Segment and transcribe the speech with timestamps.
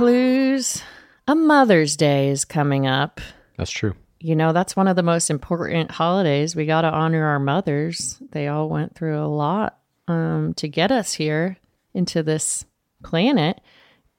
[0.00, 0.82] Clues.
[1.28, 3.20] A Mother's Day is coming up.
[3.58, 3.94] That's true.
[4.18, 6.56] You know, that's one of the most important holidays.
[6.56, 8.16] We got to honor our mothers.
[8.32, 9.76] They all went through a lot
[10.08, 11.58] um, to get us here
[11.92, 12.64] into this
[13.04, 13.60] planet.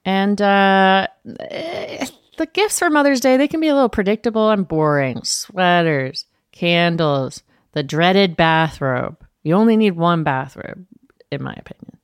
[0.05, 5.23] And uh, the gifts for Mother's Day, they can be a little predictable and boring.
[5.23, 7.41] Sweaters, candles,
[7.72, 9.17] the dreaded bathrobe.
[9.41, 10.86] You only need one bathrobe,
[11.31, 11.98] in my opinion.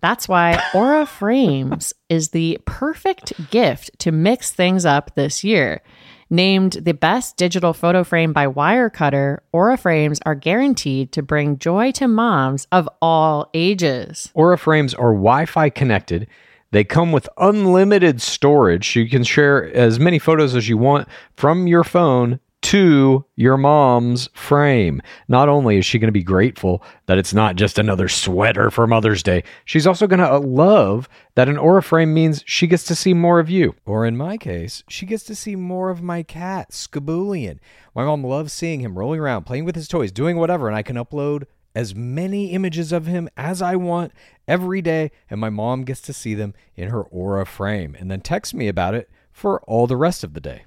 [0.00, 5.82] That's why Aura Frames is the perfect gift to mix things up this year.
[6.28, 11.92] Named the best digital photo frame by Wirecutter, Aura Frames are guaranteed to bring joy
[11.92, 14.32] to moms of all ages.
[14.34, 16.26] Aura frames are Wi Fi connected.
[16.72, 18.96] They come with unlimited storage.
[18.96, 24.28] You can share as many photos as you want from your phone to your mom's
[24.34, 25.00] frame.
[25.28, 28.88] Not only is she going to be grateful that it's not just another sweater for
[28.88, 32.82] Mother's Day, she's also going to uh, love that an Aura frame means she gets
[32.86, 33.76] to see more of you.
[33.84, 37.60] Or in my case, she gets to see more of my cat, Skaboolian.
[37.94, 40.82] My mom loves seeing him rolling around, playing with his toys, doing whatever, and I
[40.82, 41.44] can upload
[41.76, 44.10] as many images of him as I want
[44.48, 48.22] every day, and my mom gets to see them in her Aura frame and then
[48.22, 50.64] text me about it for all the rest of the day.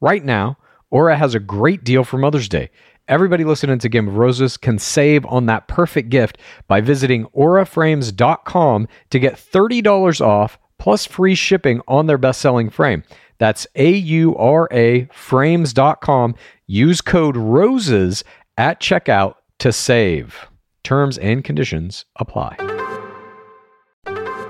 [0.00, 0.56] Right now,
[0.94, 2.70] Aura has a great deal for Mother's Day.
[3.08, 8.86] Everybody listening to Game of Roses can save on that perfect gift by visiting auraframes.com
[9.10, 13.02] to get $30 off plus free shipping on their best selling frame.
[13.38, 16.36] That's A U R A frames.com.
[16.68, 18.22] Use code ROSES
[18.56, 20.46] at checkout to save.
[20.84, 22.56] Terms and conditions apply.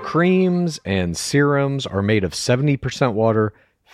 [0.03, 3.51] Creams and serums are made of 70% water,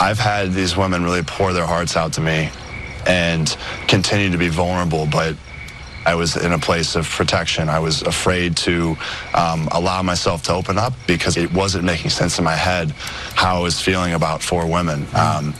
[0.00, 2.48] I've had these women really pour their hearts out to me
[3.06, 3.54] and
[3.86, 5.36] continue to be vulnerable, but
[6.06, 7.68] I was in a place of protection.
[7.68, 8.96] I was afraid to
[9.34, 12.92] um, allow myself to open up because it wasn't making sense in my head
[13.34, 15.06] how I was feeling about four women.
[15.14, 15.54] Um,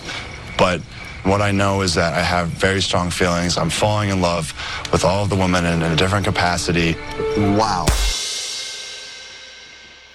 [0.57, 0.81] but
[1.25, 3.59] what I know is that I have very strong feelings.
[3.59, 4.55] I'm falling in love
[4.91, 6.97] with all of the women in, in a different capacity.
[7.37, 7.85] Wow.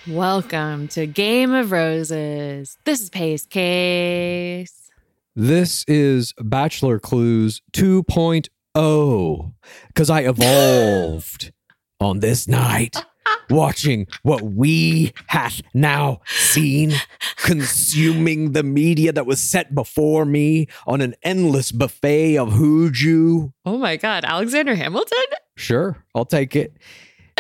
[0.07, 2.78] Welcome to Game of Roses.
[2.86, 4.92] This is Pace Case.
[5.36, 9.54] This is Bachelor Clues 2.0
[9.88, 11.52] because I evolved
[12.00, 13.04] on this night
[13.50, 16.94] watching what we hath now seen,
[17.38, 23.52] consuming the media that was set before me on an endless buffet of huju.
[23.66, 25.18] Oh my God, Alexander Hamilton?
[25.56, 26.78] Sure, I'll take it.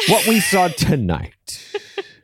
[0.07, 1.61] What we saw tonight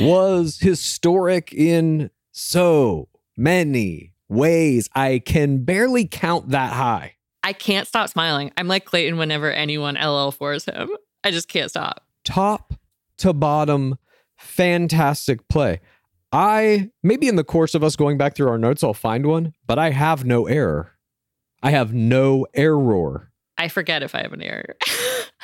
[0.00, 4.88] was historic in so many ways.
[4.94, 7.14] I can barely count that high.
[7.42, 8.52] I can't stop smiling.
[8.56, 10.90] I'm like Clayton whenever anyone LL4s him.
[11.22, 12.04] I just can't stop.
[12.24, 12.74] Top
[13.18, 13.98] to bottom,
[14.38, 15.80] fantastic play.
[16.32, 19.52] I maybe in the course of us going back through our notes, I'll find one,
[19.66, 20.92] but I have no error.
[21.62, 23.30] I have no error.
[23.56, 24.76] I forget if I have an error.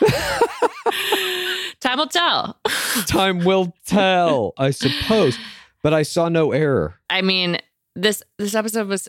[1.80, 2.58] Time will tell.
[3.06, 5.38] Time will tell, I suppose.
[5.82, 6.96] But I saw no error.
[7.08, 7.58] I mean,
[7.96, 9.08] this this episode was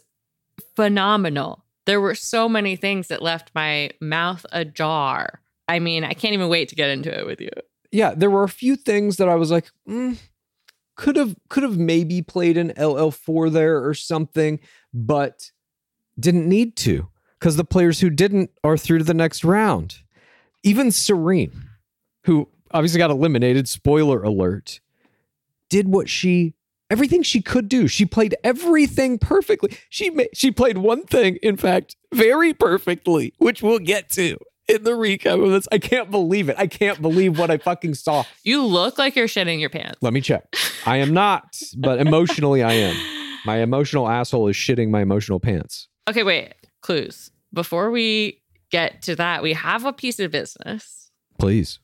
[0.76, 1.66] phenomenal.
[1.86, 5.42] There were so many things that left my mouth ajar.
[5.68, 7.50] I mean, I can't even wait to get into it with you.
[7.92, 10.18] Yeah, there were a few things that I was like, mm,
[10.96, 14.60] could have could have maybe played an LL4 there or something,
[14.94, 15.52] but
[16.20, 17.11] didn't need to
[17.42, 19.98] because the players who didn't are through to the next round.
[20.62, 21.70] Even Serene,
[22.26, 24.80] who obviously got eliminated, spoiler alert,
[25.68, 26.54] did what she
[26.92, 27.88] everything she could do.
[27.88, 29.76] She played everything perfectly.
[29.90, 34.38] She she played one thing, in fact, very perfectly, which we'll get to
[34.68, 35.68] in the recap of this.
[35.72, 36.58] I can't believe it.
[36.60, 38.24] I can't believe what I fucking saw.
[38.44, 39.98] You look like you're shitting your pants.
[40.02, 40.56] Let me check.
[40.86, 42.96] I am not, but emotionally I am.
[43.48, 45.88] My emotional asshole is shitting my emotional pants.
[46.08, 46.54] Okay, wait.
[46.82, 47.32] Clues.
[47.54, 48.42] Before we
[48.72, 51.12] get to that, we have a piece of business.
[51.38, 51.80] Please.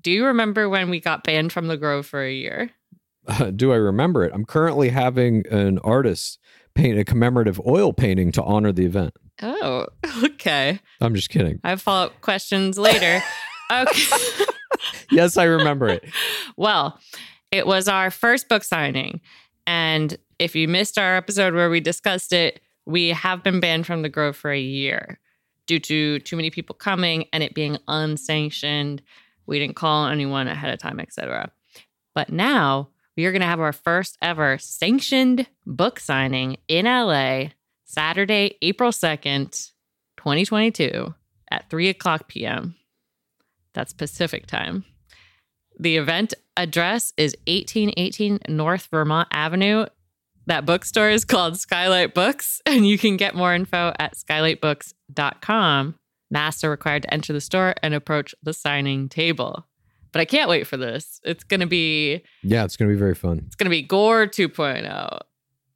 [0.00, 2.70] Do you remember when we got banned from the Grove for a year?
[3.26, 4.32] Uh, do I remember it?
[4.34, 6.38] I'm currently having an artist
[6.74, 9.14] paint a commemorative oil painting to honor the event.
[9.42, 9.86] Oh,
[10.24, 10.78] okay.
[11.00, 11.58] I'm just kidding.
[11.64, 13.22] I have follow up questions later.
[13.72, 14.44] okay.
[15.10, 16.04] Yes, I remember it.
[16.56, 17.00] Well,
[17.50, 19.20] it was our first book signing.
[19.66, 24.02] And if you missed our episode where we discussed it, we have been banned from
[24.02, 25.18] the Grove for a year
[25.66, 29.02] due to too many people coming and it being unsanctioned.
[29.46, 31.50] We didn't call anyone ahead of time, etc.
[32.14, 37.48] But now we are going to have our first ever sanctioned book signing in LA,
[37.84, 39.72] Saturday, April 2nd,
[40.16, 41.14] 2022
[41.50, 42.76] at 3 o'clock p.m.
[43.74, 44.84] That's Pacific time.
[45.78, 49.86] The event address is 1818 North Vermont Avenue.
[50.46, 55.94] That bookstore is called Skylight Books, and you can get more info at skylightbooks.com.
[56.30, 59.66] Masks are required to enter the store and approach the signing table.
[60.12, 61.20] But I can't wait for this.
[61.24, 63.42] It's going to be Yeah, it's going to be very fun.
[63.46, 65.20] it's going to be Gore 2.0,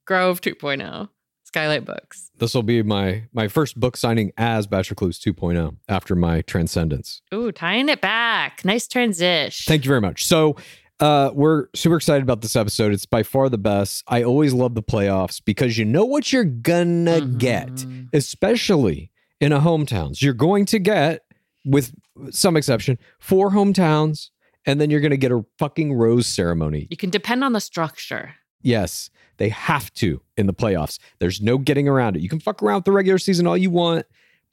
[0.06, 1.08] Grove 2.0,
[1.44, 2.30] Skylight Books.
[2.38, 7.20] This will be my my first book signing as Bachelor Clues 2.0 after my transcendence.
[7.34, 8.64] Ooh, tying it back.
[8.64, 9.68] Nice transition.
[9.70, 10.24] Thank you very much.
[10.24, 10.56] So,
[11.00, 12.92] uh, we're super excited about this episode.
[12.92, 14.04] It's by far the best.
[14.08, 18.08] I always love the playoffs because you know what you're gonna get, Mhm.
[18.12, 19.10] especially
[19.40, 20.20] in a hometowns.
[20.22, 21.22] You're going to get,
[21.64, 21.94] with
[22.30, 24.30] some exception, four hometowns,
[24.66, 26.86] and then you're gonna get a fucking rose ceremony.
[26.90, 28.34] You can depend on the structure.
[28.62, 29.08] Yes,
[29.38, 30.98] they have to in the playoffs.
[31.18, 32.22] There's no getting around it.
[32.22, 34.04] You can fuck around with the regular season all you want.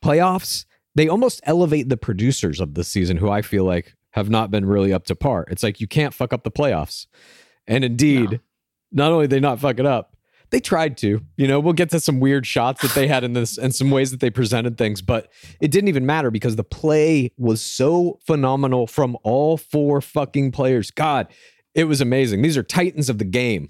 [0.01, 0.63] Playoffs,
[0.95, 4.65] they almost elevate the producers of the season, who I feel like have not been
[4.65, 5.45] really up to par.
[5.49, 7.07] It's like you can't fuck up the playoffs.
[7.67, 8.41] And indeed,
[8.91, 10.15] not only did they not fuck it up,
[10.49, 11.21] they tried to.
[11.35, 13.91] You know, we'll get to some weird shots that they had in this and some
[13.91, 15.29] ways that they presented things, but
[15.59, 20.91] it didn't even matter because the play was so phenomenal from all four fucking players.
[20.91, 21.27] God,
[21.75, 22.41] it was amazing.
[22.41, 23.69] These are titans of the game.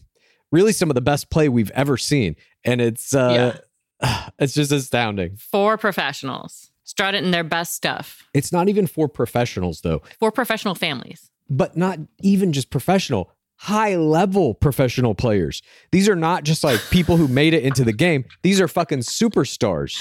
[0.52, 2.36] Really some of the best play we've ever seen.
[2.64, 3.60] And it's uh
[4.40, 5.36] it's just astounding.
[5.36, 8.24] Four professionals strutting in their best stuff.
[8.34, 11.30] It's not even for professionals though, For professional families.
[11.50, 15.62] but not even just professional, high level professional players.
[15.92, 18.26] These are not just like people who made it into the game.
[18.42, 19.98] These are fucking superstars.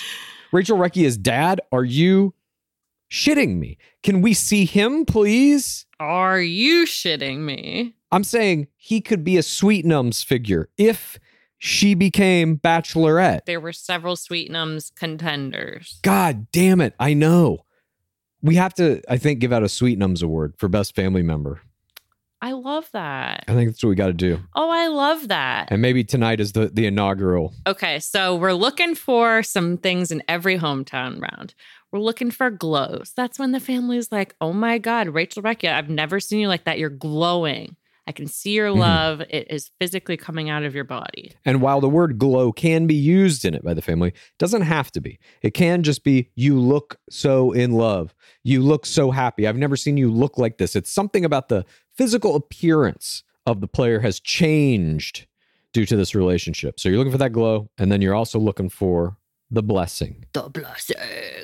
[0.52, 2.34] Rachel Recchia's dad, are you
[3.10, 3.78] shitting me?
[4.02, 5.86] Can we see him, please?
[5.98, 7.94] Are you shitting me?
[8.12, 11.18] I'm saying he could be a Sweet Nums figure if
[11.58, 13.44] she became Bachelorette.
[13.46, 15.98] There were several Sweetnums contenders.
[16.02, 16.94] God damn it.
[16.98, 17.64] I know.
[18.42, 21.60] We have to, I think, give out a Sweet Nums award for best family member.
[22.42, 23.44] I love that.
[23.48, 24.38] I think that's what we got to do.
[24.54, 25.68] Oh, I love that.
[25.70, 27.54] And maybe tonight is the, the inaugural.
[27.66, 31.54] Okay, so we're looking for some things in every hometown round.
[31.90, 33.12] We're looking for glows.
[33.16, 36.64] That's when the family's like, oh my God, Rachel Recchia, I've never seen you like
[36.64, 36.78] that.
[36.78, 37.76] You're glowing.
[38.06, 38.78] I can see your Mhm.
[38.78, 39.20] love.
[39.30, 41.32] It is physically coming out of your body.
[41.44, 44.62] And while the word glow can be used in it by the family, it doesn't
[44.62, 45.18] have to be.
[45.42, 48.14] It can just be, you look so in love.
[48.44, 49.46] You look so happy.
[49.46, 50.76] I've never seen you look like this.
[50.76, 51.64] It's something about the
[51.96, 55.26] physical appearance of the player has changed
[55.72, 56.78] due to this relationship.
[56.80, 57.70] So you're looking for that glow.
[57.78, 59.16] And then you're also looking for
[59.50, 60.96] the blessing, The blessing.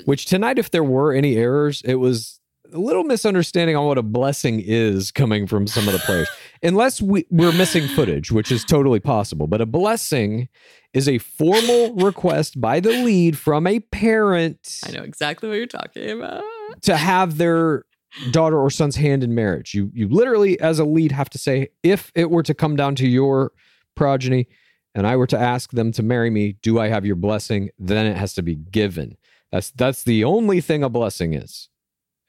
[0.07, 2.41] which tonight, if there were any errors, it was
[2.73, 6.29] a little misunderstanding on what a blessing is coming from some of the players.
[6.63, 9.47] Unless we, we're missing footage, which is totally possible.
[9.47, 10.49] But a blessing
[10.95, 15.67] is a formal request by the lead from a parent I know exactly what you're
[15.67, 16.45] talking about.
[16.83, 17.85] to have their
[18.31, 19.75] daughter or son's hand in marriage.
[19.75, 22.95] You you literally as a lead have to say if it were to come down
[22.97, 23.53] to your
[23.95, 24.49] progeny
[24.95, 27.71] and I were to ask them to marry me, do I have your blessing?
[27.79, 29.17] Then it has to be given.
[29.51, 31.71] That's that's the only thing a blessing is.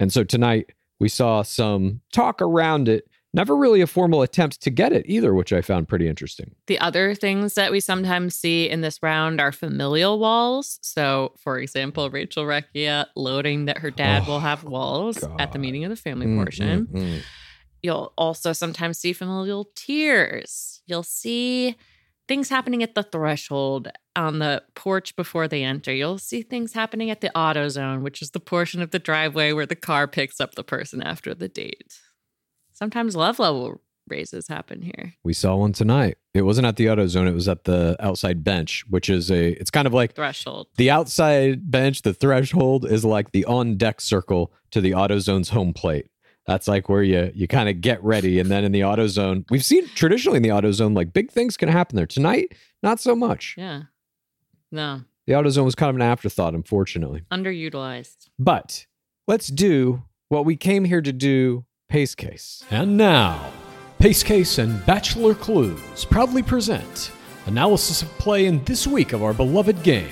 [0.03, 4.69] And so tonight we saw some talk around it, never really a formal attempt to
[4.69, 6.55] get it either, which I found pretty interesting.
[6.67, 10.77] The other things that we sometimes see in this round are familial walls.
[10.81, 15.85] So, for example, Rachel Recchia loading that her dad will have walls at the meeting
[15.85, 16.87] of the family Mm, portion.
[16.87, 17.21] mm, mm.
[17.81, 20.81] You'll also sometimes see familial tears.
[20.85, 21.77] You'll see
[22.27, 25.93] things happening at the threshold on the porch before they enter.
[25.93, 29.53] You'll see things happening at the auto zone, which is the portion of the driveway
[29.53, 31.99] where the car picks up the person after the date.
[32.73, 35.13] Sometimes love level raises happen here.
[35.23, 36.17] We saw one tonight.
[36.33, 39.51] It wasn't at the auto zone, it was at the outside bench, which is a
[39.51, 40.67] it's kind of like Threshold.
[40.77, 45.49] the outside bench, the threshold is like the on deck circle to the auto zone's
[45.49, 46.07] home plate.
[46.45, 49.45] That's like where you you kind of get ready, and then in the auto zone.
[49.49, 52.05] we've seen traditionally in the auto zone like big things can happen there.
[52.05, 53.55] Tonight, not so much.
[53.57, 53.83] Yeah.
[54.73, 57.21] No, The AutoZone was kind of an afterthought, unfortunately.
[57.31, 58.29] underutilized.
[58.39, 58.87] But
[59.27, 61.63] let's do what we came here to do.
[61.89, 62.63] Pace case.
[62.71, 63.51] And now,
[63.99, 67.11] Pace Case and Bachelor Clues proudly present
[67.45, 70.09] analysis of play in this week of our beloved game.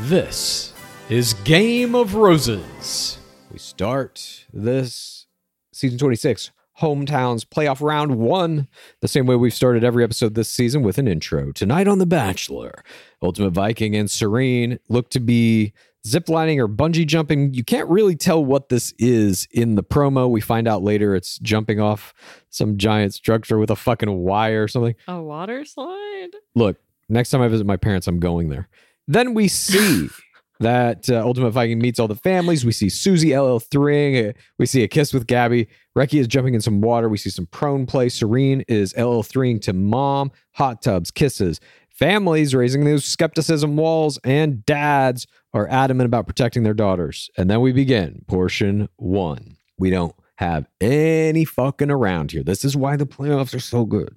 [0.00, 0.74] This
[1.08, 3.18] is Game of Roses.
[3.50, 5.26] We start this
[5.72, 6.50] season 26
[6.82, 8.66] hometowns playoff round one
[9.00, 12.06] the same way we've started every episode this season with an intro tonight on the
[12.06, 12.82] bachelor
[13.22, 15.72] ultimate viking and serene look to be
[16.04, 20.40] ziplining or bungee jumping you can't really tell what this is in the promo we
[20.40, 22.12] find out later it's jumping off
[22.50, 26.30] some giant structure with a fucking wire or something A water slide?
[26.56, 28.68] look, next time I visit my parents, I'm going there.
[29.06, 30.08] Then we see
[30.62, 32.64] that uh, Ultimate Viking meets all the families.
[32.64, 34.28] We see Susie LL threeing.
[34.28, 35.68] Uh, we see a kiss with Gabby.
[35.96, 37.08] Reki is jumping in some water.
[37.08, 38.08] We see some prone play.
[38.08, 40.32] Serene is LL threeing to mom.
[40.52, 41.60] Hot tubs, kisses.
[41.90, 47.30] Families raising those skepticism walls, and dads are adamant about protecting their daughters.
[47.36, 49.56] And then we begin portion one.
[49.78, 52.42] We don't have any fucking around here.
[52.42, 54.16] This is why the playoffs are so good.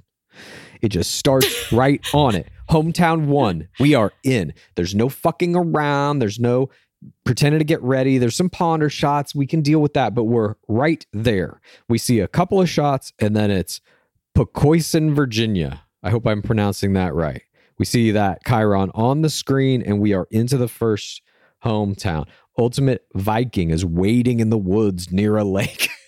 [0.82, 2.48] It just starts right on it.
[2.70, 3.68] Hometown one.
[3.80, 4.54] We are in.
[4.76, 6.20] There's no fucking around.
[6.20, 6.70] There's no
[7.24, 8.18] pretending to get ready.
[8.18, 9.36] There's some ponder shots.
[9.36, 11.62] We can deal with that, but we're right there.
[11.88, 13.82] We see a couple of shots, and then it's
[14.36, 15.84] Poquoson, Virginia.
[16.04, 17.44] I hope I'm pronouncing that right.
[17.78, 21.22] We see that Chiron on the screen, and we are into the first
[21.64, 22.28] hometown.
[22.58, 25.90] Ultimate Viking is waiting in the woods near a lake.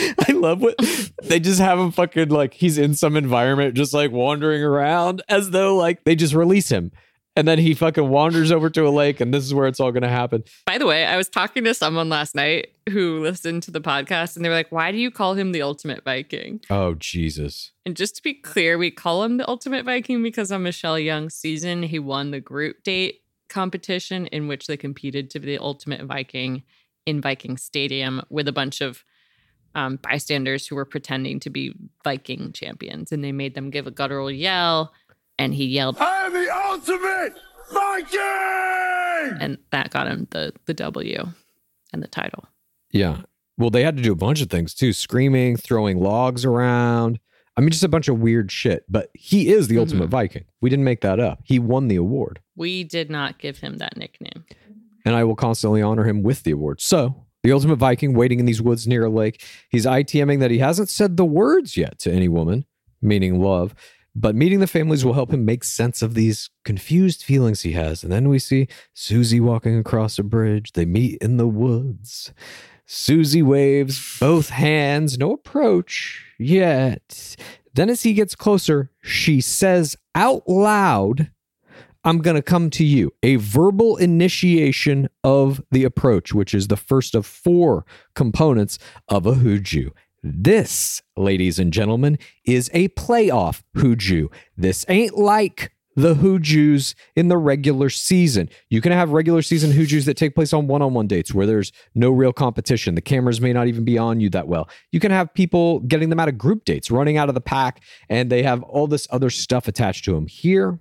[0.28, 0.76] I love what
[1.22, 5.50] they just have him fucking like he's in some environment, just like wandering around as
[5.50, 6.92] though like they just release him.
[7.36, 9.92] And then he fucking wanders over to a lake, and this is where it's all
[9.92, 10.42] going to happen.
[10.66, 14.34] By the way, I was talking to someone last night who listened to the podcast
[14.34, 16.60] and they were like, why do you call him the Ultimate Viking?
[16.68, 17.70] Oh, Jesus.
[17.86, 21.34] And just to be clear, we call him the Ultimate Viking because on Michelle Young's
[21.34, 26.02] season, he won the group date competition in which they competed to be the Ultimate
[26.04, 26.64] Viking
[27.06, 29.04] in Viking Stadium with a bunch of
[29.74, 31.74] um, bystanders who were pretending to be
[32.04, 33.12] Viking champions.
[33.12, 34.92] And they made them give a guttural yell,
[35.38, 37.34] and he yelled, I am the ultimate
[37.72, 39.38] Viking!
[39.40, 41.26] and that got him the the W
[41.92, 42.46] and the title.
[42.90, 43.18] Yeah.
[43.58, 47.20] Well, they had to do a bunch of things too screaming, throwing logs around.
[47.56, 48.84] I mean, just a bunch of weird shit.
[48.88, 50.44] But he is the ultimate Viking.
[50.60, 51.40] We didn't make that up.
[51.44, 52.40] He won the award.
[52.56, 54.44] We did not give him that nickname.
[55.04, 56.80] and I will constantly honor him with the award.
[56.80, 59.44] So, the ultimate Viking waiting in these woods near a lake.
[59.68, 62.66] He's ITMing that he hasn't said the words yet to any woman,
[63.00, 63.74] meaning love.
[64.14, 68.02] But meeting the families will help him make sense of these confused feelings he has.
[68.02, 70.72] And then we see Susie walking across a bridge.
[70.72, 72.32] They meet in the woods.
[72.86, 77.36] Susie waves both hands, no approach yet.
[77.74, 81.30] Then, as he gets closer, she says out loud,
[82.04, 83.12] I'm going to come to you.
[83.22, 88.78] A verbal initiation of the approach, which is the first of four components
[89.08, 89.90] of a Huju.
[90.22, 94.32] This, ladies and gentlemen, is a playoff Huju.
[94.56, 98.48] This ain't like the Hujus in the regular season.
[98.68, 101.46] You can have regular season Hujus that take place on one on one dates where
[101.46, 102.94] there's no real competition.
[102.94, 104.68] The cameras may not even be on you that well.
[104.92, 107.82] You can have people getting them out of group dates, running out of the pack,
[108.08, 110.26] and they have all this other stuff attached to them.
[110.26, 110.78] Here,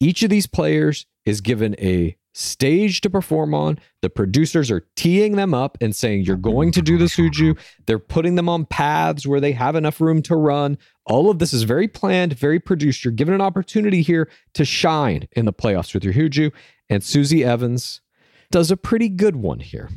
[0.00, 3.78] each of these players is given a stage to perform on.
[4.00, 7.58] The producers are teeing them up and saying, You're going to do the Huju.
[7.86, 10.78] They're putting them on paths where they have enough room to run.
[11.04, 13.04] All of this is very planned, very produced.
[13.04, 16.52] You're given an opportunity here to shine in the playoffs with your Huju.
[16.88, 18.00] And Susie Evans
[18.50, 19.90] does a pretty good one here.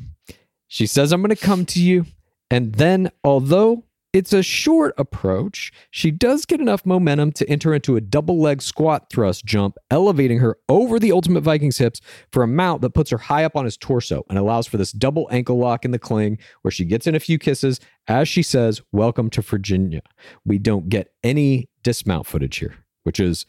[0.68, 2.06] She says, I'm going to come to you.
[2.50, 7.96] And then, although it's a short approach, she does get enough momentum to enter into
[7.96, 12.02] a double leg squat thrust jump, elevating her over the Ultimate Vikings hips
[12.32, 14.92] for a mount that puts her high up on his torso and allows for this
[14.92, 18.44] double ankle lock in the cling where she gets in a few kisses as she
[18.44, 20.02] says, Welcome to Virginia.
[20.46, 23.46] We don't get any dismount footage here, which is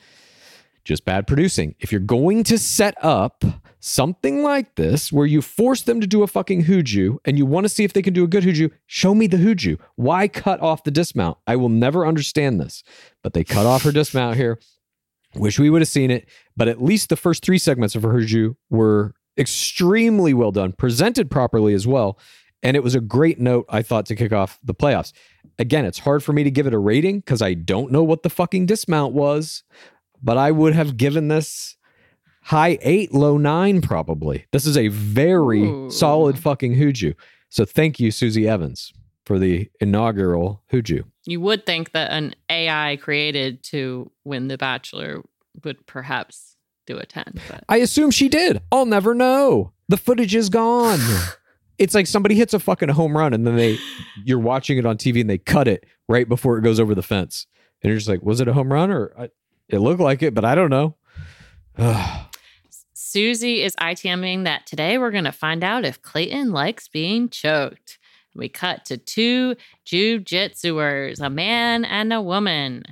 [0.84, 1.74] just bad producing.
[1.78, 3.44] If you're going to set up
[3.80, 7.64] something like this where you force them to do a fucking huju and you want
[7.64, 9.78] to see if they can do a good huju, show me the huju.
[9.96, 11.38] Why cut off the dismount?
[11.46, 12.82] I will never understand this.
[13.22, 14.58] But they cut off her dismount here.
[15.34, 18.10] Wish we would have seen it, but at least the first three segments of her
[18.10, 22.18] huju were extremely well done, presented properly as well.
[22.62, 25.12] And it was a great note, I thought, to kick off the playoffs.
[25.58, 28.22] Again, it's hard for me to give it a rating because I don't know what
[28.22, 29.64] the fucking dismount was
[30.22, 31.76] but I would have given this
[32.42, 34.46] high eight, low nine, probably.
[34.52, 35.90] This is a very Ooh.
[35.90, 37.14] solid fucking Huju.
[37.48, 38.92] So thank you, Susie Evans,
[39.24, 41.04] for the inaugural Huju.
[41.24, 45.22] You would think that an AI created to win The Bachelor
[45.64, 48.60] would perhaps do a 10, but I assume she did.
[48.72, 49.72] I'll never know.
[49.88, 50.98] The footage is gone.
[51.78, 53.78] it's like somebody hits a fucking home run and then they
[54.24, 57.02] you're watching it on TV and they cut it right before it goes over the
[57.02, 57.46] fence.
[57.82, 59.28] And you're just like, was it a home run or I,
[59.72, 60.96] it looked like it, but I don't know.
[62.92, 67.98] Susie is ITMing that today we're going to find out if Clayton likes being choked.
[68.34, 72.84] We cut to two jujitsuers, a man and a woman.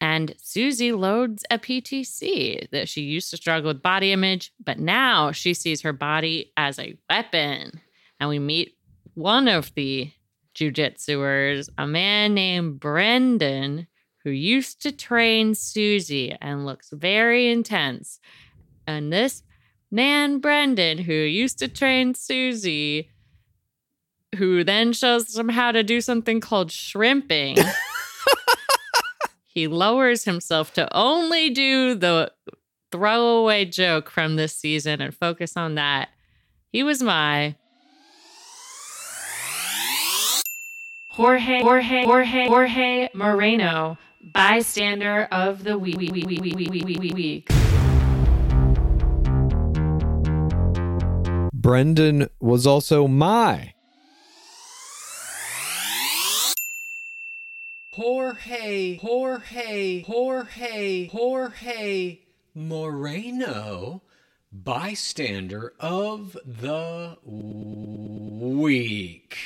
[0.00, 5.32] And Susie loads a PTC that she used to struggle with body image, but now
[5.32, 7.80] she sees her body as a weapon.
[8.18, 8.76] And we meet
[9.14, 10.10] one of the
[10.54, 13.86] jujitsuers, a man named Brendan,
[14.24, 18.20] who used to train Susie and looks very intense.
[18.86, 19.42] And this
[19.90, 23.10] man, Brendan, who used to train Susie,
[24.36, 27.56] who then shows them how to do something called shrimping.
[29.46, 32.32] he lowers himself to only do the
[32.90, 36.10] throwaway joke from this season and focus on that.
[36.70, 37.56] He was my
[41.10, 45.98] Jorge Jorge Jorge Jorge Moreno, bystander of the week.
[45.98, 47.48] week.
[51.52, 53.74] Brendan was also my
[57.94, 62.20] Jorge, Jorge, Jorge, Jorge
[62.54, 64.02] Moreno,
[64.50, 69.36] bystander of the week.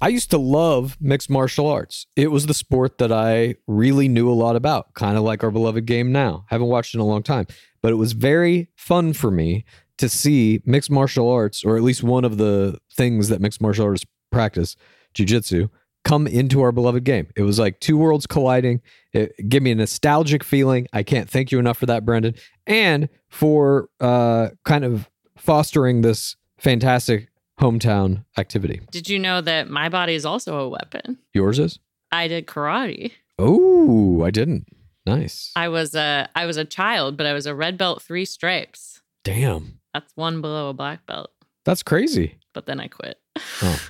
[0.00, 2.06] I used to love mixed martial arts.
[2.16, 5.50] It was the sport that I really knew a lot about, kind of like our
[5.50, 6.44] beloved game now.
[6.48, 7.46] Haven't watched in a long time,
[7.80, 9.64] but it was very fun for me
[9.98, 13.84] to see mixed martial arts, or at least one of the things that mixed martial
[13.86, 14.76] artists practice,
[15.14, 15.70] jujitsu,
[16.04, 17.28] come into our beloved game.
[17.36, 18.82] It was like two worlds colliding.
[19.12, 20.86] It gave me a nostalgic feeling.
[20.92, 22.34] I can't thank you enough for that, Brendan,
[22.66, 27.28] and for uh, kind of fostering this fantastic
[27.60, 28.80] hometown activity.
[28.90, 31.18] Did you know that my body is also a weapon?
[31.32, 31.78] Yours is?
[32.10, 33.12] I did karate.
[33.38, 34.66] Oh, I didn't.
[35.06, 35.50] Nice.
[35.54, 39.02] I was a I was a child, but I was a red belt, three stripes.
[39.22, 39.80] Damn.
[39.92, 41.30] That's one below a black belt.
[41.64, 42.38] That's crazy.
[42.52, 43.18] But then I quit.
[43.62, 43.80] Oh.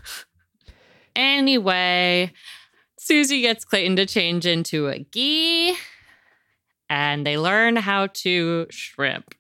[1.16, 2.32] anyway,
[2.98, 5.74] Susie gets Clayton to change into a gi,
[6.88, 9.34] and they learn how to shrimp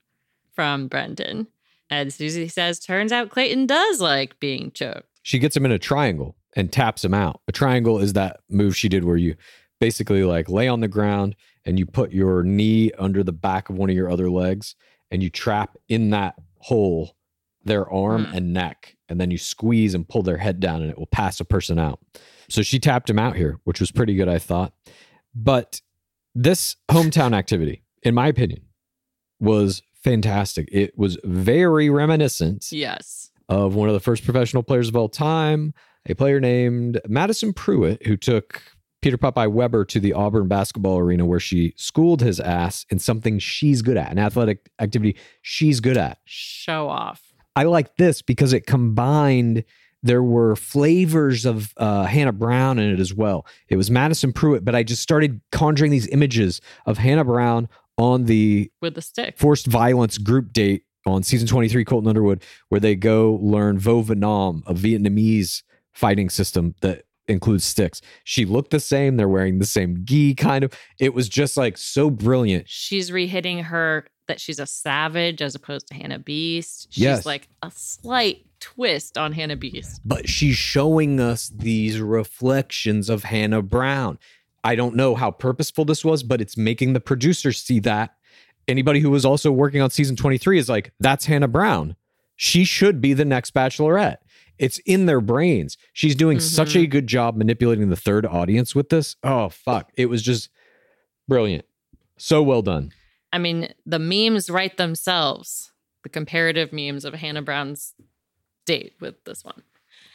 [0.54, 1.48] from Brendan.
[1.90, 5.06] And Susie says, turns out Clayton does like being choked.
[5.22, 7.40] She gets him in a triangle and taps him out.
[7.48, 9.36] A triangle is that move she did where you
[9.80, 13.76] basically like lay on the ground and you put your knee under the back of
[13.76, 14.74] one of your other legs
[15.10, 17.16] and you trap in that hole
[17.64, 18.34] their arm Hmm.
[18.36, 21.40] and neck and then you squeeze and pull their head down and it will pass
[21.40, 21.98] a person out.
[22.48, 24.72] So she tapped him out here, which was pretty good, I thought.
[25.34, 25.80] But
[26.34, 28.60] this hometown activity, in my opinion,
[29.40, 30.68] was fantastic.
[30.70, 33.30] It was very reminiscent Yes.
[33.48, 35.74] of one of the first professional players of all time,
[36.06, 38.62] a player named Madison Prewett, who took
[39.02, 43.38] Peter Popeye Weber to the Auburn basketball arena where she schooled his ass in something
[43.38, 46.18] she's good at, an athletic activity she's good at.
[46.24, 47.22] Show off.
[47.56, 49.64] I like this because it combined.
[50.02, 53.46] There were flavors of uh, Hannah Brown in it as well.
[53.68, 58.24] It was Madison Prewett, but I just started conjuring these images of Hannah Brown on
[58.24, 59.38] the with the stick.
[59.38, 64.62] forced violence group date on season 23 Colton Underwood where they go learn Vo Vietnam,
[64.66, 68.00] a Vietnamese fighting system that includes sticks.
[68.24, 69.16] She looked the same.
[69.16, 70.72] They're wearing the same gi kind of.
[70.98, 72.68] It was just like so brilliant.
[72.68, 76.88] She's rehitting her that she's a savage as opposed to Hannah Beast.
[76.90, 77.26] She's Yes.
[77.26, 80.00] like a slight twist on Hannah Beast.
[80.04, 84.18] But she's showing us these reflections of Hannah Brown.
[84.64, 88.16] I don't know how purposeful this was, but it's making the producers see that.
[88.66, 91.96] Anybody who was also working on season 23 is like, that's Hannah Brown.
[92.36, 94.16] She should be the next bachelorette.
[94.58, 95.76] It's in their brains.
[95.92, 96.90] She's doing such a mm-hmm.
[96.90, 99.16] good job manipulating the third audience with this.
[99.22, 99.90] Oh, fuck.
[99.96, 100.48] It was just
[101.28, 101.66] brilliant.
[102.16, 102.92] So well done.
[103.32, 105.72] I mean, the memes write themselves.
[106.04, 107.94] The comparative memes of Hannah Brown's
[108.64, 109.62] date with this one.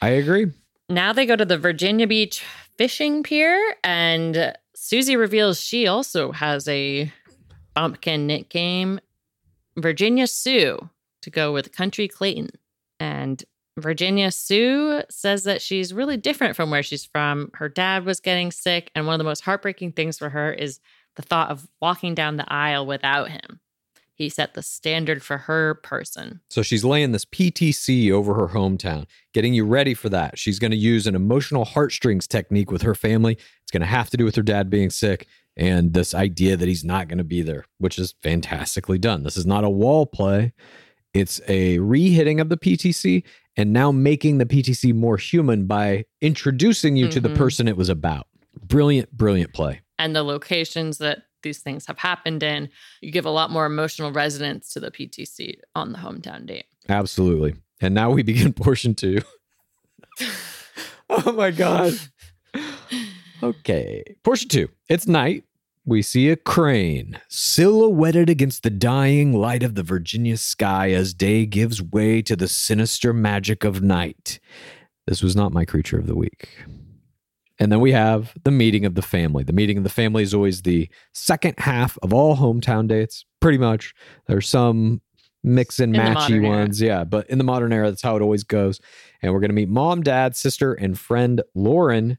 [0.01, 0.51] I agree.
[0.89, 2.43] Now they go to the Virginia Beach
[2.77, 7.13] fishing pier, and Susie reveals she also has a
[7.75, 8.99] bumpkin nickname,
[9.77, 10.89] Virginia Sue,
[11.21, 12.49] to go with Country Clayton.
[12.99, 13.43] And
[13.77, 17.51] Virginia Sue says that she's really different from where she's from.
[17.53, 20.79] Her dad was getting sick, and one of the most heartbreaking things for her is
[21.15, 23.59] the thought of walking down the aisle without him.
[24.19, 26.41] He set the standard for her person.
[26.49, 30.37] So she's laying this PTC over her hometown, getting you ready for that.
[30.37, 33.33] She's going to use an emotional heartstrings technique with her family.
[33.63, 36.67] It's going to have to do with her dad being sick and this idea that
[36.67, 39.23] he's not going to be there, which is fantastically done.
[39.23, 40.51] This is not a wall play.
[41.13, 43.23] It's a re-hitting of the PTC
[43.55, 47.35] and now making the PTC more human by introducing you to the Mhm.
[47.35, 48.27] person it was about.
[48.67, 49.79] Brilliant, brilliant play.
[50.01, 52.69] and the locations that these things have happened in,
[53.01, 56.65] you give a lot more emotional resonance to the PTC on the hometown date.
[56.87, 57.55] Absolutely.
[57.81, 59.21] And now we begin portion two.
[61.09, 61.93] oh my God.
[63.41, 64.03] Okay.
[64.23, 64.69] Portion two.
[64.89, 65.43] It's night.
[65.85, 71.45] We see a crane silhouetted against the dying light of the Virginia sky as day
[71.45, 74.39] gives way to the sinister magic of night.
[75.07, 76.49] This was not my creature of the week.
[77.59, 79.43] And then we have the meeting of the family.
[79.43, 83.57] The meeting of the family is always the second half of all hometown dates, pretty
[83.57, 83.93] much.
[84.27, 85.01] There's some
[85.43, 86.57] mix and matchy modern era.
[86.57, 86.81] ones.
[86.81, 88.79] Yeah, but in the modern era, that's how it always goes.
[89.21, 92.17] And we're going to meet mom, dad, sister, and friend Lauren.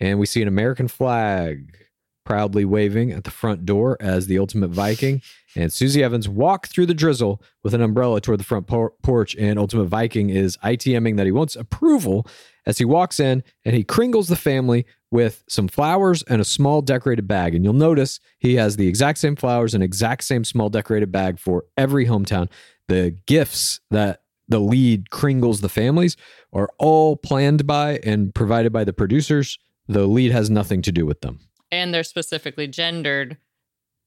[0.00, 1.76] And we see an American flag
[2.24, 5.20] proudly waving at the front door as the ultimate Viking.
[5.56, 9.34] And Susie Evans walk through the drizzle with an umbrella toward the front por- porch.
[9.36, 12.26] And Ultimate Viking is ITMing that he wants approval
[12.66, 16.82] as he walks in and he kringles the family with some flowers and a small
[16.82, 17.54] decorated bag.
[17.54, 21.38] And you'll notice he has the exact same flowers and exact same small decorated bag
[21.38, 22.48] for every hometown.
[22.88, 26.16] The gifts that the lead kringles the families
[26.52, 29.58] are all planned by and provided by the producers.
[29.88, 31.40] The lead has nothing to do with them.
[31.72, 33.36] And they're specifically gendered.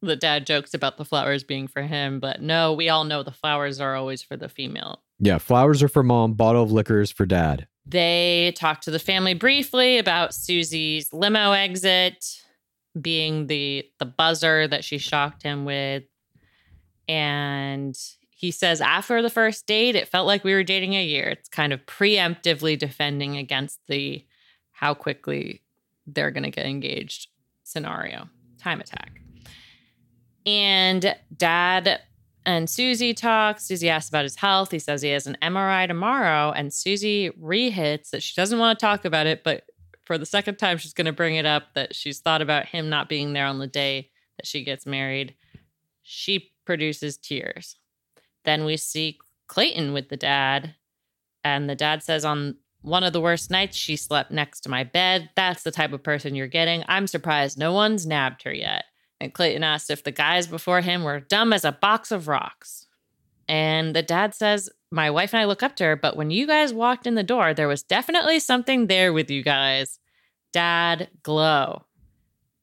[0.01, 3.31] The dad jokes about the flowers being for him, but no, we all know the
[3.31, 5.01] flowers are always for the female.
[5.17, 7.67] Yeah, flowers are for mom, bottle of liquor is for dad.
[7.85, 12.25] They talk to the family briefly about Susie's limo exit
[12.99, 16.03] being the the buzzer that she shocked him with.
[17.07, 17.97] And
[18.29, 21.29] he says after the first date, it felt like we were dating a year.
[21.29, 24.25] It's kind of preemptively defending against the
[24.71, 25.61] how quickly
[26.07, 27.27] they're going to get engaged
[27.63, 28.29] scenario.
[28.59, 29.21] Time attack.
[30.45, 32.01] And dad
[32.45, 33.65] and Susie talks.
[33.65, 34.71] Susie asks about his health.
[34.71, 36.51] He says he has an MRI tomorrow.
[36.51, 39.63] And Susie rehits that she doesn't want to talk about it, but
[40.03, 42.89] for the second time, she's going to bring it up that she's thought about him
[42.89, 45.35] not being there on the day that she gets married.
[46.01, 47.77] She produces tears.
[48.43, 50.75] Then we see Clayton with the dad.
[51.43, 54.83] And the dad says, On one of the worst nights, she slept next to my
[54.83, 55.29] bed.
[55.35, 56.83] That's the type of person you're getting.
[56.87, 58.85] I'm surprised no one's nabbed her yet.
[59.23, 62.87] And Clayton asked if the guys before him were dumb as a box of rocks.
[63.47, 66.45] And the dad says, My wife and I look up to her, but when you
[66.45, 69.99] guys walked in the door, there was definitely something there with you guys.
[70.51, 71.85] Dad, glow.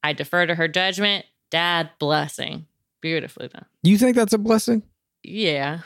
[0.03, 1.25] I defer to her judgment.
[1.51, 2.67] Dad, blessing.
[3.01, 3.65] Beautifully done.
[3.83, 4.83] You think that's a blessing?
[5.23, 5.81] Yeah.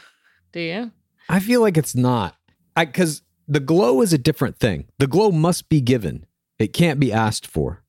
[0.50, 0.90] Do you?
[1.28, 2.34] I feel like it's not.
[2.74, 4.88] I because the glow is a different thing.
[4.98, 6.26] The glow must be given.
[6.58, 7.83] It can't be asked for.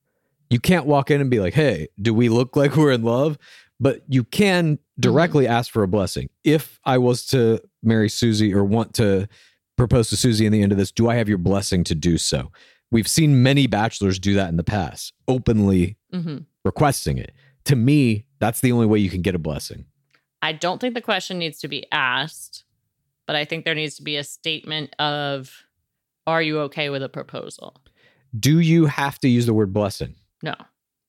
[0.50, 3.38] You can't walk in and be like, "Hey, do we look like we're in love?"
[3.80, 6.30] But you can directly ask for a blessing.
[6.44, 9.28] If I was to marry Susie or want to
[9.78, 12.18] propose to Susie in the end of this, do I have your blessing to do
[12.18, 12.52] so?
[12.92, 17.32] We've seen many bachelors do that in the past, openly hmm requesting it.
[17.66, 19.86] To me, that's the only way you can get a blessing.
[20.42, 22.64] I don't think the question needs to be asked,
[23.28, 25.52] but I think there needs to be a statement of,
[26.28, 27.82] Are you okay with a proposal?
[28.38, 30.16] Do you have to use the word blessing?
[30.46, 30.56] No,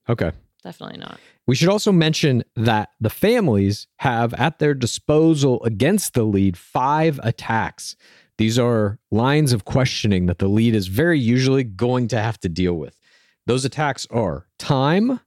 [0.08, 0.32] Okay.
[0.64, 1.20] definitely not.
[1.46, 7.20] We should also mention that the families have at their disposal against the lead five
[7.22, 7.94] attacks.
[8.38, 12.48] These are lines of questioning that the lead is very usually going to have to
[12.48, 12.98] deal with.
[13.46, 15.20] Those attacks are time,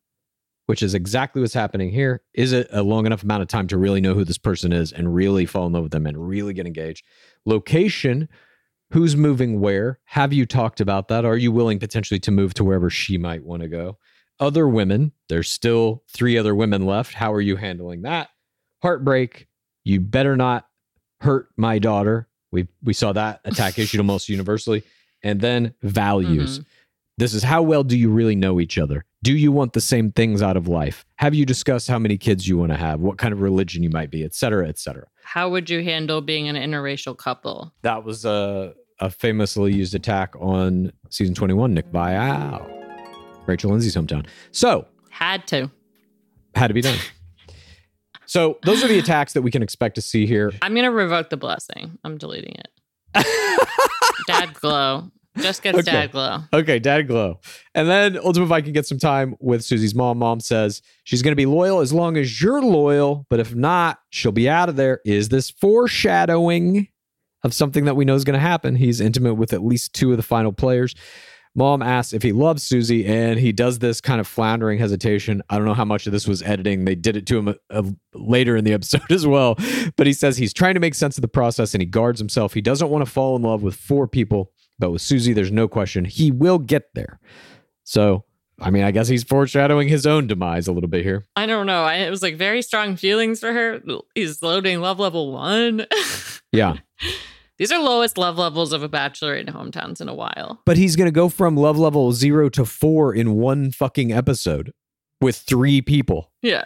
[0.66, 2.22] which is exactly what's happening here.
[2.34, 4.92] Is it a long enough amount of time to really know who this person is
[4.92, 7.06] and really fall in love with them and really get engaged?
[7.46, 8.28] Location,
[8.92, 10.00] who's moving where?
[10.06, 11.26] Have you talked about that?
[11.26, 13.98] Are you willing potentially to move to wherever she might want to go?
[14.40, 17.14] Other women, there's still three other women left.
[17.14, 18.30] How are you handling that?
[18.82, 19.48] Heartbreak,
[19.84, 20.68] you better not
[21.20, 22.30] hurt my daughter.
[22.52, 24.84] We we saw that attack issued almost universally.
[25.22, 26.60] And then values.
[26.60, 26.68] Mm-hmm.
[27.18, 29.04] This is how well do you really know each other?
[29.22, 31.06] Do you want the same things out of life?
[31.18, 33.90] Have you discussed how many kids you want to have, what kind of religion you
[33.90, 35.06] might be, et cetera, et cetera?
[35.24, 37.74] How would you handle being an interracial couple?
[37.82, 42.70] That was a, a famously used attack on season 21, Nick Viall,
[43.48, 44.26] Rachel Lindsay's hometown.
[44.52, 45.70] So, Had to.
[46.56, 46.98] had to be done.
[48.26, 50.52] So, those are the attacks that we can expect to see here.
[50.62, 51.98] I'm gonna revoke the blessing.
[52.04, 52.68] I'm deleting it.
[54.28, 55.10] Dad glow.
[55.38, 55.92] Just gets Okay.
[55.92, 56.40] dad glow.
[56.52, 57.40] Okay, Dad Glow.
[57.74, 60.18] And then Ultimate Viking gets some time with Susie's mom.
[60.18, 64.00] Mom says she's going to be loyal as long as you're loyal, but if not,
[64.10, 65.00] she'll be out of there.
[65.06, 66.88] Is this foreshadowing
[67.44, 68.76] of something that we know is going to happen?
[68.76, 70.96] He's intimate with at least two of the final players.
[71.56, 75.42] Mom asks if he loves Susie, and he does this kind of floundering hesitation.
[75.50, 76.86] I don't know how much of this was editing.
[76.86, 79.56] They did it to him a, a- later in the episode as well.
[79.98, 82.54] But he says he's trying to make sense of the process and he guards himself.
[82.54, 85.68] He doesn't want to fall in love with four people, but with Susie, there's no
[85.68, 87.20] question he will get there.
[87.84, 88.26] So,
[88.62, 91.26] I mean, I guess he's foreshadowing his own demise a little bit here.
[91.36, 91.84] I don't know.
[91.84, 93.82] I, it was like very strong feelings for her.
[94.16, 95.86] He's loading love level one.
[96.52, 96.78] Yeah.
[97.60, 100.62] These are lowest love levels of a bachelor in hometowns in a while.
[100.66, 104.74] But he's going to go from love level zero to four in one fucking episode
[105.22, 106.32] with three people.
[106.42, 106.64] Yeah.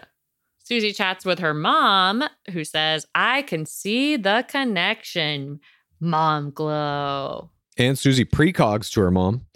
[0.63, 5.59] Susie chats with her mom, who says, I can see the connection.
[5.99, 7.49] Mom glow.
[7.77, 9.47] And Susie precogs to her mom.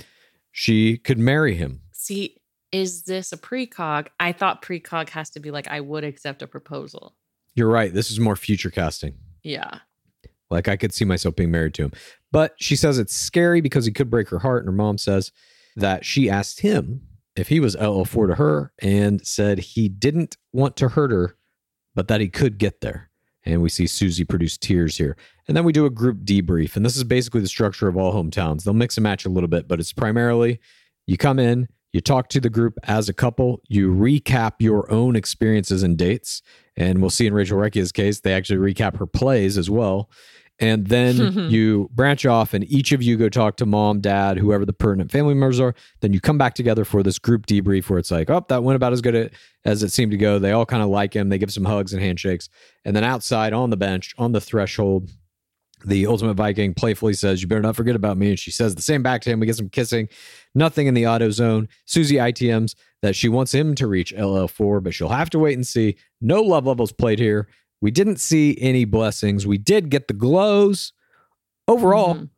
[0.51, 1.81] She could marry him.
[2.07, 2.37] See,
[2.71, 4.07] is this a precog?
[4.17, 7.17] I thought precog has to be like, I would accept a proposal.
[7.53, 7.93] You're right.
[7.93, 9.15] This is more future casting.
[9.43, 9.79] Yeah.
[10.49, 11.91] Like I could see myself being married to him.
[12.31, 14.63] But she says it's scary because he could break her heart.
[14.63, 15.33] And her mom says
[15.75, 17.01] that she asked him
[17.35, 21.35] if he was LL4 to her and said he didn't want to hurt her,
[21.93, 23.09] but that he could get there.
[23.43, 25.17] And we see Susie produce tears here.
[25.49, 26.77] And then we do a group debrief.
[26.77, 28.63] And this is basically the structure of all hometowns.
[28.63, 30.61] They'll mix and match a little bit, but it's primarily
[31.05, 31.67] you come in,
[31.97, 36.43] you talk to the group as a couple, you recap your own experiences and dates.
[36.75, 40.11] And we'll see in Rachel Recchia's case, they actually recap her plays as well.
[40.59, 41.15] And then
[41.49, 45.11] you branch off, and each of you go talk to mom, dad, whoever the pertinent
[45.11, 45.73] family members are.
[46.01, 48.75] Then you come back together for this group debrief where it's like, oh, that went
[48.75, 49.31] about as good
[49.65, 50.37] as it seemed to go.
[50.37, 51.29] They all kind of like him.
[51.29, 52.47] They give some hugs and handshakes.
[52.85, 55.09] And then outside on the bench, on the threshold,
[55.85, 58.29] the ultimate Viking playfully says, You better not forget about me.
[58.29, 59.39] And she says the same back to him.
[59.39, 60.09] We get some kissing.
[60.55, 61.67] Nothing in the auto zone.
[61.85, 65.65] Susie ITMs that she wants him to reach LL4, but she'll have to wait and
[65.67, 65.95] see.
[66.19, 67.47] No love levels played here.
[67.79, 69.45] We didn't see any blessings.
[69.45, 70.93] We did get the glows.
[71.67, 72.29] Overall, Mhm.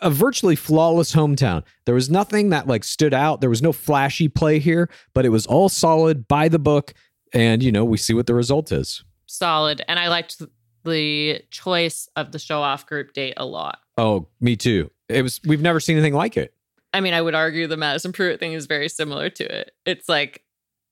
[0.00, 1.62] a virtually flawless hometown.
[1.84, 3.40] There was nothing that like stood out.
[3.40, 6.94] There was no flashy play here, but it was all solid by the book.
[7.32, 9.04] And, you know, we see what the result is.
[9.26, 9.80] solid.
[9.86, 10.42] And I liked
[10.84, 13.78] the choice of the show off group date a lot.
[13.96, 14.90] Oh, me too.
[15.08, 16.54] It was, we've never seen anything like it.
[16.92, 19.72] I mean, I would argue the Madison Prewett thing is very similar to it.
[19.84, 20.42] It's like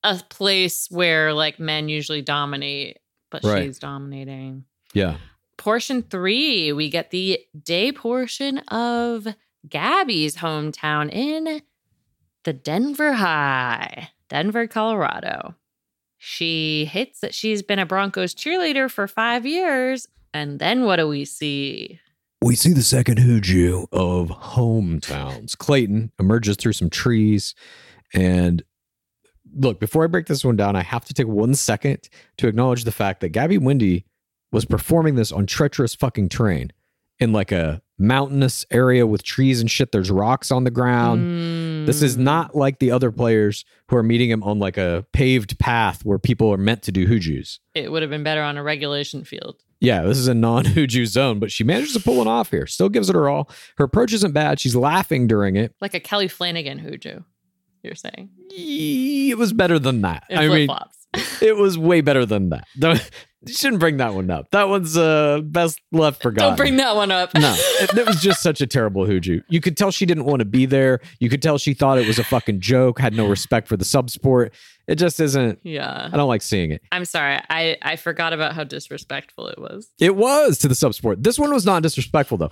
[0.05, 2.99] a place where like men usually dominate,
[3.31, 3.65] but Right.
[3.65, 4.65] she's dominating.
[4.95, 5.17] Yeah.
[5.57, 9.27] Portion three, we get the day portion of
[9.69, 11.63] Gabby's hometown in
[12.45, 15.57] the Denver High, Denver, Colorado.
[16.19, 20.07] She hits that she's been a Broncos cheerleader for five years.
[20.35, 22.01] And then what do we see?
[22.43, 25.57] We see the second Huju of hometowns.
[25.57, 27.55] Clayton emerges through some trees.
[28.15, 28.63] And
[29.57, 32.85] look, before I break this one down, I have to take one second to acknowledge
[32.85, 34.05] the fact that Gabby Windey
[34.53, 36.73] was performing this on treacherous fucking terrain
[37.19, 39.93] in like a mountainous area with trees and shit.
[39.93, 41.23] There's rocks on the ground.
[41.23, 41.68] Mm.
[41.89, 42.21] This is Mm.
[42.21, 46.19] not like the other players who are meeting him on like a paved path where
[46.19, 47.59] people are meant to do Hujus.
[47.75, 49.57] It would have been better on a regulation field.
[49.81, 52.67] Yeah, this is a non Huju zone, but she manages to pull one off here.
[52.67, 53.49] Still gives it her all.
[53.77, 54.59] Her approach isn't bad.
[54.61, 55.75] She's laughing during it.
[55.81, 57.25] Like a Kelly Flanagan Huju,
[57.85, 58.31] you're saying.
[58.51, 60.25] It was better than that.
[60.29, 60.69] It I mean,
[61.41, 62.67] it was way better than that.
[62.79, 63.11] Don't,
[63.47, 64.51] you shouldn't bring that one up.
[64.51, 66.51] That one's uh, best left forgotten.
[66.51, 67.35] Don't bring that one up.
[67.35, 69.43] No, it, it was just such a terrible huju.
[69.49, 71.01] You could tell she didn't want to be there.
[71.21, 73.85] You could tell she thought it was a fucking joke, had no respect for the
[73.85, 74.53] sub sport.
[74.89, 75.61] It just isn't.
[75.63, 76.09] Yeah.
[76.13, 76.83] I don't like seeing it.
[76.91, 77.39] I'm sorry.
[77.51, 79.89] I, I forgot about how disrespectful it was.
[80.01, 81.23] It was to the sub sport.
[81.23, 82.51] This one was not disrespectful though.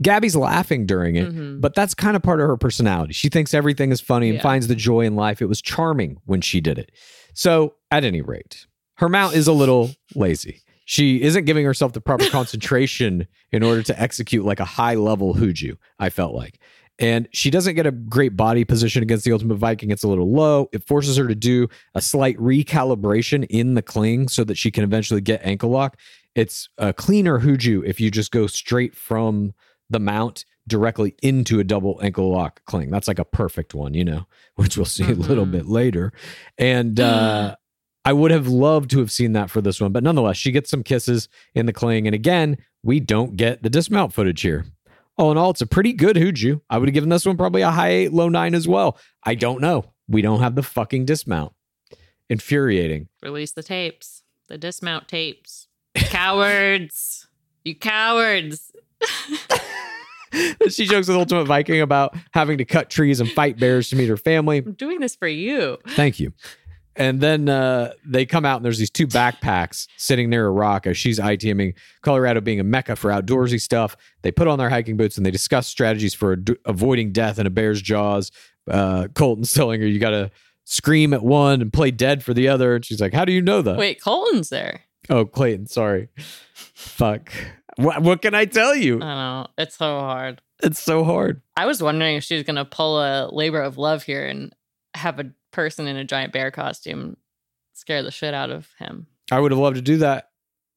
[0.00, 1.60] Gabby's laughing during it, Mhm.
[1.60, 3.12] but that's kind of part of her personality.
[3.12, 4.42] She thinks everything is funny and Yeah.
[4.42, 5.42] finds the joy in life.
[5.42, 6.92] It was charming when she did it.
[7.34, 8.66] So, at any rate,
[8.98, 10.60] her mount is a little lazy.
[10.84, 15.34] She isn't giving herself the proper concentration in order to execute like a high level
[15.34, 16.58] Huju, I felt like.
[16.98, 19.90] And she doesn't get a great body position against the Ultimate Viking.
[19.90, 20.68] It's a little low.
[20.72, 24.82] It forces her to do a slight recalibration in the cling so that she can
[24.82, 25.96] eventually get ankle lock.
[26.34, 29.54] It's a cleaner Huju if you just go straight from
[29.90, 32.90] the mount directly into a double ankle lock cling.
[32.90, 35.52] That's like a perfect one, you know, which we'll see a little Mhm.
[35.52, 36.12] bit later.
[36.58, 37.56] And uh,
[38.08, 40.70] I would have loved to have seen that for this one, but nonetheless, she gets
[40.70, 42.06] some kisses in the cling.
[42.06, 44.64] And again, we don't get the dismount footage here.
[45.18, 46.62] All in all, it's a pretty good Huju.
[46.70, 48.96] I would have given this one probably a high eight, low nine as well.
[49.24, 49.92] I don't know.
[50.08, 51.52] We don't have the fucking dismount.
[52.30, 53.08] Infuriating.
[53.22, 55.68] Release the tapes, the dismount tapes.
[55.94, 57.26] Cowards.
[57.64, 58.72] You cowards.
[60.70, 64.08] she jokes with Ultimate Viking about having to cut trees and fight bears to meet
[64.08, 64.58] her family.
[64.58, 65.76] I'm doing this for you.
[65.88, 66.32] Thank you.
[66.98, 70.84] And then uh, they come out and there's these two backpacks sitting near a rock
[70.86, 73.96] as she's ITMing Colorado being a mecca for outdoorsy stuff.
[74.22, 77.46] They put on their hiking boots and they discuss strategies for ad- avoiding death in
[77.46, 78.32] a bear's jaws.
[78.68, 80.30] Uh, Colton's telling her you got to
[80.64, 82.74] scream at one and play dead for the other.
[82.74, 83.78] And she's like, How do you know that?
[83.78, 84.82] Wait, Colton's there.
[85.08, 86.08] Oh, Clayton, sorry.
[86.74, 87.32] Fuck.
[87.76, 89.00] What, what can I tell you?
[89.00, 89.46] I know.
[89.56, 90.42] It's so hard.
[90.62, 91.42] It's so hard.
[91.56, 94.52] I was wondering if she was going to pull a labor of love here and
[94.94, 97.16] have a person in a giant bear costume
[97.74, 99.06] scare the shit out of him.
[99.30, 100.30] I would have loved to do that.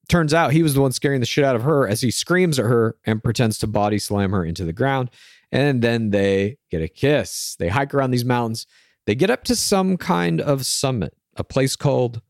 [0.08, 2.58] Turns out he was the one scaring the shit out of her as he screams
[2.58, 5.10] at her and pretends to body slam her into the ground.
[5.50, 7.56] And then they get a kiss.
[7.58, 8.66] They hike around these mountains.
[9.06, 12.20] They get up to some kind of summit, a place called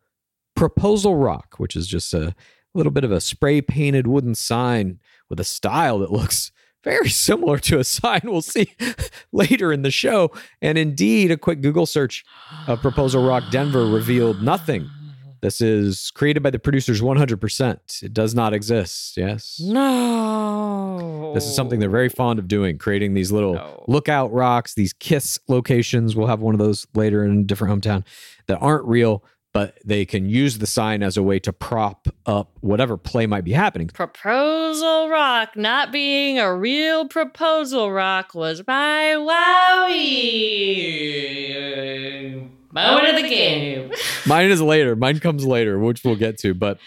[0.54, 2.34] Proposal Rock, which is just a
[2.74, 6.50] little bit of a spray painted wooden sign with a style that looks
[6.84, 8.74] very similar to a sign we'll see
[9.32, 10.30] later in the show.
[10.60, 12.24] And indeed, a quick Google search
[12.66, 14.88] of Proposal Rock Denver revealed nothing.
[15.42, 18.02] This is created by the producers 100%.
[18.04, 19.16] It does not exist.
[19.16, 19.60] Yes.
[19.60, 21.32] No.
[21.34, 23.84] This is something they're very fond of doing, creating these little No.
[23.88, 26.14] lookout rocks, these kiss locations.
[26.14, 28.04] We'll have one of those later in a different hometown
[28.46, 32.56] that aren't real, but they can use the sign as a way to prop up
[32.60, 33.88] whatever play might be happening.
[33.88, 40.62] Proposal Rock not being a real proposal rock was my wowie
[42.72, 43.92] moment of the game.
[44.26, 44.96] Mine is later.
[44.96, 46.54] Mine comes later, which we'll get to.
[46.54, 46.78] But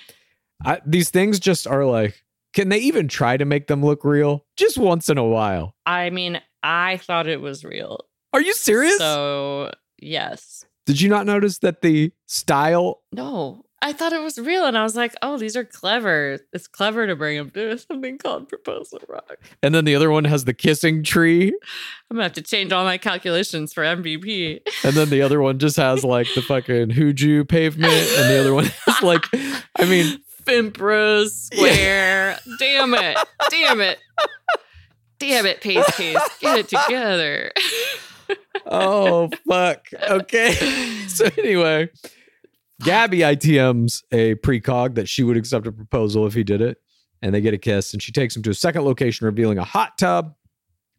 [0.63, 2.23] I, these things just are like,
[2.53, 4.45] can they even try to make them look real?
[4.57, 5.75] Just once in a while.
[5.85, 8.05] I mean, I thought it was real.
[8.33, 8.97] Are you serious?
[8.97, 10.64] So, yes.
[10.85, 13.01] Did you not notice that the style?
[13.11, 14.65] No, I thought it was real.
[14.65, 16.39] And I was like, oh, these are clever.
[16.53, 19.37] It's clever to bring them to something called Proposal Rock.
[19.61, 21.49] And then the other one has the kissing tree.
[22.09, 24.61] I'm going to have to change all my calculations for MVP.
[24.83, 27.93] And then the other one just has like the fucking Huju pavement.
[27.93, 29.25] And the other one is like,
[29.77, 32.39] I mean, Fimpra Square.
[32.57, 33.17] Damn it.
[33.49, 33.99] Damn it.
[35.19, 36.29] Damn it, Pace Pace.
[36.39, 37.51] Get it together.
[38.65, 39.87] oh, fuck.
[40.09, 40.91] Okay.
[41.07, 41.87] So anyway,
[42.81, 46.81] Gabby ITMs a precog that she would accept a proposal if he did it.
[47.21, 47.93] And they get a kiss.
[47.93, 50.35] And she takes him to a second location, revealing a hot tub.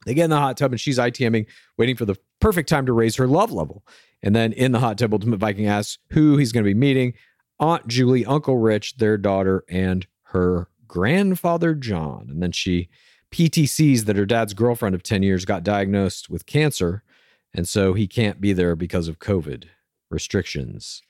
[0.06, 2.94] They get in the hot tub and she's ITMing, waiting for the perfect time to
[2.94, 3.84] raise her love level.
[4.22, 7.12] And then in the hot tub, Ultimate Viking asks who he's going to be meeting
[7.58, 12.28] Aunt Julie, Uncle Rich, their daughter, and her grandfather, John.
[12.30, 12.88] And then she
[13.30, 17.02] PTCs that her dad's girlfriend of 10 years got diagnosed with cancer.
[17.56, 19.64] And so he can't be there because of COVID
[20.10, 21.02] restrictions.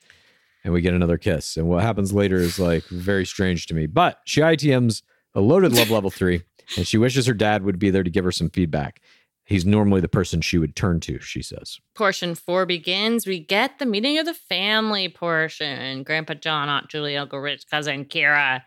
[0.64, 1.56] And we get another kiss.
[1.56, 3.86] And what happens later is like very strange to me.
[3.86, 5.02] But she ITMs
[5.34, 6.42] a loaded love level three,
[6.76, 9.00] and she wishes her dad would be there to give her some feedback.
[9.44, 11.78] He's normally the person she would turn to, she says.
[11.94, 13.26] Portion four begins.
[13.26, 16.02] We get the meeting of the family portion.
[16.02, 18.62] Grandpa John, Aunt Julie, Uncle Rich, cousin Kira.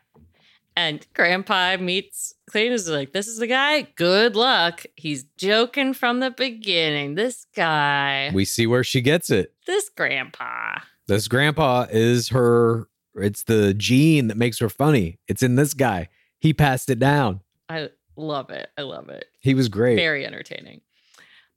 [0.80, 3.82] And Grandpa meets Clayton is like, This is the guy.
[3.98, 4.86] Good luck.
[4.96, 7.16] He's joking from the beginning.
[7.16, 8.32] This guy.
[8.34, 9.54] We see where she gets it.
[9.68, 10.80] this grandpa.
[11.06, 15.20] This grandpa is her, it's the gene that makes her funny.
[15.28, 16.08] It's in this guy.
[16.40, 17.42] He passed it down.
[17.68, 18.70] I love it.
[18.78, 19.26] I love it.
[19.42, 19.98] He was great.
[19.98, 20.80] Very entertaining.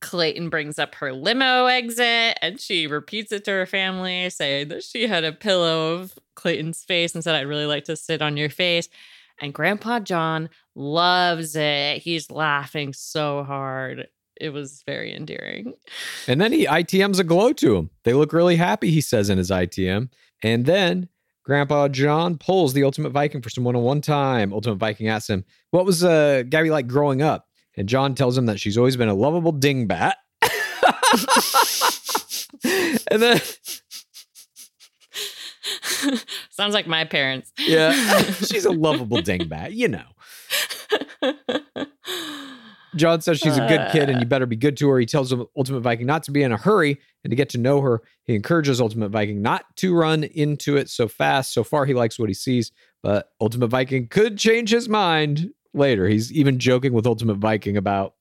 [0.03, 4.82] Clayton brings up her limo exit and she repeats it to her family, saying that
[4.82, 8.36] she had a pillow of Clayton's face and said, I'd really like to sit on
[8.36, 8.88] your face.
[9.40, 12.03] And Grandpa John loves it.
[12.03, 14.09] He's laughing so hard.
[14.40, 15.72] It was very endearing.
[16.26, 17.90] And then he ITMs a glow to him.
[18.05, 20.11] They look really happy, he says in his ITM.
[20.42, 21.09] And then
[21.44, 24.53] Grandpa John pulls the Ultimate Viking for some one on one time.
[24.53, 27.46] Ultimate Viking asks him, What was uh, Gabby like growing up?
[27.76, 30.14] And John tells him that she's always been a lovable dingbat.
[33.10, 33.40] and then,
[36.50, 37.52] Sounds like my parents.
[37.58, 37.92] yeah,
[38.32, 40.04] she's a lovable dingbat, you know.
[42.94, 44.98] John says she's a good kid and you better be good to her.
[44.98, 47.80] He tells Ultimate Viking not to be in a hurry and to get to know
[47.80, 48.02] her.
[48.24, 51.54] He encourages Ultimate Viking not to run into it so fast.
[51.54, 52.70] So far, he likes what he sees,
[53.02, 56.08] but Ultimate Viking could change his mind later.
[56.08, 58.14] He's even joking with Ultimate Viking about,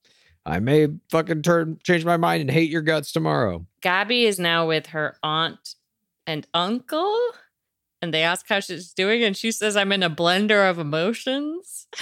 [0.45, 3.65] I may fucking turn change my mind and hate your guts tomorrow.
[3.81, 5.75] Gabby is now with her aunt
[6.25, 7.15] and uncle,
[8.01, 11.87] and they ask how she's doing, and she says, I'm in a blender of emotions.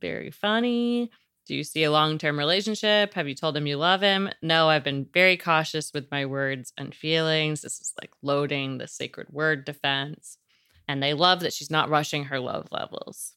[0.00, 1.10] very funny.
[1.46, 3.14] Do you see a long term relationship?
[3.14, 4.30] Have you told him you love him?
[4.40, 7.60] No, I've been very cautious with my words and feelings.
[7.60, 10.38] This is like loading the sacred word defense.
[10.86, 13.34] And they love that she's not rushing her love levels.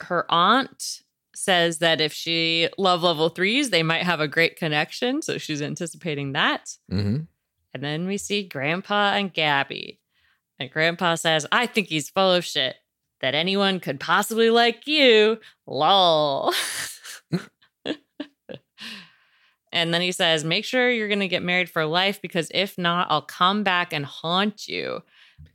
[0.00, 1.02] Her aunt
[1.34, 5.20] says that if she love level threes, they might have a great connection.
[5.22, 6.76] So she's anticipating that.
[6.90, 7.24] Mm-hmm.
[7.74, 10.00] And then we see Grandpa and Gabby.
[10.58, 12.76] And Grandpa says, I think he's full of shit.
[13.20, 15.38] That anyone could possibly like you.
[15.66, 16.54] Lol.
[19.72, 22.78] and then he says, Make sure you're going to get married for life because if
[22.78, 25.02] not, I'll come back and haunt you.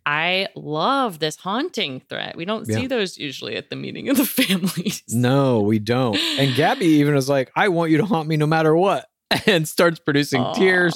[0.06, 2.36] I love this haunting threat.
[2.36, 5.04] We don't see those usually at the meeting of the families.
[5.10, 6.18] No, we don't.
[6.38, 9.08] And Gabby even is like, I want you to haunt me no matter what.
[9.46, 10.94] And starts producing tears.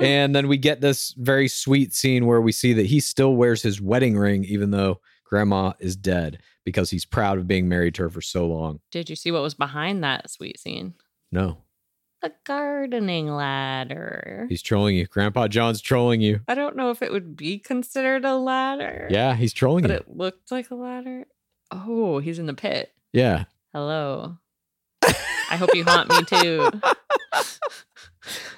[0.00, 3.60] And then we get this very sweet scene where we see that he still wears
[3.60, 8.04] his wedding ring, even though grandma is dead, because he's proud of being married to
[8.04, 8.80] her for so long.
[8.90, 10.94] Did you see what was behind that sweet scene?
[11.30, 11.58] No,
[12.26, 14.46] A gardening ladder.
[14.48, 15.06] he's trolling you.
[15.06, 16.40] Grandpa John's trolling you.
[16.48, 19.06] I don't know if it would be considered a ladder.
[19.08, 19.88] Yeah, he's trolling it.
[19.88, 19.98] But you.
[20.12, 21.26] it looked like a ladder.
[21.70, 22.92] Oh, he's in the pit.
[23.12, 23.44] yeah.
[23.72, 24.38] Hello.
[25.04, 26.68] I hope you haunt me too.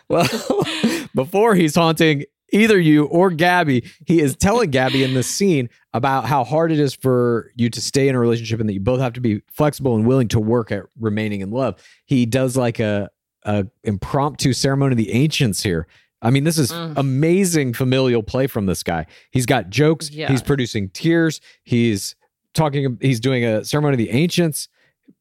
[0.08, 0.26] Well,
[1.14, 6.24] before he's haunting either you or Gabby, he is telling Gabby in this scene about
[6.24, 9.00] how hard it is for you to stay in a relationship and that you both
[9.00, 11.78] have to be flexible and willing to work at remaining in love.
[12.06, 13.10] He does like a,
[13.44, 15.86] a impromptu ceremony of the ancients here.
[16.20, 16.94] I mean, this is Mm.
[16.96, 19.06] amazing familial play from this guy.
[19.30, 20.10] He's got jokes.
[20.10, 20.28] Yeah.
[20.30, 21.40] He's producing tears.
[21.62, 22.16] He's
[22.54, 22.98] talking.
[23.00, 24.68] He's doing a ceremony of the ancients.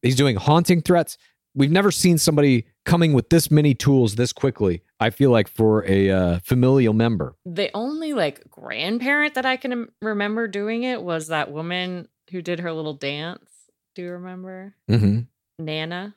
[0.02, 1.16] He's doing haunting threats.
[1.54, 4.82] We've never seen somebody coming with this many tools this quickly.
[5.00, 7.36] I feel like for a uh, familial member.
[7.46, 12.60] The only like grandparent that I can remember doing it was that woman who did
[12.60, 13.48] her little dance.
[13.94, 14.74] Do you remember?
[14.90, 15.20] Mm-hmm.
[15.64, 16.14] Nana.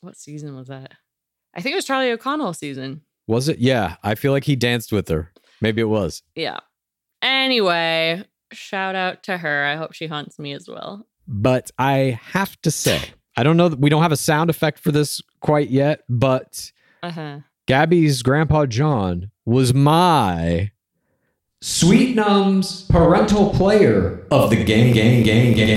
[0.00, 0.92] What season was that?
[1.56, 3.00] I think it was Charlie O'Connell season.
[3.26, 3.58] Was it?
[3.58, 5.32] Yeah, I feel like he danced with her.
[5.60, 6.22] Maybe it was.
[6.34, 6.58] Yeah.
[7.22, 9.64] Anyway, shout out to her.
[9.64, 11.06] I hope she haunts me as well.
[11.26, 13.00] But I have to say,
[13.36, 16.70] I don't know that we don't have a sound effect for this quite yet, but
[17.02, 17.38] Uh huh.
[17.66, 20.70] Gabby's grandpa John was my
[21.62, 25.76] Sweet Num's parental player of the game, game, game, game,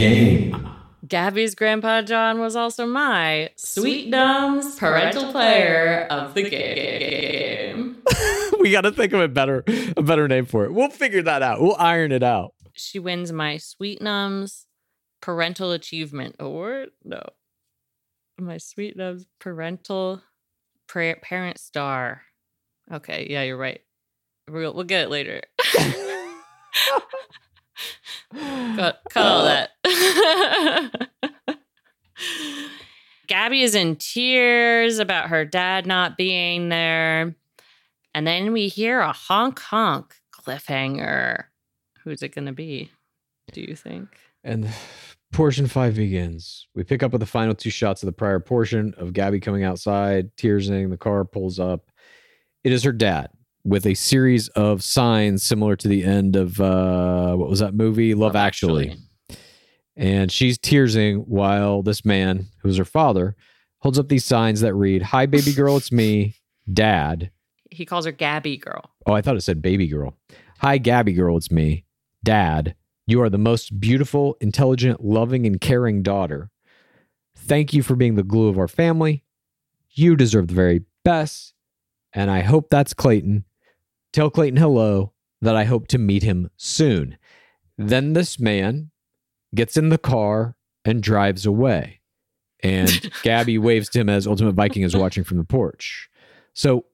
[0.52, 0.69] game.
[1.10, 7.98] Gabby's grandpa John was also my sweet dumb's parental player of the game.
[8.60, 9.64] we got to think of a better,
[9.98, 10.74] a better name for it.
[10.74, 11.62] We'll figure that out.
[11.62, 12.54] We'll iron it out.
[12.74, 14.68] She wins my sweet numb's
[15.20, 16.90] parental achievement award.
[17.04, 17.24] No,
[18.38, 20.22] my sweet numb's parental
[20.88, 22.22] pra- parent star.
[22.92, 23.82] Okay, yeah, you're right.
[24.48, 25.42] We'll, we'll get it later.
[28.34, 29.72] cut, cut all that.
[33.28, 37.36] Gabby is in tears about her dad not being there.
[38.14, 41.44] And then we hear a honk honk cliffhanger.
[42.04, 42.92] Who's it going to be?
[43.52, 44.10] Do you think?
[44.44, 44.68] And
[45.32, 46.68] portion five begins.
[46.74, 49.64] We pick up with the final two shots of the prior portion of Gabby coming
[49.64, 50.90] outside, tears in.
[50.90, 51.92] The car pulls up.
[52.64, 53.30] It is her dad
[53.64, 58.14] with a series of signs similar to the end of uh, what was that movie?
[58.14, 58.96] Love, Actually.
[59.96, 63.36] And she's tearsing while this man, who's her father,
[63.80, 66.36] holds up these signs that read, Hi, baby girl, it's me,
[66.72, 67.32] dad.
[67.70, 68.92] He calls her Gabby girl.
[69.06, 70.16] Oh, I thought it said baby girl.
[70.60, 71.86] Hi, Gabby girl, it's me,
[72.24, 72.76] dad.
[73.08, 76.50] You are the most beautiful, intelligent, loving, and caring daughter.
[77.36, 79.26] Thank you for being the glue of our family.
[79.90, 81.54] You deserve the very best.
[82.14, 83.46] And I hope that's Clayton.
[84.12, 87.18] Tell Clayton hello that I hope to meet him soon.
[87.78, 88.92] Then this man
[89.54, 92.02] gets in the car and drives away.
[92.62, 96.10] And Gabby waves to him as Ultimate Viking is watching from the porch.
[96.54, 96.86] So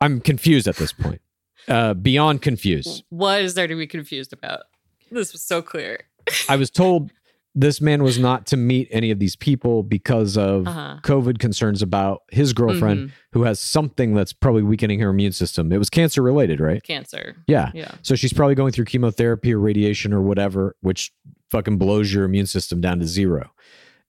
[0.00, 1.20] I'm confused at this point.
[1.68, 3.04] Uh, beyond confused.
[3.10, 4.62] What is there to be confused about?
[5.10, 6.04] This was so clear.
[6.48, 7.10] I was told
[7.54, 10.98] this man was not to meet any of these people because of Uh-huh.
[11.02, 13.12] COVID concerns about his girlfriend Mhm.
[13.32, 15.72] who has something that's probably weakening her immune system.
[15.72, 16.82] It was cancer related, right?
[16.82, 17.36] Cancer.
[17.48, 17.72] Yeah.
[17.74, 17.90] Yeah.
[18.02, 21.12] So she's probably going through chemotherapy or radiation or whatever, which
[21.50, 23.50] fucking blows your immune system down to zero.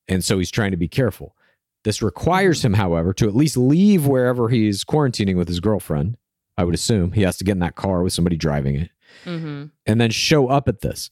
[0.08, 1.36] And so he's trying to be careful.
[1.84, 6.16] This requires him, however, to at least leave wherever he's quarantining with his girlfriend.
[6.58, 8.92] I would assume he has to get in that car with somebody driving it
[9.26, 9.66] Mm-hmm.
[9.88, 11.10] and then show up at this.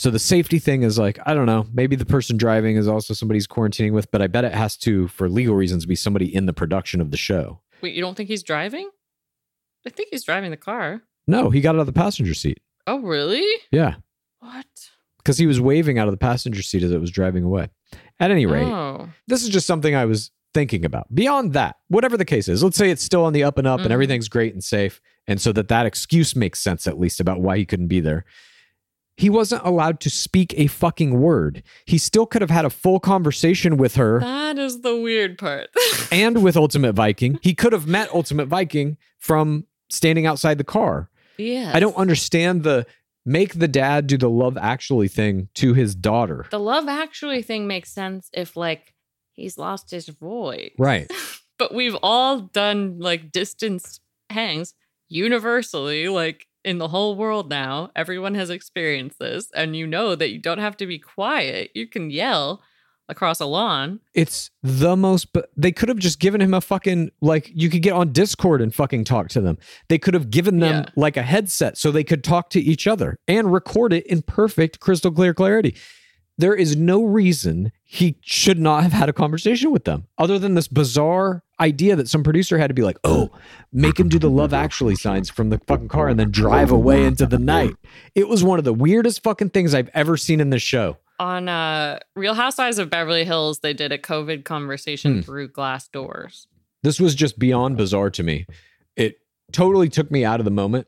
[0.00, 3.12] So the safety thing is like, I don't know, maybe the person driving is also
[3.12, 6.34] somebody he's quarantining with, but I bet it has to, for legal reasons, be somebody
[6.34, 7.60] in the production of the show.
[7.82, 8.88] Wait, you don't think he's driving?
[9.86, 11.02] I think he's driving the car.
[11.26, 12.60] No, he got out of the passenger seat.
[12.86, 13.46] Oh, really?
[13.70, 13.96] Yeah.
[14.38, 14.64] What?
[15.18, 17.68] Because he was waving out of the passenger seat as it was driving away.
[18.18, 19.10] At any rate, Oh.
[19.28, 21.14] this is just something I was thinking about.
[21.14, 23.80] Beyond that, whatever the case is, let's say it's still on the up and up
[23.80, 23.92] and Mhm.
[23.92, 24.98] everything's great and safe.
[25.26, 28.24] And so that that excuse makes sense at least about why he couldn't be there.
[29.20, 31.62] He wasn't allowed to speak a fucking word.
[31.84, 35.68] He still could have had a full conversation with her That is the weird part.
[36.10, 37.38] and with Ultimate Viking.
[37.42, 41.10] He could have met Ultimate Viking from standing outside the car.
[41.36, 41.70] yeah.
[41.74, 42.86] I don't understand the
[43.26, 46.46] make the dad do the love actually thing to his daughter.
[46.50, 48.94] The love actually thing makes sense if like
[49.34, 50.72] he's lost his voice.
[50.78, 51.10] Right.
[51.58, 54.00] But we've all done like distance
[54.30, 54.72] hangs
[55.10, 57.90] universally, like in the whole world now.
[57.96, 61.70] Everyone has experienced this, and you know that you don't have to be quiet.
[61.74, 62.62] You can yell
[63.08, 63.98] across a lawn.
[64.14, 67.82] It's the most, but they could have just given him a fucking, like, you could
[67.82, 69.58] get on Discord and fucking talk to them.
[69.88, 70.90] They could have given them Yeah.
[70.94, 74.78] like a headset so they could talk to each other and record it in perfect,
[74.78, 75.74] crystal clear clarity.
[76.40, 80.54] There is no reason he should not have had a conversation with them other than
[80.54, 83.30] this bizarre idea that some producer had to be like, oh,
[83.72, 87.04] make him do the love actually signs from the fucking car and then drive away
[87.04, 87.76] into the night.
[88.14, 90.96] It was one of the weirdest fucking things I've ever seen in this show.
[91.18, 95.20] On uh Real Housewives of Beverly Hills, they did a COVID conversation Hmm.
[95.20, 96.46] through glass doors.
[96.82, 98.46] this was just beyond bizarre to me.
[98.96, 99.16] It
[99.52, 100.86] totally took me out of the moment,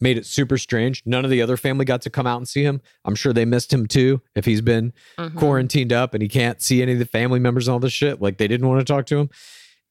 [0.00, 1.02] made it super strange.
[1.04, 2.80] None of the other family got to come out and see him.
[3.04, 5.34] I'm sure they missed him too if he's been Mhm.
[5.36, 8.20] quarantined up and he can't see any of the family members and all this shit.
[8.20, 9.30] Like they didn't want to talk to him.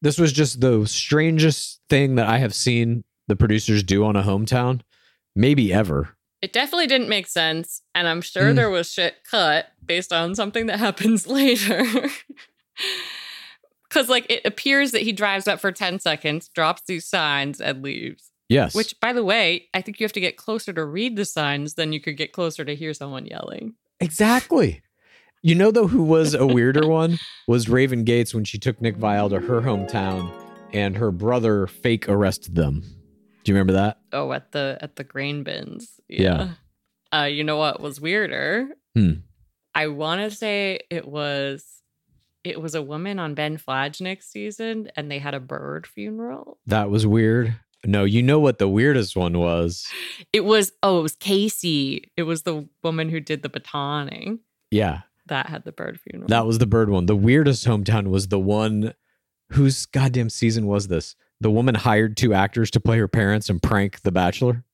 [0.01, 4.23] This was just the strangest thing that I have seen the producers do on a
[4.23, 4.81] hometown,
[5.35, 6.15] maybe ever.
[6.41, 8.55] It definitely didn't make sense, and I'm sure Mm.
[8.55, 11.83] there was shit cut based on something that happens later.
[13.89, 17.81] Cause like it appears that he drives up for 10 seconds, drops these signs, and
[17.81, 18.28] leaves.
[18.49, 18.73] Yes.
[18.73, 21.75] Which, by the way, I think you have to get closer to read the signs
[21.75, 23.75] than you could get closer to hear someone yelling.
[23.99, 24.81] Exactly.
[25.41, 28.97] You know, though, who was a weirder one was Raven Gates when she took Nick
[28.97, 30.31] Viall to her hometown
[30.73, 32.81] and her brother fake arrested them.
[33.43, 33.99] Do you remember that?
[34.11, 35.99] Oh, at the at the grain bins.
[36.09, 36.49] Yeah.
[37.13, 38.69] Uh, you know what was weirder?
[38.95, 39.13] Hmm.
[39.73, 41.65] I want to say it was
[42.43, 46.59] it was a woman on Ben Flajnik's season, and they had a bird funeral.
[46.65, 47.55] That was weird.
[47.85, 49.87] No, you know what the weirdest one was?
[50.33, 52.11] It was oh, it was Casey.
[52.17, 54.39] It was the woman who did the batoning
[54.71, 56.27] Yeah, that had the bird funeral.
[56.27, 57.05] that was the bird one.
[57.05, 58.93] The weirdest hometown was the one
[59.51, 61.15] whose goddamn season was this?
[61.41, 64.65] The woman hired two actors to play her parents and prank The Bachelor.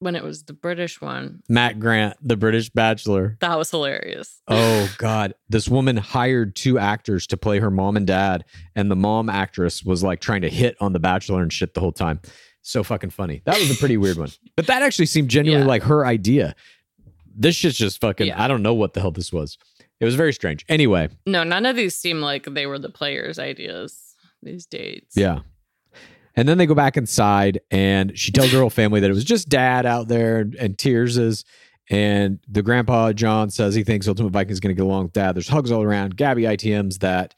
[0.00, 1.42] When it was the British one.
[1.48, 3.36] Matt Grant, the British Bachelor.
[3.40, 4.40] That was hilarious.
[4.48, 5.34] Oh God.
[5.48, 8.44] This woman hired two actors to play her mom and dad,
[8.76, 11.80] and the mom actress was like trying to hit on the bachelor and shit the
[11.80, 12.20] whole time.
[12.62, 13.42] So fucking funny.
[13.44, 14.30] That was a pretty weird one.
[14.56, 15.68] But that actually seemed genuinely Yeah.
[15.68, 16.54] like her idea.
[17.34, 18.42] This shit's just fucking Yeah.
[18.42, 19.56] I don't know what the hell this was.
[20.00, 20.64] It was very strange.
[20.68, 24.14] Anyway, No, none of these seem like they were the players' ideas.
[24.42, 25.16] These dates.
[25.16, 25.40] yeah.
[26.38, 29.24] And then they go back inside and she tells her whole family that it was
[29.24, 31.44] just dad out there and, and tears is.
[31.90, 35.14] And the grandpa, John, says he thinks Ultimate Viking is going to get along with
[35.14, 35.34] dad.
[35.34, 36.16] There's hugs all around.
[36.16, 37.34] Gabby ITMs that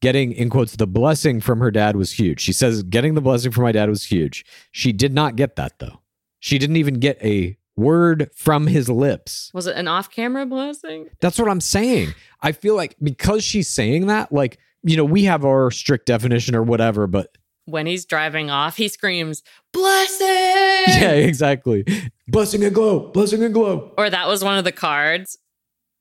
[0.00, 2.40] getting, in quotes, the blessing from her dad was huge.
[2.40, 4.44] She says, getting the blessing from my dad was huge.
[4.70, 6.02] She did not get that, though.
[6.38, 9.50] She didn't even get a word from his lips.
[9.52, 11.08] Was it an off-camera blessing?
[11.20, 12.14] That's what I'm saying.
[12.40, 16.54] I feel like because she's saying that, like, you know, we have our strict definition
[16.54, 17.36] or whatever, but
[17.66, 19.42] When he's driving off, he screams,
[19.72, 21.84] "Blessing!" yeah, exactly.
[22.28, 23.92] Blessing and glow, blessing and glow.
[23.96, 25.38] Or that was one of the cards.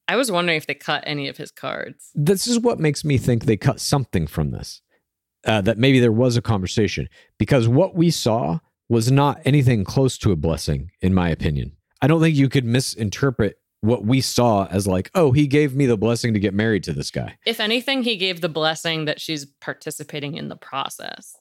[0.07, 2.11] I was wondering if they cut any of his cards.
[2.13, 4.81] this is what makes me think they cut something from this.
[5.45, 10.17] Uh, that maybe there was a conversation because what we saw was not anything close
[10.17, 11.75] to a blessing, in my opinion.
[12.01, 15.85] I don't think you could misinterpret what we saw as like, oh, he gave me
[15.85, 17.35] the blessing to get married to this guy.
[17.45, 21.35] If anything, he gave the blessing that she's participating in the process.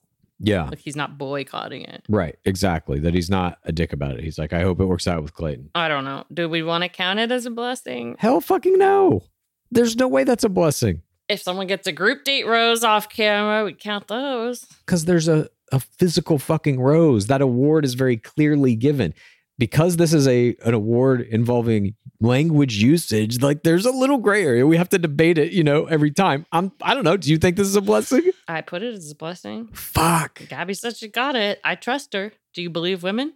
[0.45, 0.65] Yeah.
[0.65, 2.05] Like he's not boycotting it.
[2.09, 2.37] Right.
[2.45, 2.99] Exactly.
[3.01, 4.25] That he's not a dick about it.
[4.25, 5.71] He's like, I hope it works out with Clayton.
[5.75, 6.25] I don't know.
[6.33, 8.17] Do we want to count it as a blessing?
[8.19, 9.23] Hell fucking no.
[9.71, 11.03] There's no way that's a blessing.
[11.29, 14.65] If someone gets a group date rose off camera, we count those.
[14.85, 17.29] because there's a, a physical fucking rose.
[17.29, 19.15] That award is very clearly given.
[19.59, 24.67] Because this is a an award involving language usage, like there's a little gray area.
[24.67, 26.47] We have to debate it, you know, every time.
[26.53, 27.17] I'm I don't know.
[27.17, 28.31] Do you think this is a blessing?
[28.49, 29.69] I put it as a blessing.
[29.73, 30.49] Fuck.
[30.49, 31.61] Gabby said she got it.
[31.65, 32.33] I trust her.
[32.55, 33.35] Do you believe women?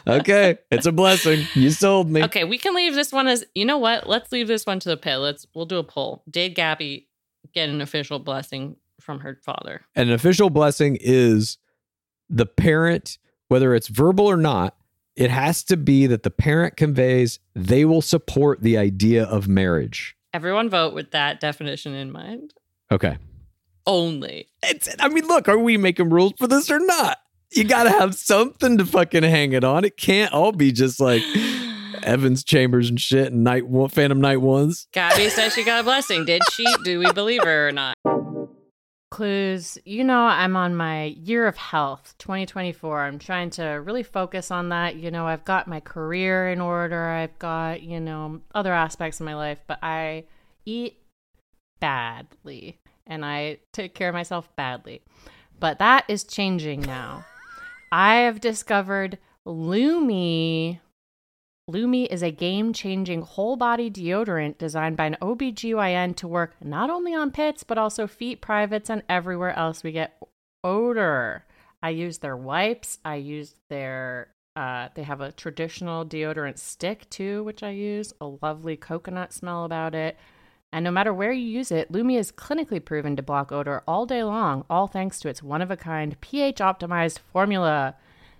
[0.06, 1.46] okay, it's a blessing.
[1.54, 2.22] You sold me.
[2.24, 4.08] Okay, we can leave this one as you know what?
[4.08, 5.18] Let's leave this one to the pit.
[5.18, 6.22] Let's we'll do a poll.
[6.30, 7.08] Did Gabby
[7.52, 9.82] get an official blessing from her father?
[9.94, 11.58] An official blessing is
[12.28, 14.76] the parent, whether it's verbal or not,
[15.16, 20.16] it has to be that the parent conveys they will support the idea of marriage.
[20.32, 22.54] Everyone vote with that definition in mind.
[22.90, 23.18] Okay.
[23.86, 24.48] Only.
[24.62, 27.18] It's, I mean, look, are we making rules for this or not?
[27.52, 29.84] You got to have something to fucking hang it on.
[29.84, 31.22] It can't all be just like
[32.02, 34.88] Evans Chambers and shit and Night One, Phantom Night Ones.
[34.90, 36.24] Gabby says she got a blessing.
[36.24, 36.66] Did she?
[36.82, 37.94] Do we believe her or not?
[39.14, 39.78] Clues.
[39.84, 43.04] You know, I'm on my year of health, 2024.
[43.04, 44.96] I'm trying to really focus on that.
[44.96, 49.26] You know, I've got my career in order, I've got, you know, other aspects of
[49.26, 50.24] my life, but I
[50.66, 50.98] eat
[51.78, 55.00] badly and I take care of myself badly.
[55.60, 57.24] But that is changing now.
[57.92, 60.80] I have discovered Lume.
[61.66, 66.90] Lume is a game changing whole body deodorant designed by an OBGYN to work not
[66.90, 70.20] only on pits, but also feet, privates, and everywhere else we get
[70.62, 71.46] odor.
[71.82, 72.98] I use their wipes.
[73.02, 78.12] I use their, uh, they have a traditional deodorant stick too, which I use.
[78.20, 80.18] A lovely coconut smell about it.
[80.70, 84.04] And no matter where you use it, Lume is clinically proven to block odor all
[84.04, 87.96] day long, all thanks to its one of a kind pH optimized formula.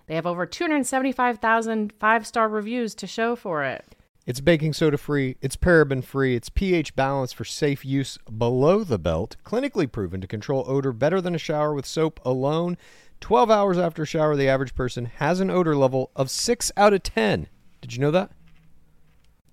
[0.07, 3.85] They have over 275,000 five star reviews to show for it.
[4.27, 8.99] It's baking soda free, it's paraben free, it's pH balanced for safe use below the
[8.99, 12.79] belt, clinically proven to control odor better than a shower with soap alone.
[13.21, 16.95] 12 hours after a shower, the average person has an odor level of 6 out
[16.95, 17.49] of 10.
[17.83, 18.31] Did you know that?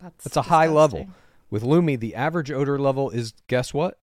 [0.01, 1.07] That's, That's a high level.
[1.49, 3.99] With Lume, the average odor level is guess what?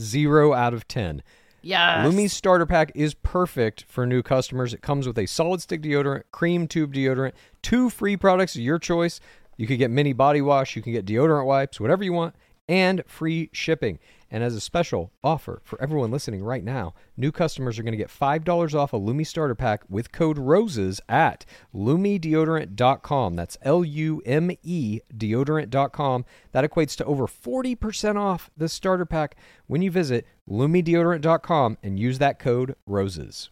[0.00, 1.22] 0 out of 10.
[1.66, 2.06] Yes.
[2.06, 4.72] Lume's starter pack is perfect for new customers.
[4.72, 8.78] It comes with a solid stick deodorant, cream tube deodorant, two free products of your
[8.78, 9.18] choice.
[9.56, 12.36] You could get mini body wash, you can get deodorant wipes, whatever you want,
[12.68, 13.98] and free shipping.
[14.30, 17.98] And as a special offer for everyone listening right now, new customers are going to
[17.98, 23.34] get $5 off a Lume starter pack with code ROSES at lumedeodorant.com.
[23.34, 26.24] That's L U M E deodorant.com.
[26.52, 32.18] That equates to over 40% off the starter pack when you visit lumedeodorant.com and use
[32.18, 33.50] that code ROSES.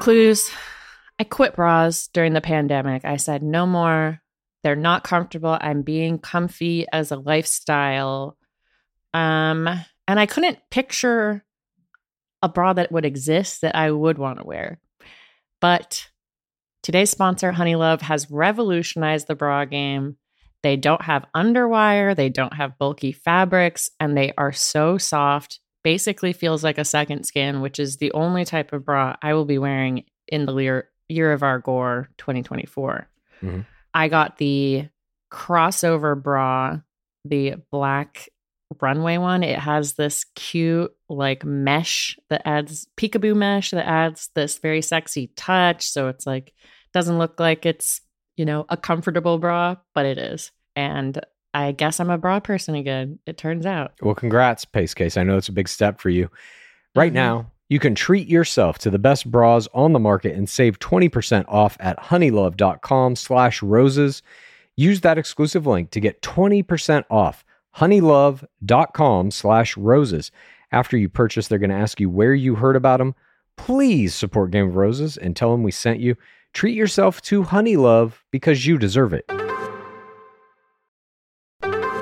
[0.00, 0.50] Clues.
[1.18, 3.04] I quit bras during the pandemic.
[3.04, 4.20] I said no more.
[4.64, 5.58] They're not comfortable.
[5.60, 8.36] I'm being comfy as a lifestyle.
[9.14, 9.68] Um,
[10.08, 11.44] and I couldn't picture
[12.42, 14.80] a bra that would exist that I would want to wear.
[15.60, 16.08] But
[16.82, 20.16] today's sponsor, Honey Love, has revolutionized the bra game.
[20.62, 25.60] They don't have underwire, they don't have bulky fabrics, and they are so soft.
[25.84, 29.44] Basically feels like a second skin, which is the only type of bra I will
[29.44, 33.08] be wearing in the year, year of our gore 2024.
[33.42, 33.66] Mhm.
[33.92, 34.88] I got the
[35.32, 36.80] crossover bra,
[37.24, 38.28] the black
[38.80, 39.42] runway one.
[39.42, 45.30] It has this cute like mesh that adds peekaboo mesh that adds this very sexy
[45.36, 45.86] touch.
[45.88, 46.52] So it's like
[46.94, 48.00] doesn't look like it's,
[48.36, 50.50] you know, a comfortable bra, but it is.
[50.76, 51.20] And
[51.54, 53.18] I guess I'm a bra person again.
[53.26, 53.92] It turns out.
[54.00, 55.16] Well, congrats, Pace Case.
[55.16, 56.30] I know it's a big step for you.
[56.94, 57.16] Right Mhm.
[57.16, 61.46] now, you can treat yourself to the best bras on the market and save 20%
[61.48, 64.22] off at honeylove.com slash roses.
[64.76, 67.44] Use that exclusive link to get 20% off
[67.76, 70.30] honeylove.com slash roses.
[70.70, 73.14] After you purchase, they're going to ask you where you heard about them.
[73.56, 76.16] Please support Game of Roses and tell them we sent you.
[76.52, 79.26] Treat yourself to Honey Love because you deserve it.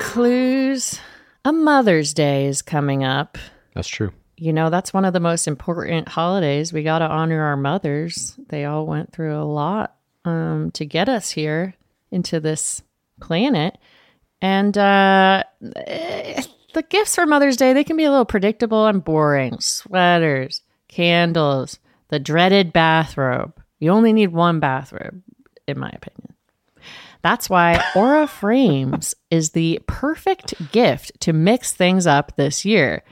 [0.01, 1.01] Clues.
[1.45, 3.39] A Mother's Day is coming up.
[3.75, 4.12] That's true.
[4.37, 6.73] You know, that's one of the most important holidays.
[6.73, 8.39] We got to honor our mothers.
[8.49, 11.75] They all went through a lot um, to get us here
[12.11, 12.83] into this
[13.21, 13.79] planet.
[14.43, 15.45] And uh,
[15.76, 19.61] eh, the gifts for Mother's Day, they can be a little predictable and boring.
[19.61, 21.78] Sweaters, candles,
[22.09, 23.61] the dreaded bathrobe.
[23.78, 25.22] You only need one bathrobe,
[25.66, 26.34] in my opinion.
[27.22, 33.03] That's why Aura Frames is the perfect gift to mix things up this year.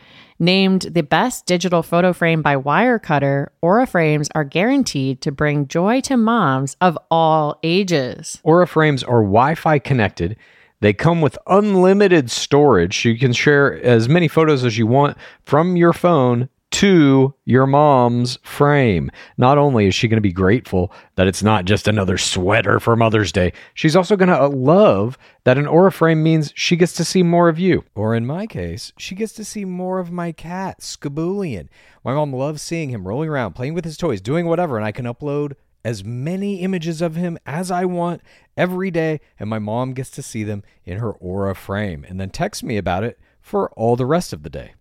[0.40, 6.00] Named the best digital photo frame by Wirecutter, Aura Frames are guaranteed to bring joy
[6.02, 8.38] to moms of all ages.
[8.44, 10.36] Aura frames are Wi Fi connected.
[10.80, 15.76] They come with unlimited storage, you can share as many photos as you want from
[15.76, 19.10] your phone to your mom's frame.
[19.36, 22.94] Not only is she going to be grateful that it's not just another sweater for
[22.94, 26.92] Mother's Day, she's also going to uh, love that an Aura frame means she gets
[26.94, 27.84] to see more of you.
[27.94, 31.68] Or in my case, she gets to see more of my cat, Skaboolian.
[32.04, 34.92] My mom loves seeing him rolling around, playing with his toys, doing whatever, and I
[34.92, 35.54] can upload
[35.88, 38.20] as many images of him as I want
[38.58, 42.28] every day, and my mom gets to see them in her Aura frame and then
[42.28, 44.74] texts me about it for all the rest of the day.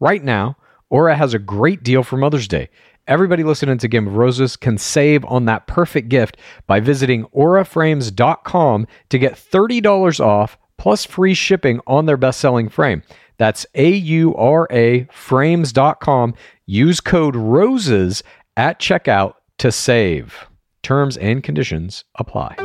[0.00, 0.56] Right now,
[0.88, 2.70] Aura has a great deal for Mother's Day.
[3.06, 8.86] Everybody listening to Game of Roses can save on that perfect gift by visiting auraframes.com
[9.10, 13.02] to get $30 off plus free shipping on their best selling frame.
[13.36, 16.34] That's A U R A frames.com.
[16.64, 18.22] Use code ROSES
[18.56, 20.46] at checkout to save.
[20.82, 22.56] Terms and conditions apply.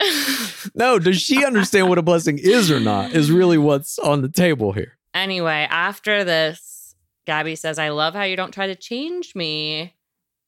[0.74, 3.12] No, does she understand what a blessing is or not?
[3.12, 4.98] Is really what's on the table here.
[5.14, 6.94] Anyway, after this,
[7.24, 9.94] Gabby says, I love how you don't try to change me.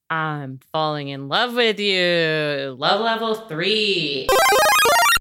[0.09, 2.75] I'm falling in love with you.
[2.77, 4.27] Love level three.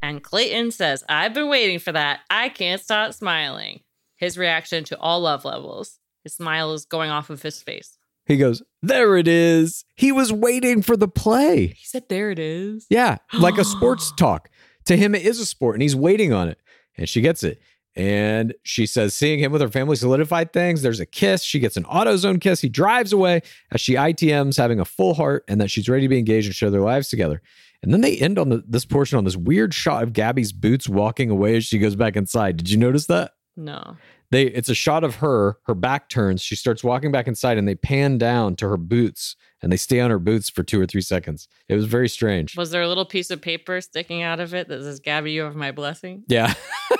[0.02, 2.20] And Clayton says, I've been waiting for that.
[2.30, 3.80] I can't stop smiling.
[4.16, 5.98] His reaction to all love levels.
[6.24, 7.97] His smile is going off of his face.
[8.28, 9.84] He goes, There it is.
[9.96, 11.68] He was waiting for the play.
[11.68, 12.86] He said, There it is.
[12.88, 14.50] Yeah, like a sports talk.
[14.84, 16.58] To him, it is a sport, and he's waiting on it.
[16.96, 17.60] And she gets it.
[17.96, 20.82] And she says, seeing him with her family solidified things.
[20.82, 21.42] There's a kiss.
[21.42, 22.60] She gets an AutoZone kiss.
[22.60, 26.08] He drives away as she ITMs, having a full heart, and that she's ready to
[26.08, 27.42] be engaged and share their lives together.
[27.82, 30.88] And then they end on the, this portion on this weird shot of Gabby's boots
[30.88, 32.56] walking away as she goes back inside.
[32.56, 33.32] Did you notice that?
[33.56, 33.96] No.
[34.30, 37.66] They it's a shot of her, her back turns, she starts walking back inside, and
[37.66, 40.86] they pan down to her boots and they stay on her boots for two or
[40.86, 41.48] three seconds.
[41.68, 42.56] It was very strange.
[42.56, 45.42] Was there a little piece of paper sticking out of it that says, Gabby, you
[45.42, 46.24] have my blessing?
[46.28, 46.54] Yeah.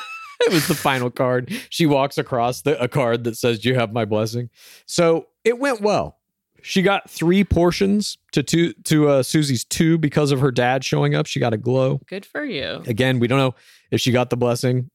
[0.41, 1.53] it was the final card.
[1.71, 4.51] She walks across the, a card that says, You have my blessing.
[4.87, 6.17] So it went well.
[6.61, 11.15] She got three portions to two to uh, Susie's two because of her dad showing
[11.15, 11.27] up.
[11.27, 12.01] She got a glow.
[12.07, 12.83] Good for you.
[12.87, 13.55] Again, we don't know
[13.93, 14.91] if she got the blessing.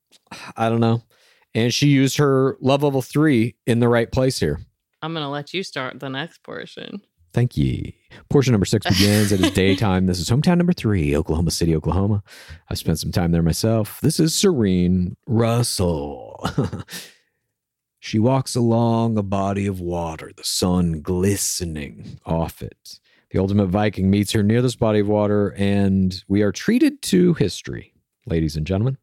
[0.58, 1.04] I don't know.
[1.56, 4.60] And she used her love level three in the right place here.
[5.02, 7.02] I'm going to let you start the next portion.
[7.34, 7.92] Thank you.
[8.30, 9.32] Portion number six begins.
[9.32, 10.06] it is daytime.
[10.06, 12.24] This is hometown number three, Oklahoma City, Oklahoma.
[12.70, 14.00] I've spent some time there myself.
[14.02, 16.48] This is Serene Russell.
[18.00, 23.00] she walks along a body of water, the sun glistening off it.
[23.32, 27.34] The ultimate Viking meets her near this body of water, and we are treated to
[27.34, 27.96] history,
[28.28, 28.98] ladies and gentlemen.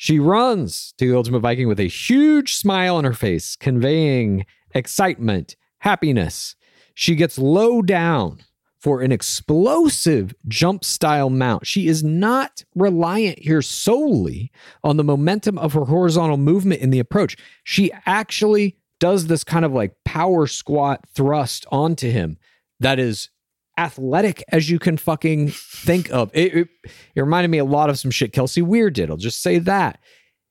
[0.00, 5.56] She runs to the Ultimate Viking with a huge smile on her face, conveying excitement,
[5.78, 6.54] happiness.
[6.94, 8.44] She gets low down
[8.78, 11.66] for an explosive jump style mount.
[11.66, 14.52] She is not reliant here solely
[14.84, 17.36] on the momentum of her horizontal movement in the approach.
[17.64, 22.38] She actually does this kind of like power squat thrust onto him
[22.78, 23.30] that is
[23.78, 26.30] athletic as you can fucking think of.
[26.34, 26.68] It, it,
[27.14, 29.10] it reminded me a lot of some shit Kelsey Weir did.
[29.10, 30.00] I'll just say that.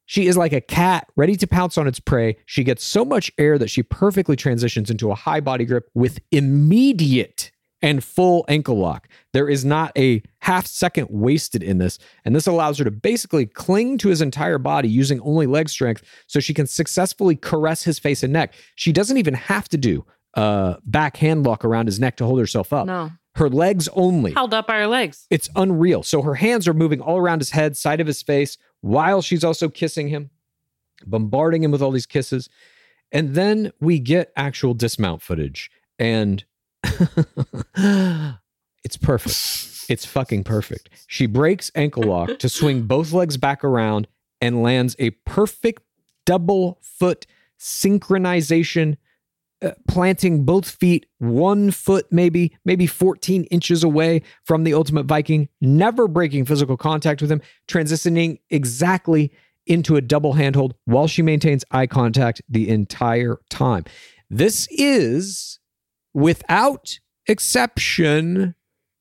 [0.06, 2.38] She is like a cat ready to pounce on its prey.
[2.46, 6.20] She gets so much air that she perfectly transitions into a high body grip with
[6.32, 7.52] immediate
[7.82, 9.08] and full ankle lock.
[9.34, 12.00] There is not a half second wasted in this.
[12.26, 16.04] And this allows her to basically cling to his entire body using only leg strength
[16.26, 18.54] so she can successfully caress his face and neck.
[18.76, 20.06] She doesn't even have to do
[20.38, 22.86] uh, back hand lock around his neck to hold herself up.
[22.86, 23.12] No.
[23.36, 24.34] Her legs only.
[24.34, 25.28] Held up by her legs.
[25.30, 26.04] It's unreal.
[26.04, 29.44] So her hands are moving all around his head, side of his face, while she's
[29.44, 30.30] also kissing him,
[31.06, 32.50] bombarding him with all these kisses.
[33.12, 35.72] And then we get actual dismount footage.
[36.00, 36.44] And
[36.84, 37.18] it's
[39.02, 39.90] perfect.
[39.90, 40.90] It's fucking perfect.
[41.08, 44.08] She breaks ankle lock to swing both legs back around
[44.42, 45.84] and lands a perfect
[46.26, 47.26] double foot
[47.60, 48.98] synchronization
[49.64, 55.50] uh, planting both feet one foot maybe maybe 14 inches away from the ultimate viking
[55.62, 59.32] never breaking physical contact with him transitioning exactly
[59.66, 63.84] into a double handhold while she maintains eye contact the entire time
[64.30, 65.60] this is
[66.14, 68.54] without exception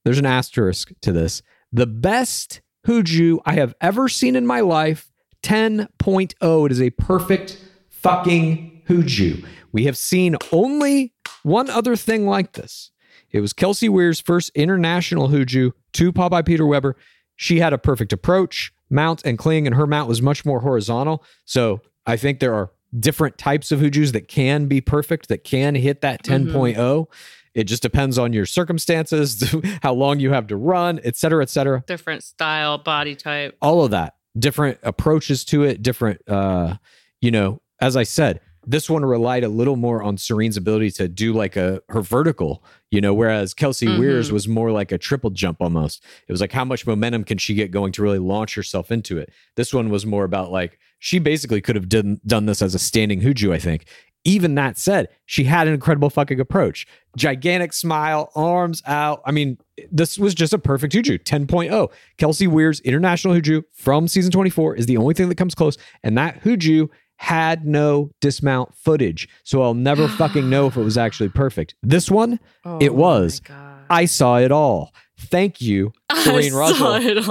[0.06, 1.42] there's an asterisk to this.
[1.72, 5.10] The best Huju I have ever seen in my life,
[5.42, 6.66] 10.0.
[6.66, 9.44] It is a perfect fucking Huju.
[9.72, 11.12] We have seen only
[11.42, 12.90] one other thing like this.
[13.30, 16.96] It was Kelsey Weir's first international Huju to Popeye Peter Weber.
[17.34, 21.22] She had a perfect approach, mount, and cling, and her mount was much more horizontal.
[21.44, 25.74] So I think there are different types of Huju's that can be perfect, that can
[25.74, 27.06] hit that 10.0.
[27.54, 31.50] It just depends on your circumstances, how long you have to run, et cetera, et
[31.50, 33.56] cetera Different style, body type.
[33.60, 36.76] all of that different approaches to it different uh
[37.22, 41.08] you know as i said this one relied a little more on serene's ability to
[41.08, 43.98] do like a her vertical you know whereas kelsey Mhm.
[43.98, 47.38] weir's was more like a triple jump almost it was like how much momentum can
[47.38, 50.78] she get going to really launch herself into it this one was more about like
[50.98, 53.86] she basically could have done done this as a standing huju i think
[54.24, 56.86] even that said she had an incredible fucking approach
[57.16, 59.56] gigantic smile arms out i mean
[59.92, 61.90] this was just a perfect Huju 10.0.
[62.16, 65.76] Kelsey Weir's international Huju from season 24 is the only thing that comes close.
[66.02, 66.88] And that Huju
[67.18, 69.28] had no dismount footage.
[69.42, 71.74] So I'll never fucking know if it was actually perfect.
[71.82, 73.40] This one, oh It Oh was.
[73.88, 74.92] I saw it all.
[75.18, 77.24] Thank you, Serene Russell, it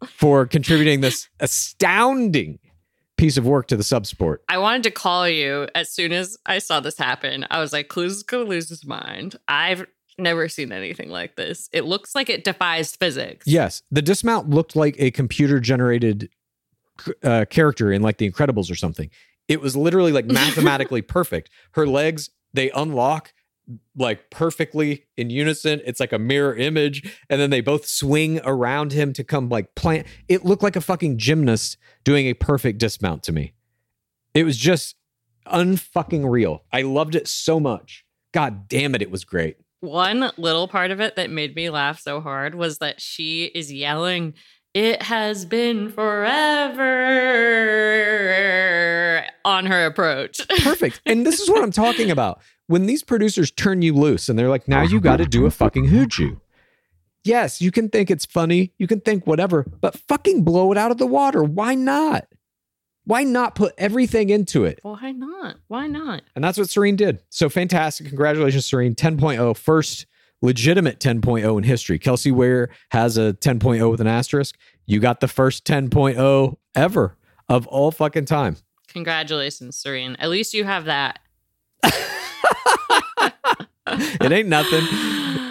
[0.08, 2.58] for contributing this astounding
[3.16, 4.38] piece of work to the subsport.
[4.48, 7.46] I wanted to call you as soon as I saw this happen.
[7.50, 9.36] I was like, Clues is going to lose his mind.
[9.48, 9.86] I've
[10.18, 11.68] never seen anything like this.
[11.72, 13.46] It looks like it defies physics.
[13.46, 16.28] Yes, the dismount looked like a computer generated
[17.22, 19.10] uh, character in like The Incredibles or something.
[19.48, 21.50] It was literally like mathematically perfect.
[21.72, 23.32] Her legs they unlock
[23.96, 25.80] like perfectly in unison.
[25.84, 29.74] It's like a mirror image, and then they both swing around him to come like
[29.74, 30.06] plant.
[30.28, 33.54] It looked like a fucking gymnast doing a perfect dismount to me.
[34.34, 34.96] It was just
[35.46, 36.64] unfucking real.
[36.72, 38.04] I loved it so much.
[38.32, 39.56] God damn it, it was great.
[39.80, 43.72] One little part of it that made me laugh so hard was that she is
[43.72, 44.34] yelling,
[44.74, 46.84] It has been forever
[49.44, 50.40] on her approach.
[50.62, 51.00] perfect.
[51.06, 52.40] And this is what I'm talking about.
[52.66, 55.50] When these producers turn you loose and they're like, now you got to do a
[55.50, 56.40] fucking huju.
[57.22, 58.72] Yes, you can think it's funny.
[58.76, 61.44] You can think whatever, but fucking blow it out of the water.
[61.44, 62.26] Why not?
[63.04, 64.80] Why not put everything into it?
[64.82, 65.56] Why not?
[65.68, 66.22] Why not?
[66.34, 67.22] And that's what Serene did.
[67.30, 68.08] So fantastic.
[68.08, 68.94] Congratulations, Serene.
[68.94, 70.06] 10.0, first
[70.42, 71.98] legitimate 10.0 in history.
[71.98, 74.56] Kelsey Weir has a 10.0 with an asterisk.
[74.86, 77.16] You got the first 10.0 ever
[77.48, 78.56] of all fucking time.
[78.88, 80.16] Congratulations, Serene.
[80.18, 81.18] At least you have that.
[83.86, 84.84] it ain't nothing.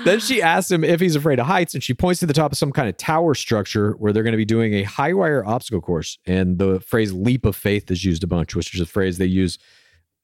[0.06, 2.52] Then she asks him if he's afraid of heights, and she points to the top
[2.52, 5.46] of some kind of tower structure where they're going to be doing a high wire
[5.46, 6.18] obstacle course.
[6.26, 9.26] And the phrase leap of faith is used a bunch, which is a phrase they
[9.26, 9.58] use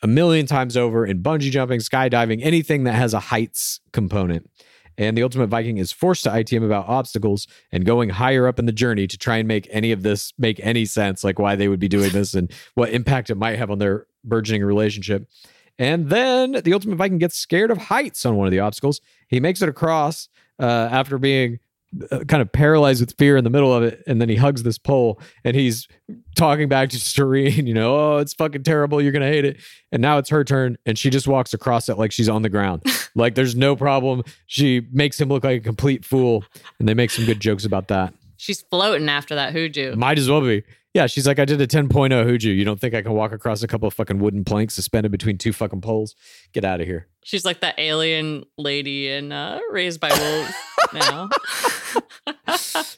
[0.01, 4.49] a million times over in bungee jumping, skydiving, anything that has a heights component.
[4.97, 8.65] And the Ultimate Viking is forced to ITM about obstacles and going higher up in
[8.65, 11.69] the journey to try and make any of this make any sense, like why they
[11.69, 15.25] would be doing this and what impact it might have on their burgeoning relationship.
[15.77, 18.99] And then the Ultimate Viking gets scared of heights on one of the obstacles.
[19.29, 20.27] He makes it across
[20.59, 21.59] uh, after being
[22.11, 24.03] Uh, kind of paralyzed with fear in the middle of it.
[24.05, 25.87] And then he hugs this pole and he's
[26.35, 29.01] talking back to Serene, you know, oh, it's fucking terrible.
[29.01, 29.57] You're going to hate it.
[29.91, 30.77] And now it's her turn.
[30.85, 32.83] And she just walks across it like she's on the ground.
[33.15, 34.23] like there's no problem.
[34.45, 36.43] She makes him look like a complete fool.
[36.77, 38.13] And they make some good jokes about that.
[38.39, 39.97] She's floating after that huju.
[39.97, 40.63] Might as well be.
[40.93, 42.43] Yeah, she's like, I did a 10.0 Huju.
[42.55, 45.37] You don't think I can walk across a couple of fucking wooden planks suspended between
[45.37, 46.15] two fucking poles?
[46.53, 47.07] Get out of here.
[47.23, 50.53] She's like that alien lady in uh, Raised by Wolves
[50.93, 51.29] now.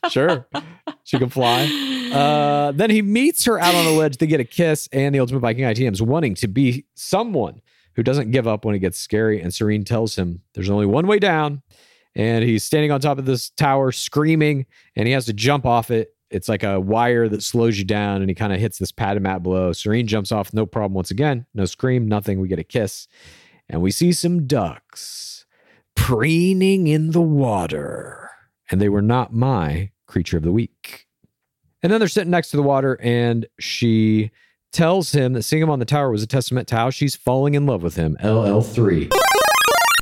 [0.10, 0.48] Sure.
[1.04, 1.64] she can fly.
[2.14, 4.18] Uh, then he meets her out on a ledge.
[4.18, 7.62] They get a kiss, and the Ultimate Viking ITM's wanting to be someone
[7.96, 9.42] who doesn't give up when it gets scary.
[9.42, 11.62] And Serene tells him there's only one way down.
[12.16, 15.92] And he's standing on top of this tower screaming, and he has to jump off
[15.92, 16.16] it.
[16.30, 19.18] It's like a wire that slows you down, and he kind of hits this pad
[19.18, 19.74] and mat below.
[19.74, 21.46] Serene jumps off, no problem once again.
[21.54, 22.40] No scream, nothing.
[22.40, 23.08] We get a kiss.
[23.70, 25.46] And we see some ducks
[25.96, 28.30] preening in the water.
[28.70, 31.08] And they were not my creature of the week.
[31.84, 34.32] And then they're sitting next to the water, and she
[34.72, 37.56] tells him that seeing him on the tower was a testament to how she's falling
[37.56, 38.18] in love with him.
[38.22, 39.12] LL3.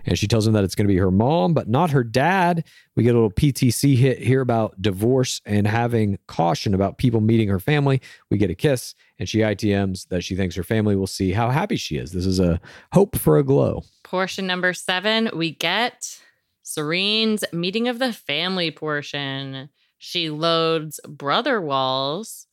[0.05, 2.65] And she tells him that it's going to be her mom, but not her dad.
[2.95, 7.49] We get a little PTC hit here about divorce and having caution about people meeting
[7.49, 8.01] her family.
[8.29, 11.49] We get a kiss, and she ITMs that she thinks her family will see how
[11.49, 12.11] happy she is.
[12.11, 12.59] This is a
[12.93, 13.83] hope for a glow.
[14.03, 16.19] Portion number seven, we get
[16.63, 19.69] Serene's meeting of the family portion.
[19.97, 22.47] She loads brother walls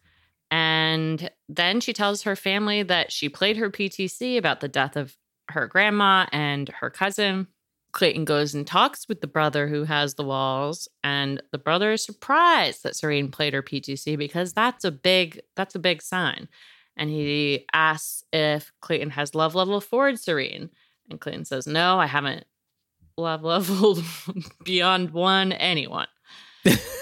[0.51, 5.17] and then she tells her family that she played her PTC about the death of
[5.49, 7.49] her grandma and her cousin.
[7.93, 12.05] Clayton goes and talks with the brother who has the walls, and the brother is
[12.05, 16.49] surprised that Serene played her PTC because that's a big that's a big sign.
[16.97, 20.71] And he asks if Clayton has love level forward Serene,
[21.09, 22.45] and Clayton says, "No, I haven't
[23.17, 24.05] love leveled
[24.65, 26.09] beyond one anyone."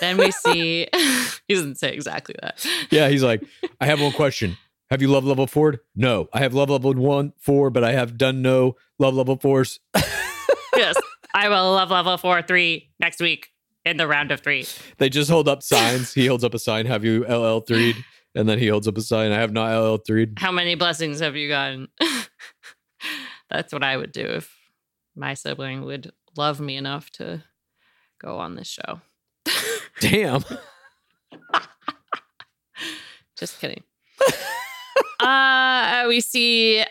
[0.00, 0.86] then we see
[1.48, 2.64] he doesn't say exactly that.
[2.90, 3.42] Yeah, he's like,
[3.80, 4.56] I have one question.
[4.90, 5.76] Have you love level four?
[5.96, 6.28] No.
[6.32, 9.80] I have love level one, four, but I have done no love level fours.
[10.76, 10.94] yes,
[11.34, 13.50] I will love level four three next week
[13.84, 14.66] in the round of three.
[14.98, 16.12] They just hold up signs.
[16.12, 18.04] He holds up a sign, have you LL 3'd?
[18.34, 20.38] And then he holds up a sign, I have not LL 3'd.
[20.38, 21.88] How many blessings have you gotten?
[23.50, 24.54] That's what I would do if
[25.14, 27.44] my sibling would love me enough to
[28.20, 29.00] go on this show.
[30.00, 30.44] Damn.
[33.36, 33.82] Just kidding.
[35.20, 36.84] Uh, we see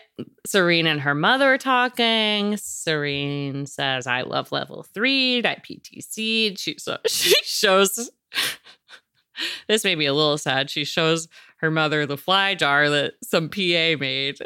[0.46, 2.56] Serene and her mother talking.
[2.56, 5.38] Serene says, I love level three.
[5.38, 6.58] I PTC.
[6.58, 8.10] She, so, she shows,
[9.68, 10.70] this made me a little sad.
[10.70, 11.28] She shows
[11.58, 14.38] her mother the fly jar that some PA made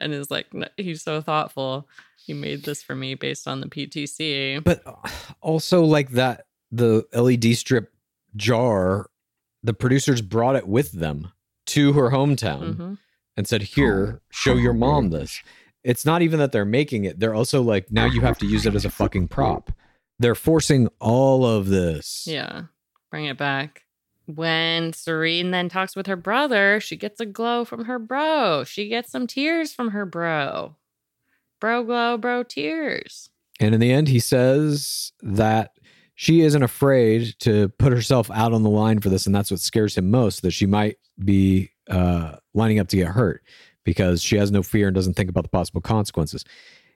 [0.00, 1.88] and is like, he's so thoughtful.
[2.24, 4.62] He made this for me based on the PTC.
[4.62, 4.82] But
[5.40, 7.92] also, like that, the LED strip
[8.36, 9.10] jar,
[9.62, 11.32] the producers brought it with them
[11.70, 12.98] to her hometown Mhm.
[13.36, 15.42] and said, Here, show your mom this.
[15.82, 17.20] It's not even that they're making it.
[17.20, 19.72] They're also like, now you have to use it as a fucking prop.
[20.18, 22.26] They're forcing all of this.
[22.26, 22.64] Yeah,
[23.10, 23.84] bring it back.
[24.26, 28.62] When Serene then talks with her brother, she gets a glow from her bro.
[28.64, 30.76] She gets some tears from her bro.
[31.60, 33.30] Bro glow, bro tears.
[33.58, 35.72] And in the end, he says that
[36.20, 39.24] she isn't afraid to put herself out on the line for this.
[39.24, 43.06] And that's what scares him most that she might be uh, lining up to get
[43.06, 43.42] hurt
[43.84, 46.44] because she has no fear and doesn't think about the possible consequences.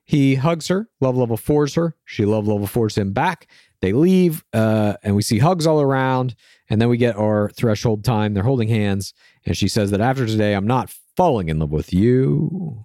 [0.05, 1.97] He hugs her, love level fours her.
[2.05, 3.47] She love level fours him back.
[3.81, 6.35] They leave, uh, and we see hugs all around.
[6.69, 8.35] And then we get our threshold time.
[8.35, 9.15] They're holding hands.
[9.47, 12.85] And she says that after today, I'm not falling in love with you.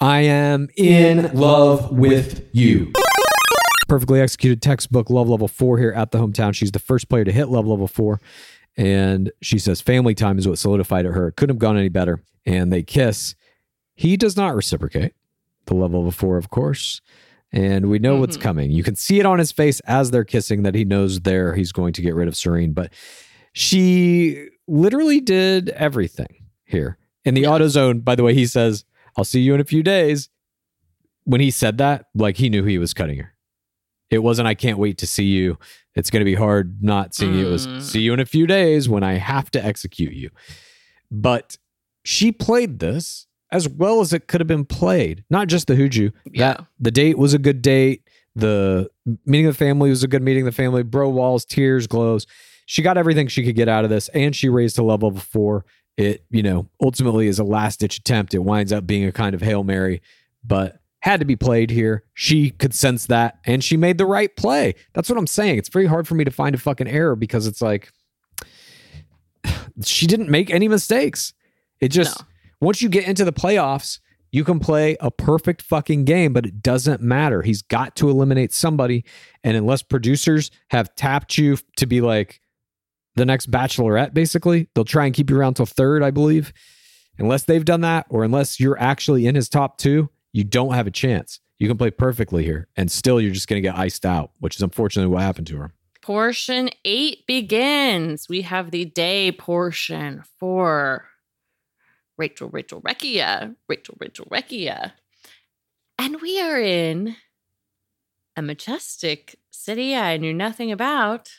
[0.00, 2.92] I am in love with you.
[3.88, 6.54] Perfectly executed textbook love level four here at the hometown.
[6.54, 8.20] She's the first player to hit love level four.
[8.76, 11.28] And she says family time is what solidified it her.
[11.28, 12.22] It couldn't have gone any better.
[12.46, 13.34] And they kiss.
[13.96, 15.14] He does not reciprocate.
[15.66, 17.00] The level of four, of course.
[17.50, 18.42] And we know what's Mhm.
[18.42, 18.70] coming.
[18.70, 21.72] You can see it on his face as they're kissing that he knows there he's
[21.72, 22.72] going to get rid of Serene.
[22.72, 22.92] But
[23.54, 26.98] she literally did everything here.
[27.24, 28.84] In the auto zone, by the way, he says,
[29.16, 30.28] I'll see you in a few days.
[31.24, 33.34] When he said that, like he knew he was cutting her.
[34.10, 35.58] It wasn't, I can't wait to see you.
[35.94, 37.48] It's going to be hard not seeing you.
[37.48, 37.82] It was, Mm.
[37.82, 40.30] see you in a few days when I have to execute you.
[41.10, 41.58] But
[42.04, 45.24] she played this as well as it could have been played.
[45.30, 46.12] Not just the Huju.
[46.32, 46.54] Yeah.
[46.54, 48.02] That the date was a good date.
[48.36, 48.88] The
[49.26, 50.82] meeting of the family was a good meeting of the family.
[50.82, 52.26] Bro walls, tears, glows.
[52.66, 55.64] She got everything she could get out of this, and she raised to level before.
[55.96, 58.34] It, you know, ultimately is a last ditch attempt.
[58.34, 60.00] It winds up being a kind of Hail Mary,
[60.44, 62.04] but had to be played here.
[62.14, 64.74] She could sense that, and she made the right play.
[64.94, 65.58] That's what I'm saying.
[65.58, 67.90] It's very hard for me to find a fucking error because it's like
[69.84, 71.32] she didn't make any mistakes.
[71.80, 72.26] It just No.
[72.60, 76.62] once you get into the playoffs, you can play a perfect fucking game, but it
[76.62, 77.42] doesn't matter.
[77.42, 79.04] He's got to eliminate somebody.
[79.42, 82.40] And unless producers have tapped you to be like
[83.14, 86.52] the next bachelorette, basically, they'll try and keep you around till third, I believe.
[87.18, 90.86] Unless they've done that, or unless you're actually in his top two, you don't have
[90.86, 91.40] a chance.
[91.58, 94.54] You can play perfectly here, and still you're just going to get iced out, which
[94.54, 95.72] is unfortunately what happened to her.
[96.00, 98.28] Portion eight begins.
[98.28, 101.06] We have the day portion for
[102.16, 104.92] Rachel, Rachel Recchia, Rachel, Rachel Recchia.
[105.98, 107.16] And we are in
[108.36, 111.32] a majestic city I knew nothing about,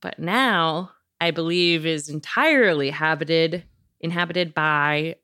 [0.00, 3.64] but now I believe is entirely habited,
[4.00, 5.16] inhabited by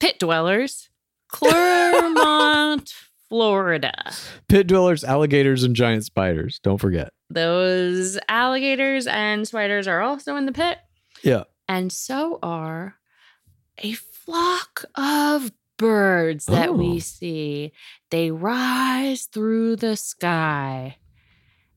[0.00, 0.88] pit dwellers,
[1.28, 2.92] Clermont,
[3.28, 3.92] Florida.
[4.48, 6.58] Pit dwellers, alligators, and giant spiders.
[6.62, 7.12] Don't forget.
[7.30, 10.78] Those alligators and spiders are also in the pit,
[11.22, 11.44] Yeah.
[11.68, 12.96] and so are
[13.82, 16.72] a flock of birds that Oh.
[16.72, 17.72] we see.
[18.10, 20.96] They rise through the sky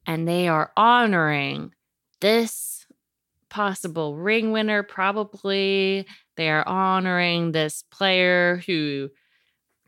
[0.08, 1.74] and they are honoring
[2.22, 2.88] this
[3.50, 6.08] possible ring winner, probably.
[6.38, 9.10] They are honoring this player who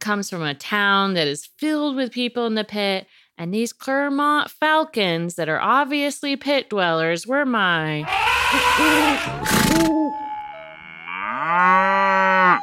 [0.03, 3.07] comes from a town that is filled with people in the pit.
[3.37, 8.03] And these Clermont Falcons that are obviously pit dwellers were my.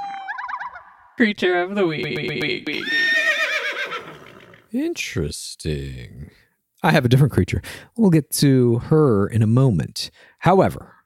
[1.17, 2.07] Creature of the week.
[4.73, 6.31] Interesting.
[6.83, 7.61] I have a different creature.
[7.97, 10.11] We'll get to her in a moment.
[10.41, 11.00] However,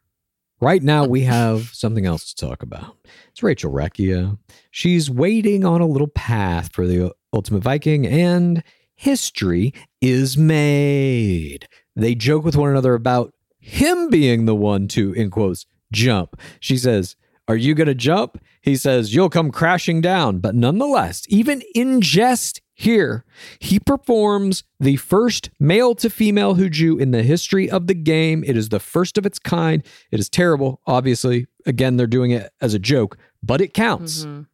[0.61, 2.97] right now we have something else to talk about.
[3.31, 4.39] It's Rachel Recchia.
[4.71, 8.63] She's waiting on a little path for the Ultimate Viking, and
[8.95, 11.69] history is made.
[11.97, 16.41] They joke with one another about him being the one to, in quotes, jump.
[16.61, 17.17] She says,
[17.49, 18.39] Are you going to jump?
[18.63, 20.39] He says, You'll come crashing down.
[20.39, 23.25] But nonetheless, even in jest here,
[23.61, 28.43] he performs the first male to female Huju in the history of the game.
[28.45, 29.83] It is the first of its kind.
[30.11, 31.47] It is terrible, obviously.
[31.67, 34.25] Again, they're doing it as a joke, but it counts.
[34.25, 34.47] Mhm.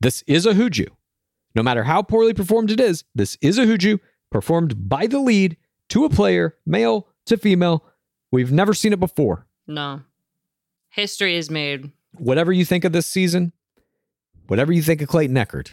[0.00, 0.86] This is a Huju.
[1.54, 4.00] No matter how poorly performed it is, this is a Huju
[4.30, 5.56] performed by the lead
[5.90, 7.84] to a player, male to female.
[8.30, 9.46] We've never seen it before.
[9.66, 10.02] No.
[10.90, 11.92] History is made.
[12.16, 13.52] Whatever you think of this season,
[14.46, 15.68] whatever you think of Clayton Echard,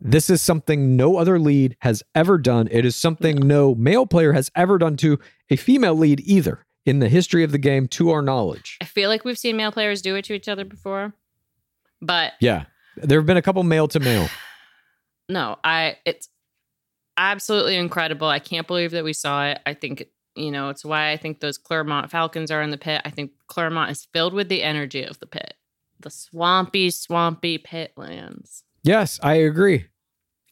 [0.00, 2.68] this is something no other lead has ever done.
[2.70, 5.18] It is something no male player has ever done to
[5.50, 8.76] a female lead either in the history of the game, to our knowledge.
[8.80, 11.14] I feel like we've seen male players do it to each other before,
[12.00, 12.64] but Yeah.
[12.96, 14.28] There have been a couple male to male.
[15.28, 16.28] no, I it's
[17.16, 18.28] absolutely incredible.
[18.28, 19.58] I can't believe that we saw it.
[19.66, 20.04] I think
[20.36, 23.02] you know it's why I think those Clermont Falcons are in the pit.
[23.04, 25.54] I think Clermont is filled with the energy of the pit,
[25.98, 28.62] the swampy, swampy pit lands.
[28.84, 29.86] Yes, I agree.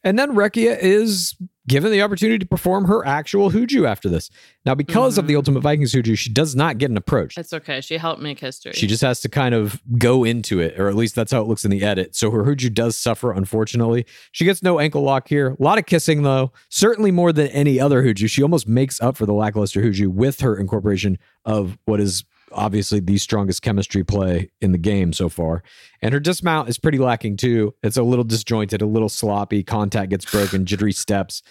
[0.04, 1.36] And then Recchia is
[1.68, 4.30] given the opportunity to perform her actual Huju after this.
[4.66, 5.36] Now, because of the Mhm.
[5.36, 7.38] Ultimate Vikings Huju, she does not get an approach.
[7.38, 7.80] It's okay.
[7.80, 8.72] She helped make history.
[8.74, 11.46] She just has to kind of go into it, or at least that's how it
[11.46, 12.16] looks in the edit.
[12.16, 14.04] So her Huju does suffer, unfortunately.
[14.32, 15.56] She gets no ankle lock here.
[15.58, 16.50] A lot of kissing, though.
[16.68, 18.28] Certainly more than any other Huju.
[18.28, 22.24] She almost makes up for the lackluster Huju with her incorporation of what is
[22.54, 25.62] obviously the strongest chemistry play in the game so far.
[26.00, 27.74] And her dismount is pretty lacking too.
[27.82, 29.62] It's a little disjointed, a little sloppy.
[29.62, 31.42] Contact gets broken, jittery steps.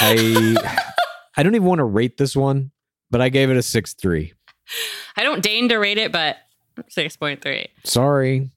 [0.00, 0.56] I
[1.36, 2.70] I don't even want to rate this one,
[3.10, 4.34] but I gave it a six three.
[5.16, 6.36] I don't deign to rate it, but
[6.88, 7.68] six point three.
[7.84, 8.50] Sorry.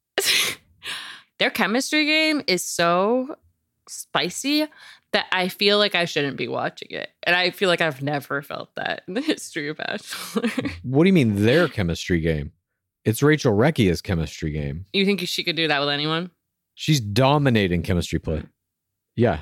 [1.40, 3.38] Their chemistry game is so
[3.88, 4.68] spicy
[5.14, 7.10] that I feel like I shouldn't be watching it.
[7.24, 10.50] And I feel like I've never felt that in the history of Bachelor.
[10.84, 12.52] What do you mean their chemistry game?
[13.06, 14.86] It's Rachel Recchia's chemistry game.
[14.94, 16.32] you think she could do that with anyone?
[16.76, 18.44] She's dominating chemistry play.
[19.16, 19.40] Yeah.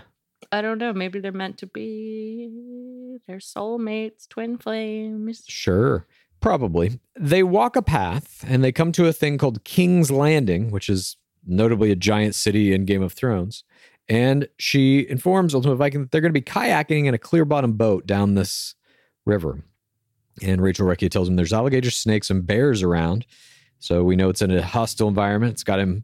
[0.51, 0.93] I don't know.
[0.93, 3.17] Maybe they're meant to be.
[3.28, 5.43] They're soulmates, twin flames.
[5.47, 6.07] Sure.
[6.39, 6.99] Probably.
[7.17, 11.17] They walk a path and they come to a thing called King's Landing, which is
[11.45, 13.63] notably a giant city in Game of Thrones.
[14.12, 17.72] And she informs Ultimate Viking that they're going to be kayaking in a clear bottom
[17.74, 18.76] boat down this
[19.26, 19.64] river.
[20.41, 23.26] And Rachel Recchia tells him there's alligators, snakes, and bears around.
[23.80, 25.53] So we know it's in a hostile environment.
[25.53, 26.03] It's got him,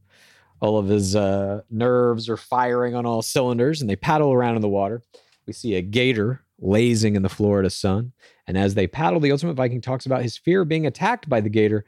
[0.62, 4.62] all of his uh, nerves are firing on all cylinders, and they paddle around in
[4.62, 5.02] the water.
[5.46, 8.14] We see a gator lazing in the Florida sun.
[8.48, 11.42] And as they paddle, the Ultimate Viking talks about his fear of being attacked by
[11.42, 11.84] the gator.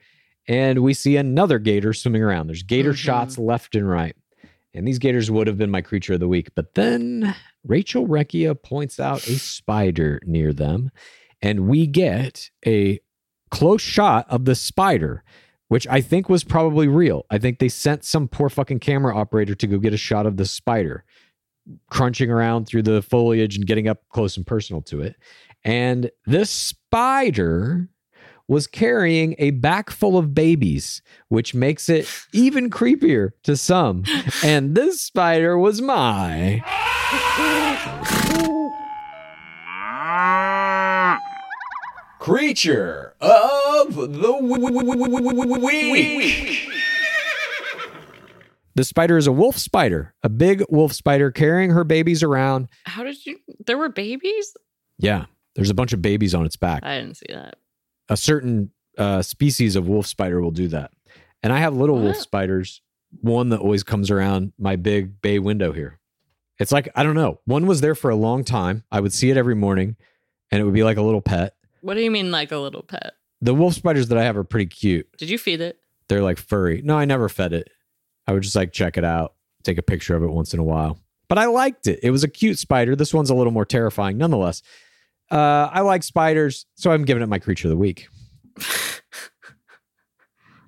[0.49, 2.47] And we see another gator swimming around.
[2.47, 2.97] There's gator Mhm.
[2.97, 4.17] shots left and right.
[4.73, 6.49] And these gators would have been my creature of the week.
[6.55, 10.91] But then Rachel Recchia points out a spider near them.
[11.41, 12.99] And we get a
[13.49, 15.23] close shot of the spider,
[15.69, 17.25] which I think was probably real.
[17.31, 20.37] I think they sent some poor fucking camera operator to go get a shot of
[20.37, 21.03] the spider
[21.89, 25.15] crunching around through the foliage and getting up close and personal to it.
[25.63, 27.89] And this spider
[28.49, 34.03] was carrying a back full of babies, which makes it even creepier to some.
[34.43, 36.61] And this spider was my.
[42.19, 44.37] Creature of the
[45.91, 46.69] week.
[48.75, 52.67] The spider is a wolf spider, a big wolf spider carrying her babies around.
[52.85, 53.37] How did you?
[53.65, 54.55] There were babies?
[54.97, 55.25] Yeah,
[55.55, 56.83] there's a bunch of babies on its back.
[56.83, 57.55] I didn't see that.
[58.09, 60.91] A certain uh, species of wolf spider will do that.
[61.41, 62.81] And I have little wolf spiders,
[63.21, 65.99] one that always comes around my big bay window here.
[66.59, 67.39] It's like, I don't know.
[67.45, 68.83] One was there for a long time.
[68.91, 69.95] I would see it every morning
[70.51, 71.55] and it would be like a little pet.
[71.81, 73.13] What do you mean, like a little pet?
[73.41, 75.07] The wolf spiders that I have are pretty cute.
[75.17, 75.79] Did you feed it?
[76.09, 76.81] They're like furry.
[76.83, 77.69] No, I never fed it.
[78.27, 80.63] I would just like check it out, take a picture of it once in a
[80.63, 80.99] while.
[81.29, 81.99] But I liked it.
[82.03, 82.95] It was a cute spider.
[82.95, 84.61] This one's a little more terrifying nonetheless.
[85.31, 88.07] Uh, I like spiders, so I'm giving it my creature of the week.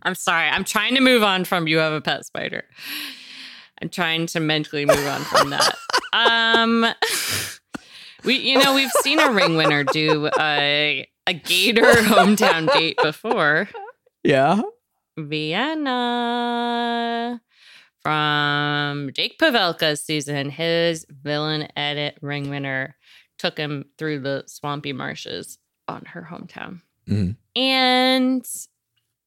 [0.04, 0.48] I'm sorry.
[0.48, 2.64] I'm trying to move on from you have a pet spider.
[3.82, 5.76] I'm trying to mentally move on from that.
[6.14, 6.86] um
[8.24, 13.68] we you know, we've seen a ring winner do a a gator hometown date before.
[14.24, 14.62] Yeah.
[15.18, 16.22] Vienna
[18.02, 20.50] from Jake Pavelka's season.
[20.50, 22.96] His villain edit ring winner
[23.42, 25.58] took him through the swampy marshes
[25.88, 26.82] on her hometown.
[27.10, 27.36] Mhm.
[27.56, 28.46] And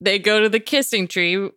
[0.00, 1.50] they go to the kissing tree,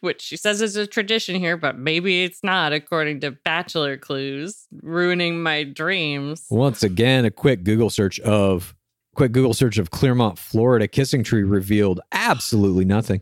[0.00, 4.68] which she says is a tradition here, but maybe it's not, according to Bachelor Clues,
[4.80, 6.46] ruining my dreams.
[6.50, 8.76] Once again, a quick Google search of
[9.16, 13.20] quick Google search of Clermont, Florida kissing tree revealed absolutely nothing.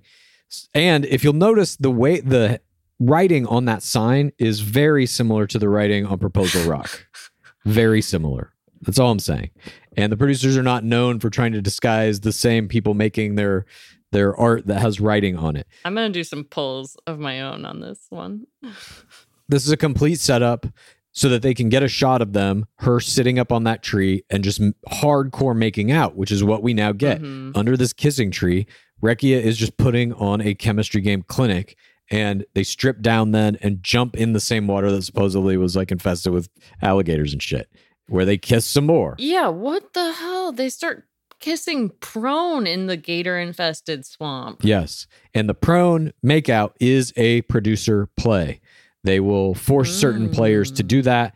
[0.74, 2.60] And if you'll notice the way the
[3.00, 7.06] writing on that sign is very similar to the writing on Proposal Rock.
[7.64, 8.52] very similar.
[8.82, 9.50] That's all I'm saying.
[9.96, 13.64] And the producers are not known for trying to disguise the same people making their
[14.12, 15.66] their art that has writing on it.
[15.84, 18.46] I'm going to do some pulls of my own on this one.
[19.48, 20.66] this is a complete setup
[21.12, 24.22] so that they can get a shot of them, her sitting up on that tree
[24.30, 27.56] and just hardcore making out, which is what we now get Mhm.
[27.56, 28.66] under this kissing tree.
[29.02, 31.76] Recchia is just putting on a chemistry game clinic
[32.10, 35.90] and they strip down then and jump in the same water that supposedly was like
[35.90, 36.48] infested with
[36.82, 37.68] alligators and shit,
[38.08, 39.14] where they kiss some more.
[39.18, 40.52] Yeah, what the hell?
[40.52, 41.04] They start
[41.40, 44.60] kissing prone in the gator infested swamp.
[44.62, 45.06] Yes.
[45.34, 48.60] And the prone makeout is a producer play.
[49.04, 51.04] They will force certain players to do mm.
[51.04, 51.34] that,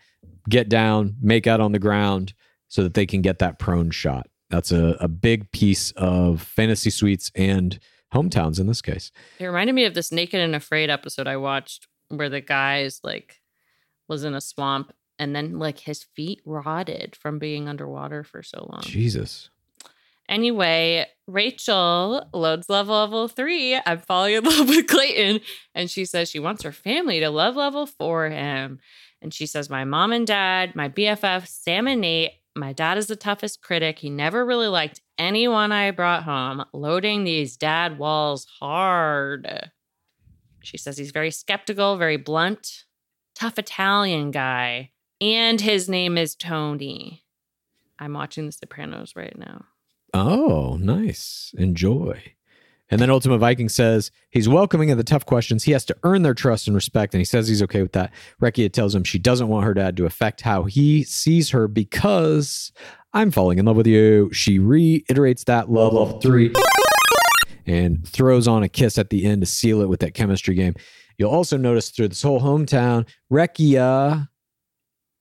[0.49, 2.35] get down, make out on the ground
[2.69, 4.27] so that they can get that prone shot.
[4.49, 7.79] That's a, a big piece of fantasy suites and
[8.13, 9.13] hometowns in this case.
[9.39, 13.41] It reminded me of this Naked and Afraid episode I watched where the guy's like
[14.09, 18.67] was in a swamp and then like his feet rotted from being underwater for so
[18.73, 18.81] long.
[18.81, 19.51] Jesus.
[20.31, 23.79] Anyway, Rachel loads love level three.
[23.85, 25.41] I'm falling in love with Clayton.
[25.75, 28.79] And she says she wants her family to love level for him.
[29.21, 33.09] And she says, My mom and dad, my BFF, Sam and Nate, my dad is
[33.09, 33.99] the toughest critic.
[33.99, 39.71] He never really liked anyone I brought home, loading these dad walls hard.
[40.63, 42.85] She says he's very skeptical, very blunt,
[43.35, 44.93] tough Italian guy.
[45.21, 47.23] And his name is Tony.
[47.99, 49.67] I'm watching The Sopranos right now.
[50.15, 51.55] Oh, nice.
[51.59, 52.23] Enjoy.
[52.91, 55.65] And then Ultimate Viking says he's welcoming of the tough questions.
[55.65, 58.13] He has to earn their trust and respect, and he says he's okay with that.
[58.41, 62.73] Recchia tells him she doesn't want her dad to affect how he sees her because
[63.13, 64.33] I'm falling in love with you.
[64.33, 66.53] She reiterates that love of three
[67.67, 70.75] and throws on a kiss at the end to seal it with that chemistry game.
[71.17, 74.29] You'll also notice through this whole hometown, Recchia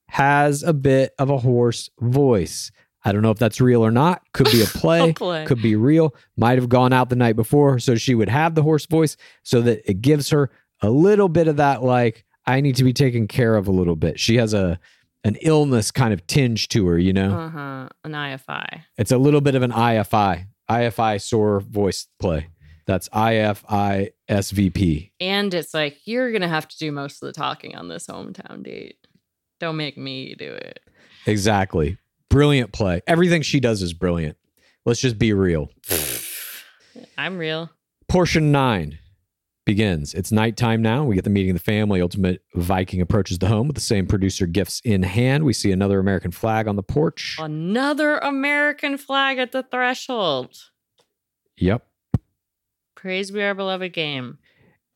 [0.09, 2.71] has a bit of a hoarse voice.
[3.05, 4.21] I don't know if that's real or not.
[4.33, 5.45] Could be a play, play.
[5.45, 6.13] could be real.
[6.35, 9.61] Might have gone out the night before, so she would have the hoarse voice, so
[9.61, 13.27] that it gives her a little bit of that, like I need to be taken
[13.27, 14.19] care of a little bit.
[14.19, 14.79] She has a
[15.23, 17.37] an illness kind of tinge to her, you know.
[17.37, 17.89] Uh huh.
[18.03, 18.83] An IFI.
[18.97, 22.47] It's a little bit of an IFI, IFI sore voice play.
[22.85, 25.11] That's IFI SVP.
[25.19, 28.07] And it's like, you're going to have to do most of the talking on this
[28.07, 28.95] hometown date.
[29.59, 30.79] Don't make me do it.
[31.25, 31.97] Exactly.
[32.29, 33.01] Brilliant play.
[33.07, 34.37] Everything she does is brilliant.
[34.85, 35.69] Let's just be real.
[37.17, 37.69] I'm real.
[38.07, 38.99] Portion nine
[39.65, 40.13] begins.
[40.13, 41.03] It's nighttime now.
[41.03, 42.01] We get the meeting of the family.
[42.01, 45.43] Ultimate Viking approaches the home with the same producer gifts in hand.
[45.43, 47.37] We see another American flag on the porch.
[47.39, 50.55] Another American flag at the threshold.
[51.57, 51.85] Yep.
[52.95, 54.39] Praise be our beloved game.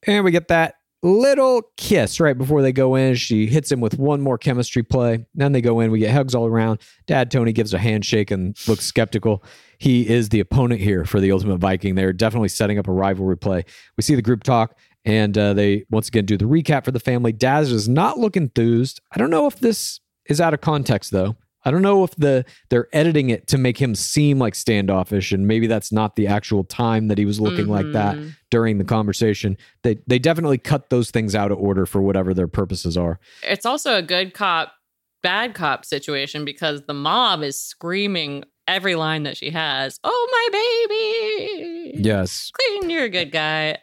[0.08, 3.16] And we get that little kiss right before they go in.
[3.16, 5.26] She hits him with one more chemistry play.
[5.36, 5.92] Then they go in.
[5.92, 6.80] We get hugs all around.
[7.06, 9.44] Dad Tony gives a handshake and looks skeptical.
[9.78, 11.96] He is the opponent here for the Ultimate Viking.
[11.96, 13.66] They're definitely setting up a rivalry play.
[13.98, 17.00] We see the group talk, and uh, they once again do the recap for the
[17.00, 17.34] family.
[17.34, 19.02] Daz does not look enthused.
[19.12, 21.36] I don't know if this is out of context though.
[21.66, 25.48] I don't know if the they're editing it to make him seem like standoffish, and
[25.48, 28.36] maybe that's not the actual time that he was looking like that Mhm.
[28.52, 29.58] during the conversation.
[29.84, 33.20] They they definitely cut those things out of order for whatever their purposes are.
[33.44, 34.74] It's also a good cop,
[35.22, 40.00] bad cop situation because the mob is screaming every line that she has.
[40.06, 42.02] Oh, my baby.
[42.02, 42.52] Yes.
[42.54, 43.78] Clayton, you're a good guy.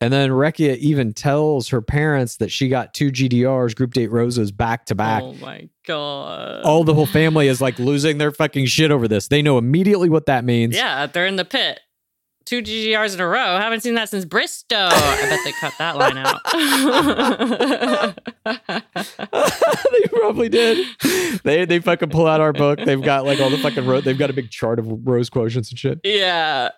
[0.00, 4.52] And then Recchia even tells her parents that she got two GDRs, group date roses,
[4.52, 5.22] back to back.
[5.22, 6.62] Oh, my God.
[6.64, 9.28] All the whole family is like losing their fucking shit over this.
[9.28, 10.76] They know immediately what that means.
[10.76, 11.80] Yeah, they're in the pit.
[12.44, 13.56] Two GGRs in a row.
[13.58, 14.76] Haven't seen that since Bristow.
[14.90, 16.40] I bet they cut that line out.
[18.44, 20.86] they probably did.
[21.44, 22.80] They they fucking pull out our book.
[22.84, 25.70] They've got like all the fucking ro- they've got a big chart of rose quotients
[25.70, 26.00] and shit.
[26.04, 26.70] yeah.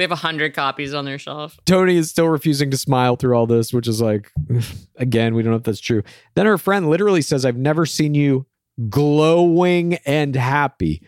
[0.00, 1.60] They have a hundred copies on their shelf.
[1.66, 4.32] Tony is still refusing to smile through all this, which is like,
[4.96, 6.02] again, we don't know if that's true.
[6.34, 8.46] Then her friend literally says, I've never seen you
[8.88, 11.02] glowing and happy.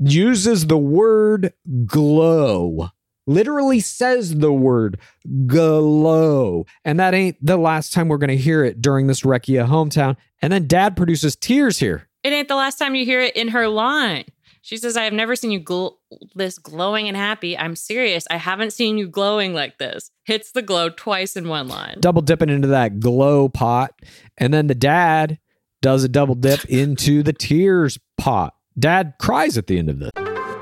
[0.00, 1.52] Uses the word
[1.86, 2.90] glow
[3.28, 4.98] literally says the word
[5.46, 6.66] glow.
[6.84, 10.16] And that ain't the last time we're going to hear it during this Recchia hometown.
[10.42, 12.08] And then dad produces tears here.
[12.24, 14.24] It ain't the last time you hear it in her line.
[14.64, 15.96] She says, I have never seen you gl-
[16.34, 17.56] this glowing and happy.
[17.56, 18.26] I'm serious.
[18.30, 20.10] I haven't seen you glowing like this.
[20.24, 21.98] Hits the glow twice in one line.
[22.00, 23.92] Double dipping into that glow pot.
[24.38, 25.38] And then the dad
[25.82, 28.54] does a double dip into the tears pot.
[28.78, 30.10] Dad cries at the end of this.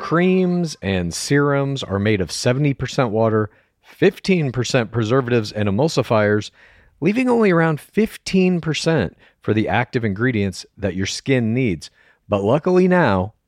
[0.00, 3.50] Creams and serums are made of 70% water,
[4.00, 6.50] 15% preservatives and emulsifiers,
[7.00, 11.88] leaving only around 15% for the active ingredients that your skin needs.
[12.28, 13.34] But luckily now,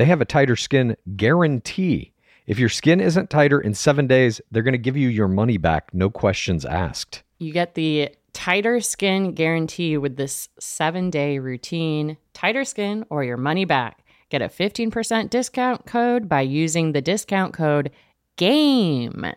[0.00, 2.14] they have a tighter skin guarantee.
[2.46, 5.58] If your skin isn't tighter in seven days, they're going to give you your money
[5.58, 7.22] back, no questions asked.
[7.38, 12.16] You get the tighter skin guarantee with this seven day routine.
[12.32, 14.04] Tighter skin or your money back.
[14.30, 17.90] Get a 15% discount code by using the discount code
[18.36, 19.32] GAME.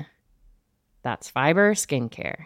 [1.02, 2.46] That's Fiber Skincare.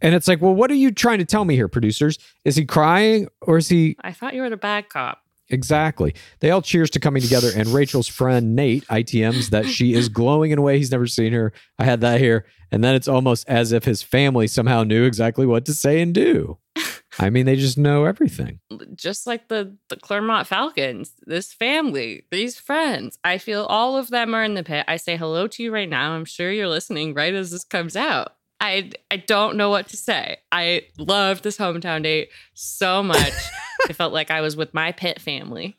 [0.00, 2.18] And it's like, well, what are you trying to tell me here, producers?
[2.44, 5.20] Is he crying or is he I thought you were the bad cop.
[5.50, 6.14] Exactly.
[6.40, 10.52] They all cheers to coming together, and Rachel's friend Nate ITMs that she is glowing
[10.52, 11.52] in a way he's never seen her.
[11.78, 12.46] I had that here.
[12.72, 16.14] And then it's almost as if his family somehow knew exactly what to say and
[16.14, 16.58] do.
[17.18, 18.58] I mean, they just know everything.
[18.94, 24.34] Just like the, the Clermont Falcons, this family, these friends, I feel all of them
[24.34, 24.84] are in the pit.
[24.88, 26.12] I say hello to you right now.
[26.12, 28.34] I'm sure you're listening right as this comes out.
[28.64, 30.38] I, I don't know what to say.
[30.50, 33.32] I love this hometown date so much.
[33.88, 35.76] I felt like I was with my pit family.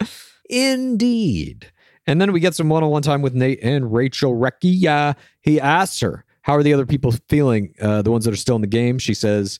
[0.51, 1.71] Indeed.
[2.05, 5.15] And then we get some one on one time with Nate and Rachel Recchia.
[5.41, 7.73] He asks her, How are the other people feeling?
[7.81, 8.99] Uh, the ones that are still in the game.
[8.99, 9.59] She says,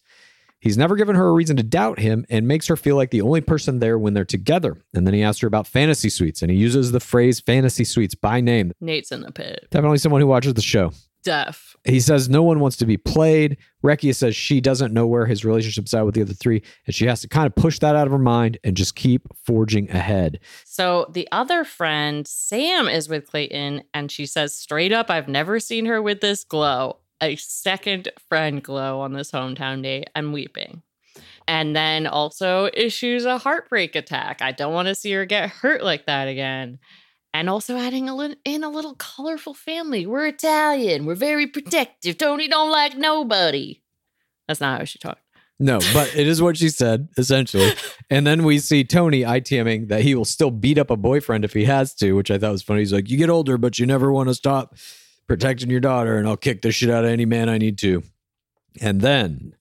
[0.59, 3.21] He's never given her a reason to doubt him and makes her feel like the
[3.21, 4.77] only person there when they're together.
[4.93, 8.13] And then he asks her about fantasy suites, and he uses the phrase fantasy suites
[8.13, 8.71] by name.
[8.79, 9.67] Nate's in the pit.
[9.71, 10.91] Definitely someone who watches the show.
[11.25, 11.75] Deaf.
[11.83, 13.57] He says no one wants to be played.
[13.83, 17.05] Recchia says she doesn't know where his relationship's at with the other three, and she
[17.07, 20.39] has to kind of push that out of her mind and just keep forging ahead.
[20.63, 25.59] So the other friend, Sam, is with Clayton, and she says straight up, I've never
[25.59, 26.99] seen her with this glow.
[27.19, 30.09] A second friend glow on this hometown date.
[30.15, 30.83] I'm weeping.
[31.47, 34.41] And then also issues a heartbreak attack.
[34.41, 36.79] I don't want to see her get hurt like that again.
[37.35, 40.05] And also adding a little in a little colorful family.
[40.05, 41.05] We're Italian.
[41.05, 42.17] We're very protective.
[42.17, 43.81] Tony don't like nobody.
[44.47, 45.19] That's not how she talked.
[45.59, 47.73] No, but it is what she said, essentially.
[48.09, 51.51] And then we see Tony ITMing that he will still beat up a boyfriend if
[51.51, 52.79] he has to, which I thought was funny.
[52.79, 54.77] He's like, You get older, but you never want to stop
[55.27, 58.01] protecting your daughter, and I'll kick the shit out of any man I need to.
[58.79, 59.55] And then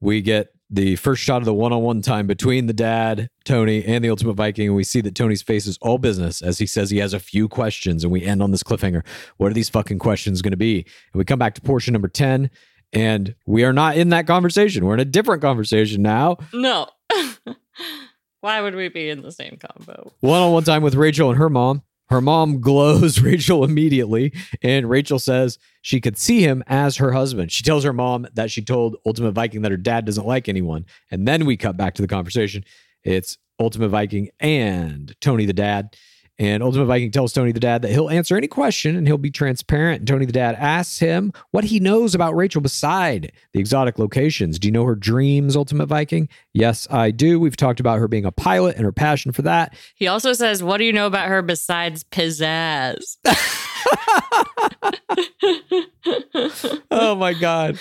[0.00, 4.08] we get the first shot of the one-on-one time between the dad, Tony, and the
[4.08, 6.96] Ultimate Viking, and we see that Tony's face is all business as he says he
[6.98, 9.04] has a few questions, and we end on this cliffhanger.
[9.36, 10.78] What are these fucking questions going to be?
[11.12, 12.50] And we come back to portion number ten,
[12.92, 14.86] and we are not in that conversation.
[14.86, 16.38] We're in a different conversation now.
[16.54, 16.88] No.
[18.40, 20.10] Why would we be in the same combo?
[20.20, 21.82] One-on-one time with Rachel and her mom.
[22.12, 27.50] Her mom glows Rachel immediately, and Rachel says she could see him as her husband.
[27.50, 30.84] She tells her mom that she told Ultimate Viking that her dad doesn't like anyone.
[31.10, 32.66] And then we cut back to the conversation.
[33.02, 35.96] It's Ultimate Viking and Tony the dad.
[36.38, 39.30] And Ultimate Viking tells Tony the dad that he'll answer any question and he'll be
[39.30, 40.00] transparent.
[40.00, 44.58] And Tony the dad asks him what he knows about Rachel beside the exotic locations.
[44.58, 46.28] Do you know her dreams, Ultimate Viking?
[46.52, 47.38] Yes, I do.
[47.38, 49.74] We've talked about her being a pilot and her passion for that.
[49.94, 53.16] He also says, What do you know about her besides pizzazz?
[56.90, 57.78] oh my god.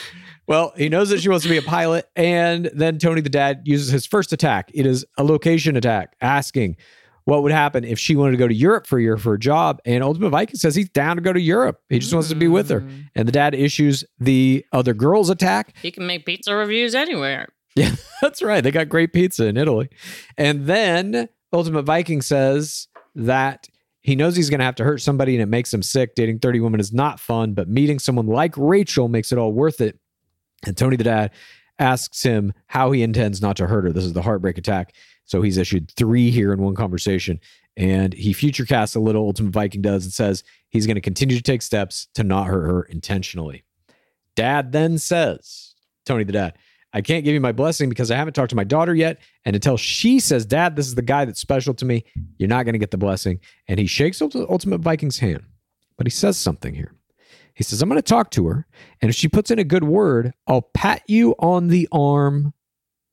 [0.47, 3.61] Well, he knows that she wants to be a pilot, and then Tony the dad
[3.65, 4.71] uses his first attack.
[4.73, 6.75] It is a location attack, asking
[7.25, 9.39] what would happen if she wanted to go to Europe for a year for a
[9.39, 9.79] job.
[9.85, 11.81] And Ultimate Viking says he's down to go to Europe.
[11.89, 12.81] He just wants to be with her.
[12.81, 12.99] Mm-hmm.
[13.15, 15.75] And the dad issues the other girls attack.
[15.81, 17.49] he can make pizza reviews anywhere.
[17.75, 18.61] Yeah, that's right.
[18.61, 19.89] They got great pizza in Italy.
[20.37, 23.67] And then Ultimate Viking says that
[24.01, 26.15] he knows he's going to have to hurt somebody and it makes him sick.
[26.15, 29.79] Dating 30 women is not fun, but meeting someone like Rachel makes it all worth
[29.79, 29.99] it.
[30.65, 31.31] And Tony the dad
[31.79, 33.91] asks him how he intends not to hurt her.
[33.91, 34.93] This is the heartbreak attack.
[35.31, 37.39] So he's issued three here in one conversation.
[37.77, 41.37] And he future casts a little, Ultimate Viking does, and says he's going to continue
[41.37, 43.63] to take steps to not hurt her intentionally.
[44.35, 45.73] Dad then says,
[46.05, 46.57] Tony the dad,
[46.91, 49.19] I can't give you my blessing because I haven't talked to my daughter yet.
[49.45, 52.03] And until she says, Dad, this is the guy that's special to me,
[52.37, 53.39] you're not going to get the blessing.
[53.69, 55.43] And he shakes Ultimate Viking's hand.
[55.97, 56.93] But he says something here.
[57.53, 58.67] He says, I'm going to talk to her.
[59.01, 62.53] And if she puts in a good word, I'll pat you on the arm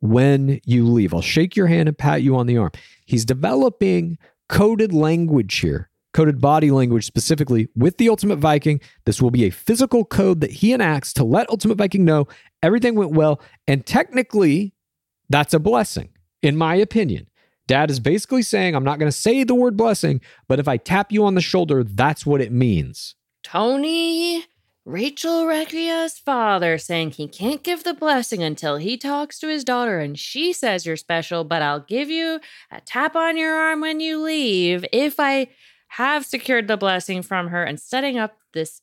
[0.00, 1.12] when you leave.
[1.12, 2.72] I'll shake your hand and pat you on the arm.
[3.04, 4.18] He's developing
[4.48, 8.80] coded language here, coded body language specifically with the Ultimate Viking.
[9.04, 12.28] This will be a physical code that he enacts to let Ultimate Viking know
[12.62, 13.40] everything went well.
[13.66, 14.74] And technically,
[15.28, 16.10] that's a blessing,
[16.42, 17.28] in my opinion.
[17.66, 20.78] Dad is basically saying, I'm not going to say the word blessing, but if I
[20.78, 23.14] tap you on the shoulder, that's what it means.
[23.44, 24.44] Tony,
[24.88, 29.98] Rachel Recchia's father saying he can't give the blessing until he talks to his daughter
[29.98, 32.40] and she says you're special, but I'll give you
[32.70, 35.48] a tap on your arm when you leave if I
[35.88, 38.80] have secured the blessing from her and setting up this.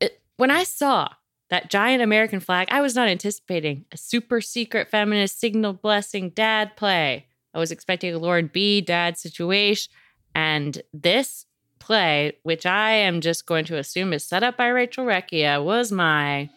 [0.00, 1.10] It, when I saw
[1.48, 6.74] that giant American flag, I was not anticipating a super secret feminist signal blessing dad
[6.74, 7.26] play.
[7.54, 9.92] I was expecting a Lord B dad situation.
[10.34, 11.46] And this
[11.84, 15.92] play, which I am just going to assume is set up by Rachel Recchia, was
[15.92, 16.48] my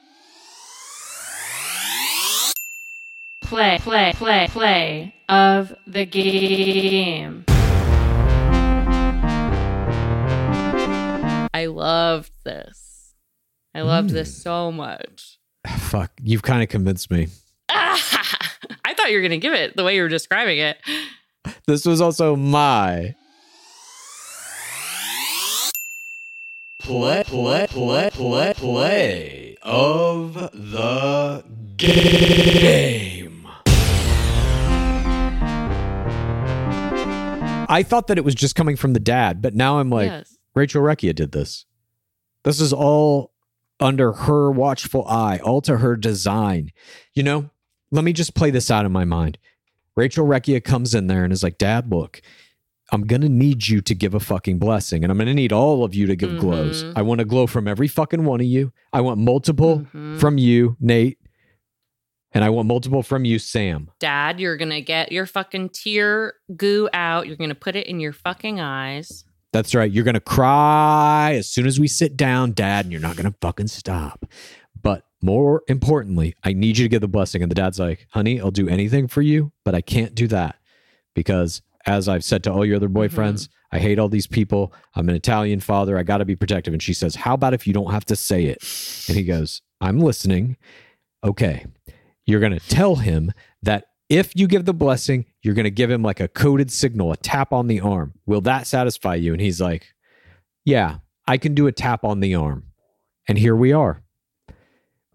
[3.41, 7.43] play, play, play, play of the game.
[11.53, 13.13] I loved this.
[13.75, 14.41] I loved this hmm.
[14.41, 15.39] so much.
[15.77, 17.27] Fuck, you've kind of convinced me.
[17.69, 20.77] I thought you were going to give it the way you were describing it.
[21.65, 23.13] This was also my
[26.87, 31.43] play, play, play, play, play of the
[31.75, 33.45] game.
[37.69, 40.37] I thought that it was just coming from the dad, but now I'm like, Yes.
[40.55, 41.65] Rachel Recchia did this.
[42.43, 43.33] This is all
[43.81, 46.71] under her watchful eye, all to her design.
[47.13, 47.49] You know,
[47.91, 49.37] let me just play this out in my mind.
[49.97, 52.21] Rachel Recchia comes in there and is like, Dad, look,
[52.91, 55.03] I'm going to need you to give a fucking blessing.
[55.03, 56.83] And I'm going to need all of you to give glows.
[56.85, 56.93] Mhm.
[56.95, 58.71] I want a glow from every fucking one of you.
[58.93, 60.19] I want multiple Mhm.
[60.19, 61.17] from you, Nate.
[62.33, 63.89] And I want multiple from you, Sam.
[63.99, 67.27] Dad, you're going to get your fucking tear goo out.
[67.27, 69.23] You're going to put it in your fucking eyes.
[69.53, 69.89] That's right.
[69.91, 73.31] You're going to cry as soon as we sit down, Dad, and you're not going
[73.31, 74.25] to fucking stop.
[74.81, 77.41] But more importantly, I need you to give the blessing.
[77.41, 80.57] And the dad's like, honey, I'll do anything for you, but I can't do that
[81.15, 82.97] because, as I've said to all your other mm-hmm.
[82.97, 84.73] boyfriends, I hate all these people.
[84.93, 85.97] I'm an Italian father.
[85.97, 86.73] I got to be protective.
[86.73, 88.59] And she says, How about if you don't have to say it?
[89.07, 90.57] And he goes, I'm listening.
[91.23, 91.65] Okay.
[92.25, 93.31] You're going to tell him
[93.63, 97.11] that if you give the blessing, you're going to give him like a coded signal,
[97.11, 98.13] a tap on the arm.
[98.25, 99.31] Will that satisfy you?
[99.31, 99.93] And he's like,
[100.65, 102.65] Yeah, I can do a tap on the arm.
[103.27, 104.03] And here we are.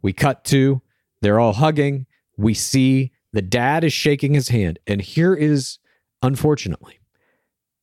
[0.02, 0.82] We cut to,
[1.20, 2.06] they're all hugging.
[2.36, 4.78] We see the dad is shaking his hand.
[4.86, 5.78] And here is,
[6.22, 7.00] unfortunately,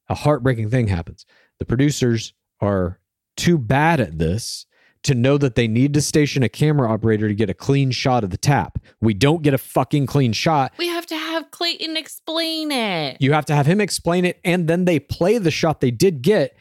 [0.08, 1.26] a heartbreaking thing happens.
[1.60, 3.00] The producers are
[3.38, 4.66] too bad at this
[5.04, 8.24] to know that they need to station a camera operator to get a clean shot
[8.24, 8.80] of the tap.
[9.00, 10.74] We don't get a fucking clean shot.
[10.78, 13.18] We have to have Clayton explain it.
[13.22, 16.22] You have to have him explain it, and then they play the shot they did
[16.22, 16.58] get,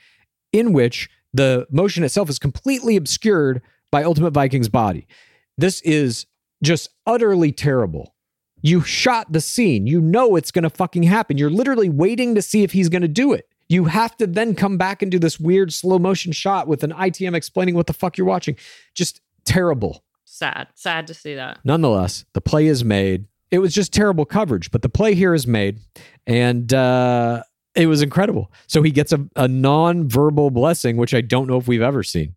[0.53, 3.61] in which the motion itself is completely obscured
[3.91, 5.09] by Ultimate Viking's body.
[5.57, 6.27] This is
[6.63, 8.15] just utterly terrible.
[8.63, 9.87] You shot the scene.
[9.87, 11.39] You know it's going to fucking happen.
[11.39, 13.49] You're literally waiting to see if he's going to do it.
[13.69, 16.93] You have to then come back and do this weird slow motion shot with an
[16.93, 18.57] ITM explaining what the fuck you're watching.
[18.95, 20.05] Just terrible.
[20.25, 20.69] Sad.
[20.75, 21.59] Sad to see that.
[21.65, 23.27] Nonetheless, the play is made.
[23.51, 25.81] It was just terrible coverage, but the play here is made,
[26.27, 27.43] and uh,
[27.75, 28.53] it was incredible.
[28.67, 32.35] So he gets a, a non-verbal blessing, which I don't know if we've ever seen,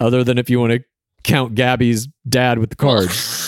[0.00, 0.84] other than if you want to
[1.22, 3.42] count Gabby's dad with the cards.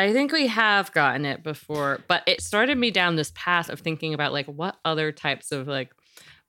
[0.00, 3.80] I think we have gotten it before, but it started me down this path of
[3.80, 5.92] thinking about like what other types of like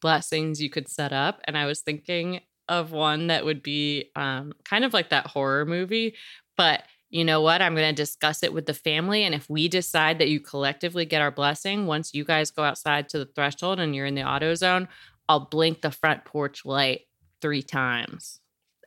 [0.01, 1.41] blessings you could set up.
[1.45, 5.65] And I was thinking of one that would be um, kind of like that horror
[5.65, 6.15] movie,
[6.55, 7.61] but you know what?
[7.61, 9.23] I'm going to discuss it with the family.
[9.23, 13.09] And if we decide that you collectively get our blessing, once you guys go outside
[13.09, 14.87] to the threshold and you're in the auto zone,
[15.27, 17.01] I'll blink the front porch light
[17.41, 18.39] three times.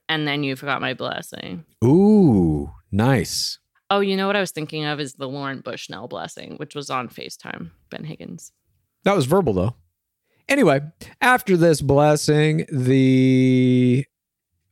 [0.09, 1.65] And then you've got my blessing.
[1.85, 3.59] Ooh, nice.
[3.90, 6.90] Oh, you know what I was thinking of is the Lauren Bushnell blessing, which was
[6.90, 8.52] on FaceTime, Ben Higgins.
[9.05, 9.74] That was verbal though.
[10.48, 10.81] Anyway,
[11.20, 14.05] after this blessing, the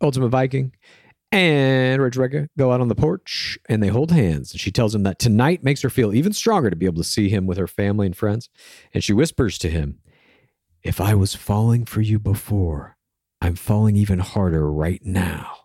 [0.00, 0.72] Ultimate Viking
[1.30, 4.52] and Rega go out on the porch and they hold hands.
[4.52, 7.08] And she tells him that tonight makes her feel even stronger to be able to
[7.08, 8.50] see him with her family and friends.
[8.92, 10.00] And she whispers to him,
[10.82, 12.98] If I was falling for you before,
[13.40, 15.61] I'm falling even harder right now.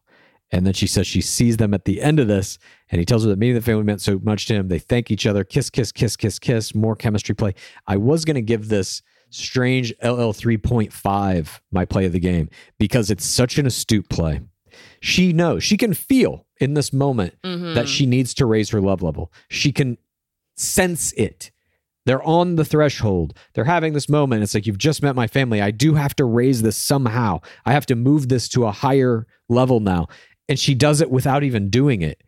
[0.52, 2.58] And then she says she sees them at the end of this,
[2.90, 4.70] and he tells her that meeting the family meant so much to him.
[4.70, 7.54] They thank each other, kiss, kiss, kiss, kiss, kiss, more chemistry play.
[7.86, 12.50] I was going to give this strange LL 3.5 my play of the game
[12.80, 14.42] because it's such an astute play.
[15.02, 17.74] She knows, she can feel in this moment mm-hmm.
[17.74, 19.32] that she needs to raise her love level.
[19.50, 19.98] She can
[20.56, 21.52] sense it.
[22.06, 23.38] They're on the threshold.
[23.54, 24.42] They're having this moment.
[24.42, 25.62] It's like, you've just met my family.
[25.62, 27.42] I do have to raise this somehow.
[27.66, 30.08] I have to move this to a higher level now.
[30.50, 32.24] And she does it without even doing it.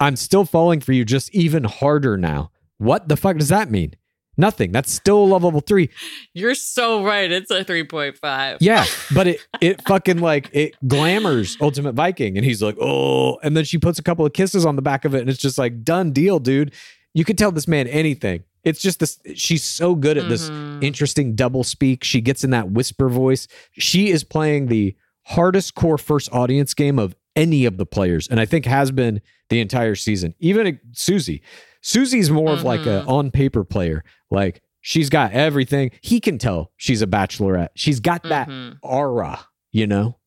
[0.00, 2.50] I'm still falling for you just even harder now.
[2.78, 3.94] What the fuck does that mean?
[4.36, 4.72] Nothing.
[4.72, 5.90] That's still love level three.
[6.32, 7.30] You're so right.
[7.30, 8.58] It's a 3.5.
[8.60, 13.56] Yeah, but it it fucking like it glamours Ultimate Viking, and he's like, oh, and
[13.56, 15.58] then she puts a couple of kisses on the back of it, and it's just
[15.58, 16.72] like done deal, dude.
[17.12, 18.42] You could tell this man anything.
[18.64, 19.20] It's just this.
[19.34, 20.82] She's so good at this mm-hmm.
[20.82, 22.02] interesting double speak.
[22.02, 23.46] She gets in that whisper voice.
[23.72, 28.40] She is playing the hardest core first audience game of any of the players, and
[28.40, 30.34] I think has been the entire season.
[30.38, 31.42] Even uh, Susie.
[31.80, 33.10] Susie's more of like a mm-hmm.
[33.10, 34.04] on paper player.
[34.30, 35.90] Like she's got everything.
[36.00, 37.68] He can tell she's a bachelorette.
[37.74, 38.76] She's got that mm-hmm.
[38.82, 39.40] aura,
[39.70, 40.18] you know?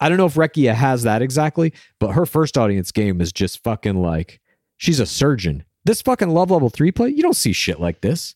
[0.00, 3.62] I don't know if Recchia has that exactly, but her first audience game is just
[3.62, 4.40] fucking like
[4.76, 5.64] she's a surgeon.
[5.84, 8.34] This fucking love level three play, you don't see shit like this.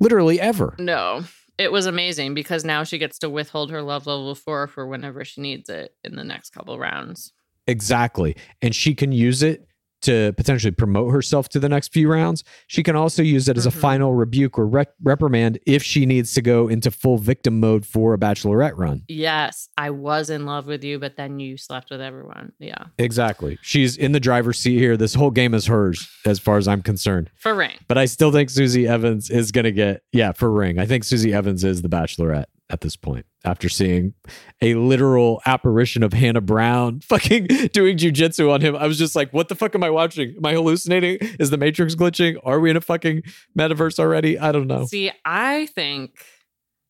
[0.00, 0.74] Literally ever.
[0.78, 1.24] No,
[1.58, 5.24] it was amazing because now she gets to withhold her love level four for whenever
[5.24, 7.32] she needs it in the next couple rounds.
[7.66, 8.36] Exactly.
[8.62, 9.66] And she can use it
[10.02, 12.44] to potentially promote herself to the next few rounds.
[12.66, 13.80] She can also use it as a mm-hmm.
[13.80, 18.14] final rebuke or rep- reprimand if she needs to go into full victim mode for
[18.14, 19.02] a bachelorette run.
[19.08, 22.52] Yes, I was in love with you, but then you slept with everyone.
[22.58, 22.84] Yeah.
[22.98, 23.58] Exactly.
[23.62, 24.96] She's in the driver's seat here.
[24.96, 27.30] This whole game is hers, as far as I'm concerned.
[27.36, 27.76] For ring.
[27.88, 30.78] But I still think Susie Evans is going to get, yeah, for ring.
[30.78, 34.14] I think Susie Evans is the bachelorette at this point after seeing
[34.60, 38.74] a literal apparition of Hannah Brown fucking doing jujitsu on him.
[38.74, 40.34] I was just like, what the fuck am I watching?
[40.36, 41.18] Am I hallucinating?
[41.38, 42.36] Is the Matrix glitching?
[42.42, 43.22] Are we in a fucking
[43.56, 44.38] metaverse already?
[44.38, 44.86] I don't know.
[44.86, 46.18] See, I think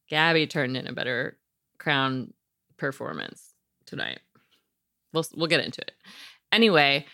[0.09, 1.37] Gabby turned in a better
[1.79, 2.33] crown
[2.79, 3.55] performance
[3.85, 4.21] tonight.
[5.13, 5.93] We'll we'll get into it.
[6.53, 7.07] Anyway,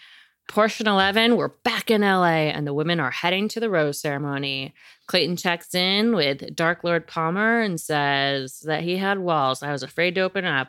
[0.53, 4.75] portion 11, we're back in LA and the women are heading to the rose ceremony.
[5.07, 9.63] Clayton checks in with Dark Lord Palmer and says that he had walls.
[9.63, 10.69] I was afraid to open up,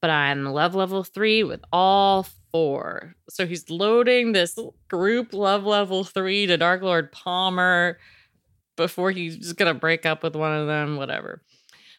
[0.00, 3.16] but I'm love level 3 with all four.
[3.28, 4.56] So he's loading this
[4.86, 7.98] group love level 3 to Dark Lord Palmer
[8.76, 11.42] before he's just gonna break up with one of them, whatever.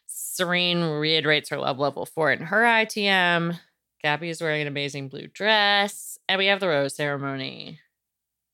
[0.06, 3.58] Serene reiterates her love level four in her ITM.
[4.02, 7.78] Gabby is wearing an amazing blue dress, and we have the rose ceremony.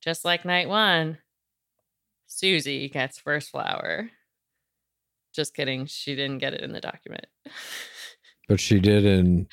[0.02, 1.18] Just like night one,
[2.26, 4.10] Susie gets first flower.
[5.34, 7.26] Just kidding, she didn't get it in the document.
[8.48, 9.46] But she did in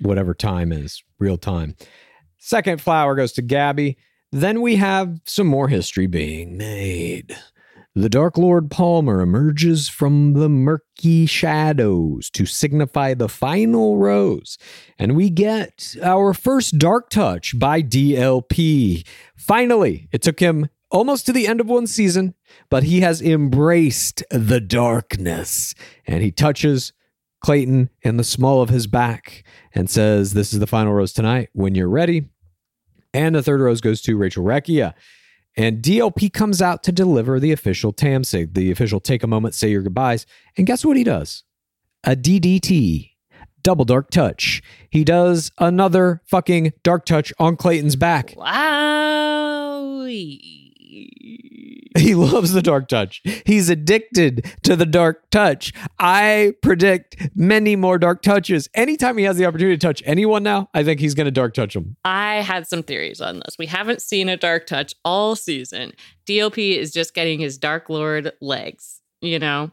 [0.00, 1.76] whatever time is real time.
[2.38, 3.96] Second flower goes to Gabby.
[4.32, 7.36] Then we have some more history being made.
[7.94, 14.56] The Dark Lord Palmer emerges from the murky shadows to signify the final rose,
[14.98, 19.06] and we get our first Dark Touch by DLP.
[19.36, 22.32] Finally, it took him almost to the end of one season,
[22.70, 25.74] but he has embraced the darkness,
[26.06, 26.94] and he touches
[27.44, 29.44] Clayton in the small of his back
[29.74, 32.24] and says, This is the final rose tonight when you're ready.
[33.12, 34.94] And the third rose goes to Rachel Recchia.
[35.56, 39.70] And DLP comes out to deliver the official TAMSIG, the official take a moment, say
[39.70, 40.26] your goodbyes.
[40.56, 41.44] And guess what he does?
[42.04, 43.10] A DDT,
[43.62, 44.62] double dark touch.
[44.90, 48.34] He does another fucking dark touch on Clayton's back.
[48.36, 50.06] Wow.
[51.96, 53.22] He loves the dark touch.
[53.46, 55.72] He's addicted to the dark touch.
[55.98, 58.68] I predict many more dark touches.
[58.74, 61.54] Anytime he has the opportunity to touch anyone now, I think he's going to dark
[61.54, 61.96] touch them.
[62.04, 63.56] I had some theories on this.
[63.58, 65.92] We haven't seen a Dark Touch all season.
[66.26, 69.70] DOP is just getting his Dark Lord legs, you know?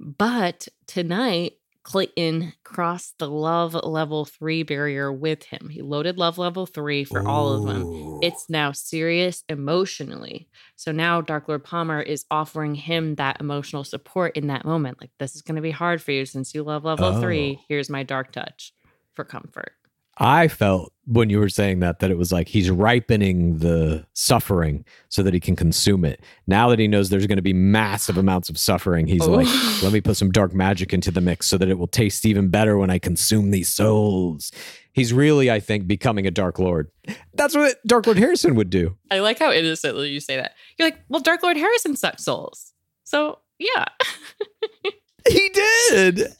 [0.00, 1.54] But tonight,
[1.84, 5.68] Clayton crossed the love level three barrier with him.
[5.68, 8.20] He loaded love level three for all of them.
[8.22, 10.48] It's now serious emotionally.
[10.76, 14.98] So now Dark Lord Palmer is offering him that emotional support in that moment.
[14.98, 17.58] Like, this is going to be hard for you since you love level three.
[17.60, 17.64] Oh.
[17.68, 18.72] Here's my dark touch
[19.12, 19.72] for comfort.
[20.18, 24.84] I felt when you were saying that that it was like he's ripening the suffering
[25.08, 26.20] so that he can consume it.
[26.46, 29.80] Now that he knows there's going to be massive amounts of suffering, he's like, oh.
[29.82, 32.48] let me put some dark magic into the mix so that it will taste even
[32.48, 34.50] better when I consume these souls.
[34.92, 36.88] He's really, I think, becoming a Dark Lord.
[37.34, 38.96] That's what Dark Lord Harrison would do.
[39.10, 40.52] I like how innocently you say that.
[40.78, 42.72] You're like, well, Dark Lord Harrison sucked souls.
[43.02, 43.86] So, yeah.
[45.28, 46.34] He did.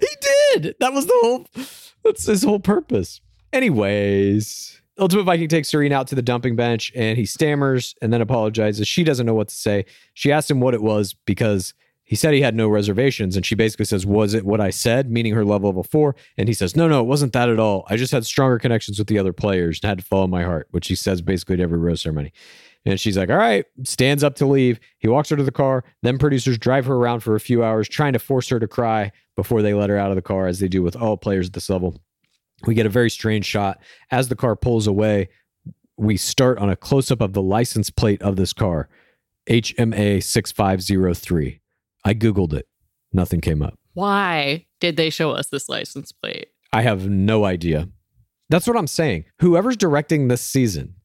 [0.00, 0.08] He
[0.60, 0.76] did.
[0.80, 1.46] That was the whole.
[2.04, 3.20] That's his whole purpose.
[3.52, 8.20] Anyways, Ultimate Viking takes Serene out to the dumping bench and he stammers and then
[8.20, 8.86] apologizes.
[8.86, 9.86] She doesn't know what to say.
[10.14, 11.74] She asks him what it was because
[12.10, 13.36] he said he had no reservations.
[13.36, 15.10] And she basically says, Was it what I said?
[15.10, 16.16] Meaning her level of a four.
[16.36, 17.86] And he says, No, no, it wasn't that at all.
[17.88, 20.68] I just had stronger connections with the other players and had to follow my heart,
[20.70, 22.32] which he says basically at every rose ceremony.
[22.84, 24.80] And she's like, All right, stands up to leave.
[24.98, 25.84] He walks her to the car.
[26.02, 29.12] Then producers drive her around for a few hours, trying to force her to cry
[29.40, 31.54] before they let her out of the car, as they do with all players at
[31.54, 31.98] this level.
[32.66, 33.80] We get a very strange shot.
[34.10, 35.30] As the car pulls away,
[35.96, 38.90] we start on a close up of the license plate of this car
[39.48, 41.62] HMA 6503.
[42.04, 42.68] I Googled it,
[43.14, 43.78] nothing came up.
[43.94, 46.48] Why did they show us this license plate?
[46.70, 47.88] I have no idea.
[48.50, 49.24] That's what I'm saying.
[49.40, 50.96] Whoever's directing this season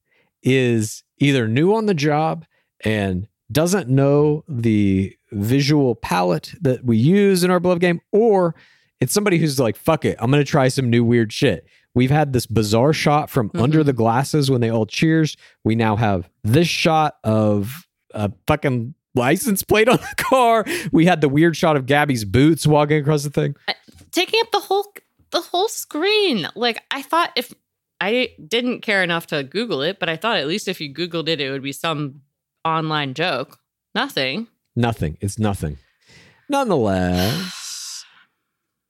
[0.43, 2.43] is either new on the job
[2.83, 8.55] and doesn't know the visual palette that we use in our beloved game, or
[8.99, 11.67] it's somebody who's like, fuck it, I'm going to try some new weird shit.
[11.93, 13.61] We've had this bizarre shot from mm-hmm.
[13.61, 15.37] under the glasses when they all cheers.
[15.63, 20.65] We now have this shot of a fucking license plate on the car.
[20.91, 23.55] We had the weird shot of Gabby's boots walking across the thing.
[24.11, 24.93] Taking up the whole
[25.31, 26.47] the whole screen.
[26.55, 27.53] Like I thought if
[28.01, 31.27] I didn't care enough to Google it, but I thought at least if you Googled
[31.27, 32.21] it, it would be some
[32.65, 33.59] online joke.
[33.93, 34.47] Nothing.
[34.75, 35.17] Nothing.
[35.21, 35.77] It's nothing.
[36.49, 38.03] Nonetheless,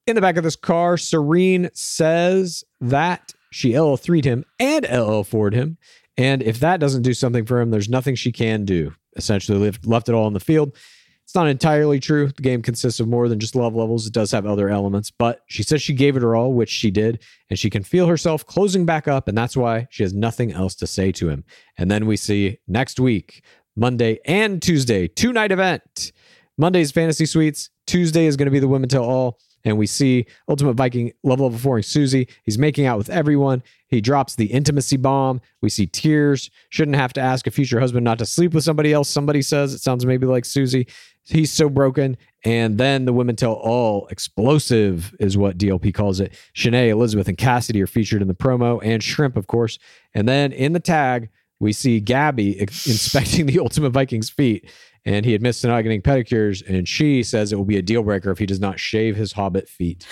[0.08, 5.78] in the back of this car, Serene says that she LL3'd him and LL4'd him.
[6.18, 8.94] And if that doesn't do something for him, there's nothing she can do.
[9.16, 10.76] Essentially, left, left it all on the field.
[11.24, 12.28] It's not entirely true.
[12.28, 14.06] The game consists of more than just love levels.
[14.06, 16.92] It does have other elements, but she says she gave it her all, which she
[16.92, 20.52] did, and she can feel herself closing back up, and that's why she has nothing
[20.52, 21.44] else to say to him.
[21.80, 23.44] And then we see next week,
[23.76, 26.12] Monday and Tuesday, two night event.
[26.58, 27.70] Monday's Fantasy Suites.
[27.86, 29.40] Tuesday is going to be the Women Tell All.
[29.66, 32.28] And we see Ultimate Viking level level four Susie.
[32.44, 33.64] He's making out with everyone.
[33.88, 35.42] He drops the intimacy bomb.
[35.62, 36.52] We see tears.
[36.70, 39.10] Shouldn't have to ask a future husband not to sleep with somebody else.
[39.10, 40.88] Somebody says it sounds maybe like Susie.
[41.24, 42.16] He's so broken.
[42.44, 46.34] And then the women tell all explosive is what DLP calls it.
[46.56, 49.80] Shanae, Elizabeth, and Cassidy are featured in the promo, and Shrimp, of course.
[50.14, 51.30] And then in the tag,
[51.66, 54.72] we see Gabby inspecting the Ultimate Vikings feet.
[55.04, 58.02] And he admits to not getting pedicures, and she says it will be a deal
[58.02, 60.08] breaker if he does not shave his hobbit feet.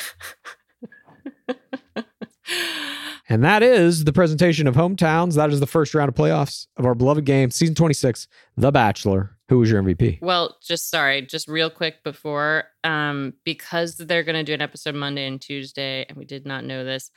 [3.28, 5.36] and that is the presentation of Hometowns.
[5.36, 9.36] That is the first round of playoffs of our beloved game, season 26, The Bachelor.
[9.50, 10.22] Who was your MVP?
[10.22, 15.26] Well, just sorry, just real quick before, um, because they're gonna do an episode Monday
[15.26, 17.10] and Tuesday, and we did not know this.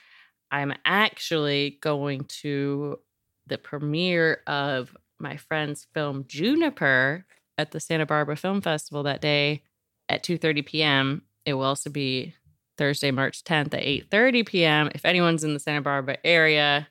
[0.51, 2.99] I'm actually going to
[3.47, 7.25] the premiere of my friend's film Juniper
[7.59, 9.63] at the Santa Barbara Film Festival that day
[10.09, 11.23] at 2:30 p.m.
[11.45, 12.35] It will also be
[12.77, 14.91] Thursday, March 10th at 8:30 p.m.
[14.95, 16.89] If anyone's in the Santa Barbara area,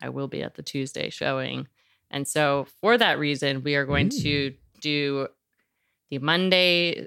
[0.00, 1.68] I will be at the Tuesday showing.
[2.10, 4.56] And so for that reason, we are going to mm.
[4.80, 5.28] do
[6.10, 7.06] the Monday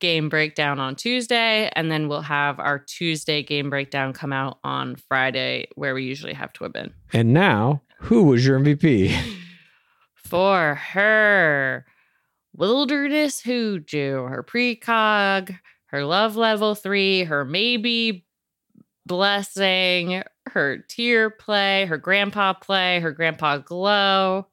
[0.00, 4.96] game breakdown on Tuesday, and then we'll have our Tuesday game breakdown come out on
[4.96, 6.92] Friday, where we usually have Twibbin.
[7.14, 9.16] And now, who was your MVP?
[10.14, 11.86] For her
[12.54, 18.26] wilderness huju, her precog, her love level three, her maybe
[19.06, 24.46] blessing, her tear play, her grandpa play, her grandpa glow.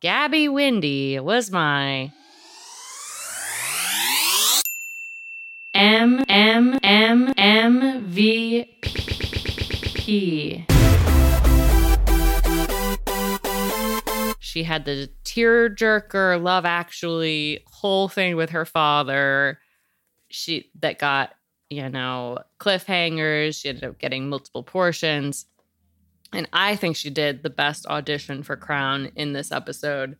[0.00, 2.12] Gabby Windey was my
[5.72, 8.76] M M M M V
[9.94, 10.66] P.
[14.56, 19.58] She had the tearjerker love actually whole thing with her father.
[20.30, 21.34] She that got,
[21.68, 23.60] you know, cliffhangers.
[23.60, 25.44] She ended up getting multiple portions.
[26.32, 30.16] And I think she did the best audition for Crown in this episode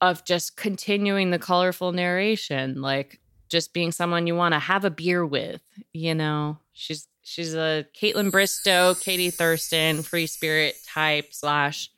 [0.00, 3.18] of just continuing the colorful narration, like
[3.48, 5.62] just being someone you want to have a beer with,
[5.92, 6.58] you know.
[6.72, 11.90] She's she's a Kaitlyn Bristowe, Katie Thurston, free spirit type slash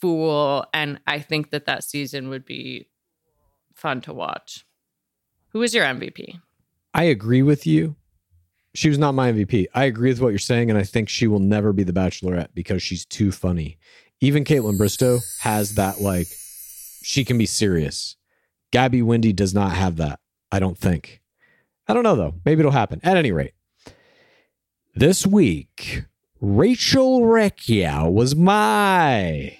[0.00, 2.88] fool, and I think that that season would be
[3.74, 4.66] fun to watch.
[5.50, 6.40] Who is your MVP?
[6.92, 7.96] I agree with you.
[8.74, 9.66] She was not my MVP.
[9.74, 12.48] I agree with what you're saying, and I think she will never be the Bachelorette
[12.54, 13.78] because she's too funny.
[14.20, 16.26] Even Kaitlyn Bristowe has that, like,
[17.02, 18.16] she can be serious.
[18.72, 20.20] Gabby Windey does not have that,
[20.52, 21.22] I don't think.
[21.88, 22.34] I don't know, though.
[22.44, 23.00] Maybe it'll happen.
[23.02, 23.52] At any rate,
[24.94, 26.04] this week,
[26.40, 29.56] Rachel Recchia was my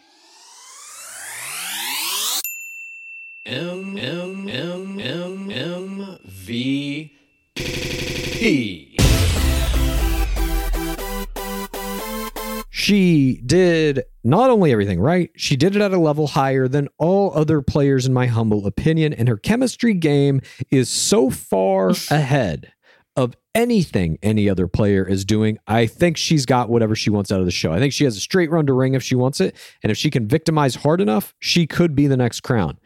[12.70, 17.32] She did not only everything right, she did it at a level higher than all
[17.35, 19.12] other players, in my humble opinion.
[19.12, 20.40] And her chemistry game
[20.70, 22.73] is so far ahead
[23.16, 25.59] of anything any other player is doing.
[25.66, 27.73] I think she's got whatever she wants out of the show.
[27.73, 29.56] I think she has a straight run to ring if she wants it.
[29.82, 32.78] And if she can victimize hard enough, she could be the next crown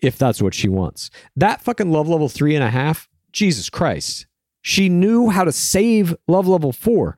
[0.00, 1.10] if that's what she wants.
[1.34, 4.27] That fucking love level three and a half, Jesus Christ.
[4.68, 7.16] She knew how to save love level four,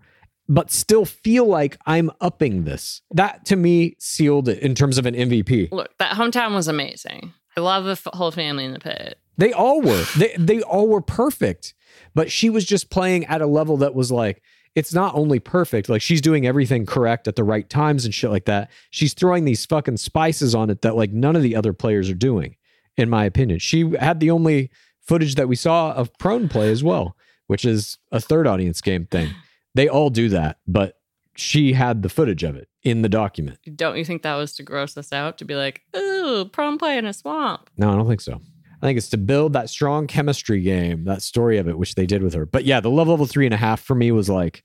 [0.48, 3.02] but still feel like I'm upping this.
[3.10, 5.72] That to me sealed it in terms of an MVP.
[5.72, 7.32] Look, that hometown was amazing.
[7.56, 9.18] I love the f- whole family in the pit.
[9.36, 10.04] They all were.
[10.16, 11.74] They they all were perfect.
[12.14, 14.42] But she was just playing at a level that was like
[14.76, 18.30] it's not only perfect, like she's doing everything correct at the right times and shit
[18.30, 18.70] like that.
[18.90, 22.14] She's throwing these fucking spices on it that like none of the other players are
[22.14, 22.54] doing
[22.96, 23.58] in my opinion.
[23.58, 24.70] She had the only
[25.00, 27.16] footage that we saw of prone play as well,
[27.50, 29.34] which is a third audience game thing.
[29.74, 31.00] They all do that, but
[31.34, 33.58] she had the footage of it in the document.
[33.74, 35.36] Don't you think that was to gross us out?
[35.38, 37.68] To be like, ooh, prom play in a swamp.
[37.76, 38.40] No, I don't think so.
[38.80, 42.06] I think it's to build that strong chemistry game, that story of it, which they
[42.06, 42.46] did with her.
[42.46, 44.62] But yeah, the love level three and a half for me was like,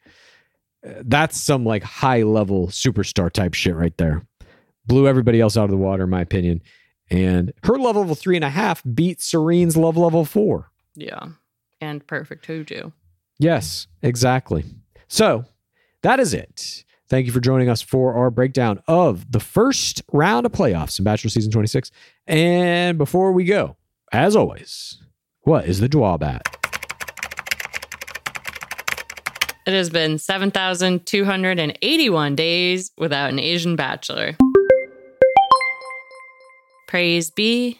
[0.88, 4.28] uh, that's some like high level superstar type shit right there.
[4.86, 6.62] Blew everybody else out of the water, in my opinion.
[7.10, 10.70] And her love level three and a half beat Serene's love level four.
[10.94, 11.30] Yeah.
[11.86, 12.92] And perfect Huju.
[13.38, 14.66] Yes, exactly.
[15.08, 15.46] So
[16.02, 16.84] that is it.
[17.08, 21.06] Thank you for joining us for our breakdown of the first round of playoffs in
[21.06, 21.92] Bachelor Season 26.
[22.26, 23.78] And before we go,
[24.12, 25.00] as always,
[25.42, 26.42] what is the drawback?
[29.68, 34.36] It has been 7,281 days without an Asian bachelor.
[36.88, 37.80] Praise be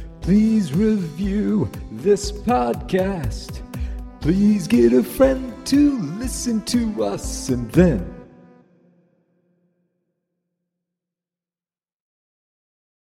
[0.21, 3.61] Please review this podcast.
[4.21, 8.20] Please get a friend to listen to us and then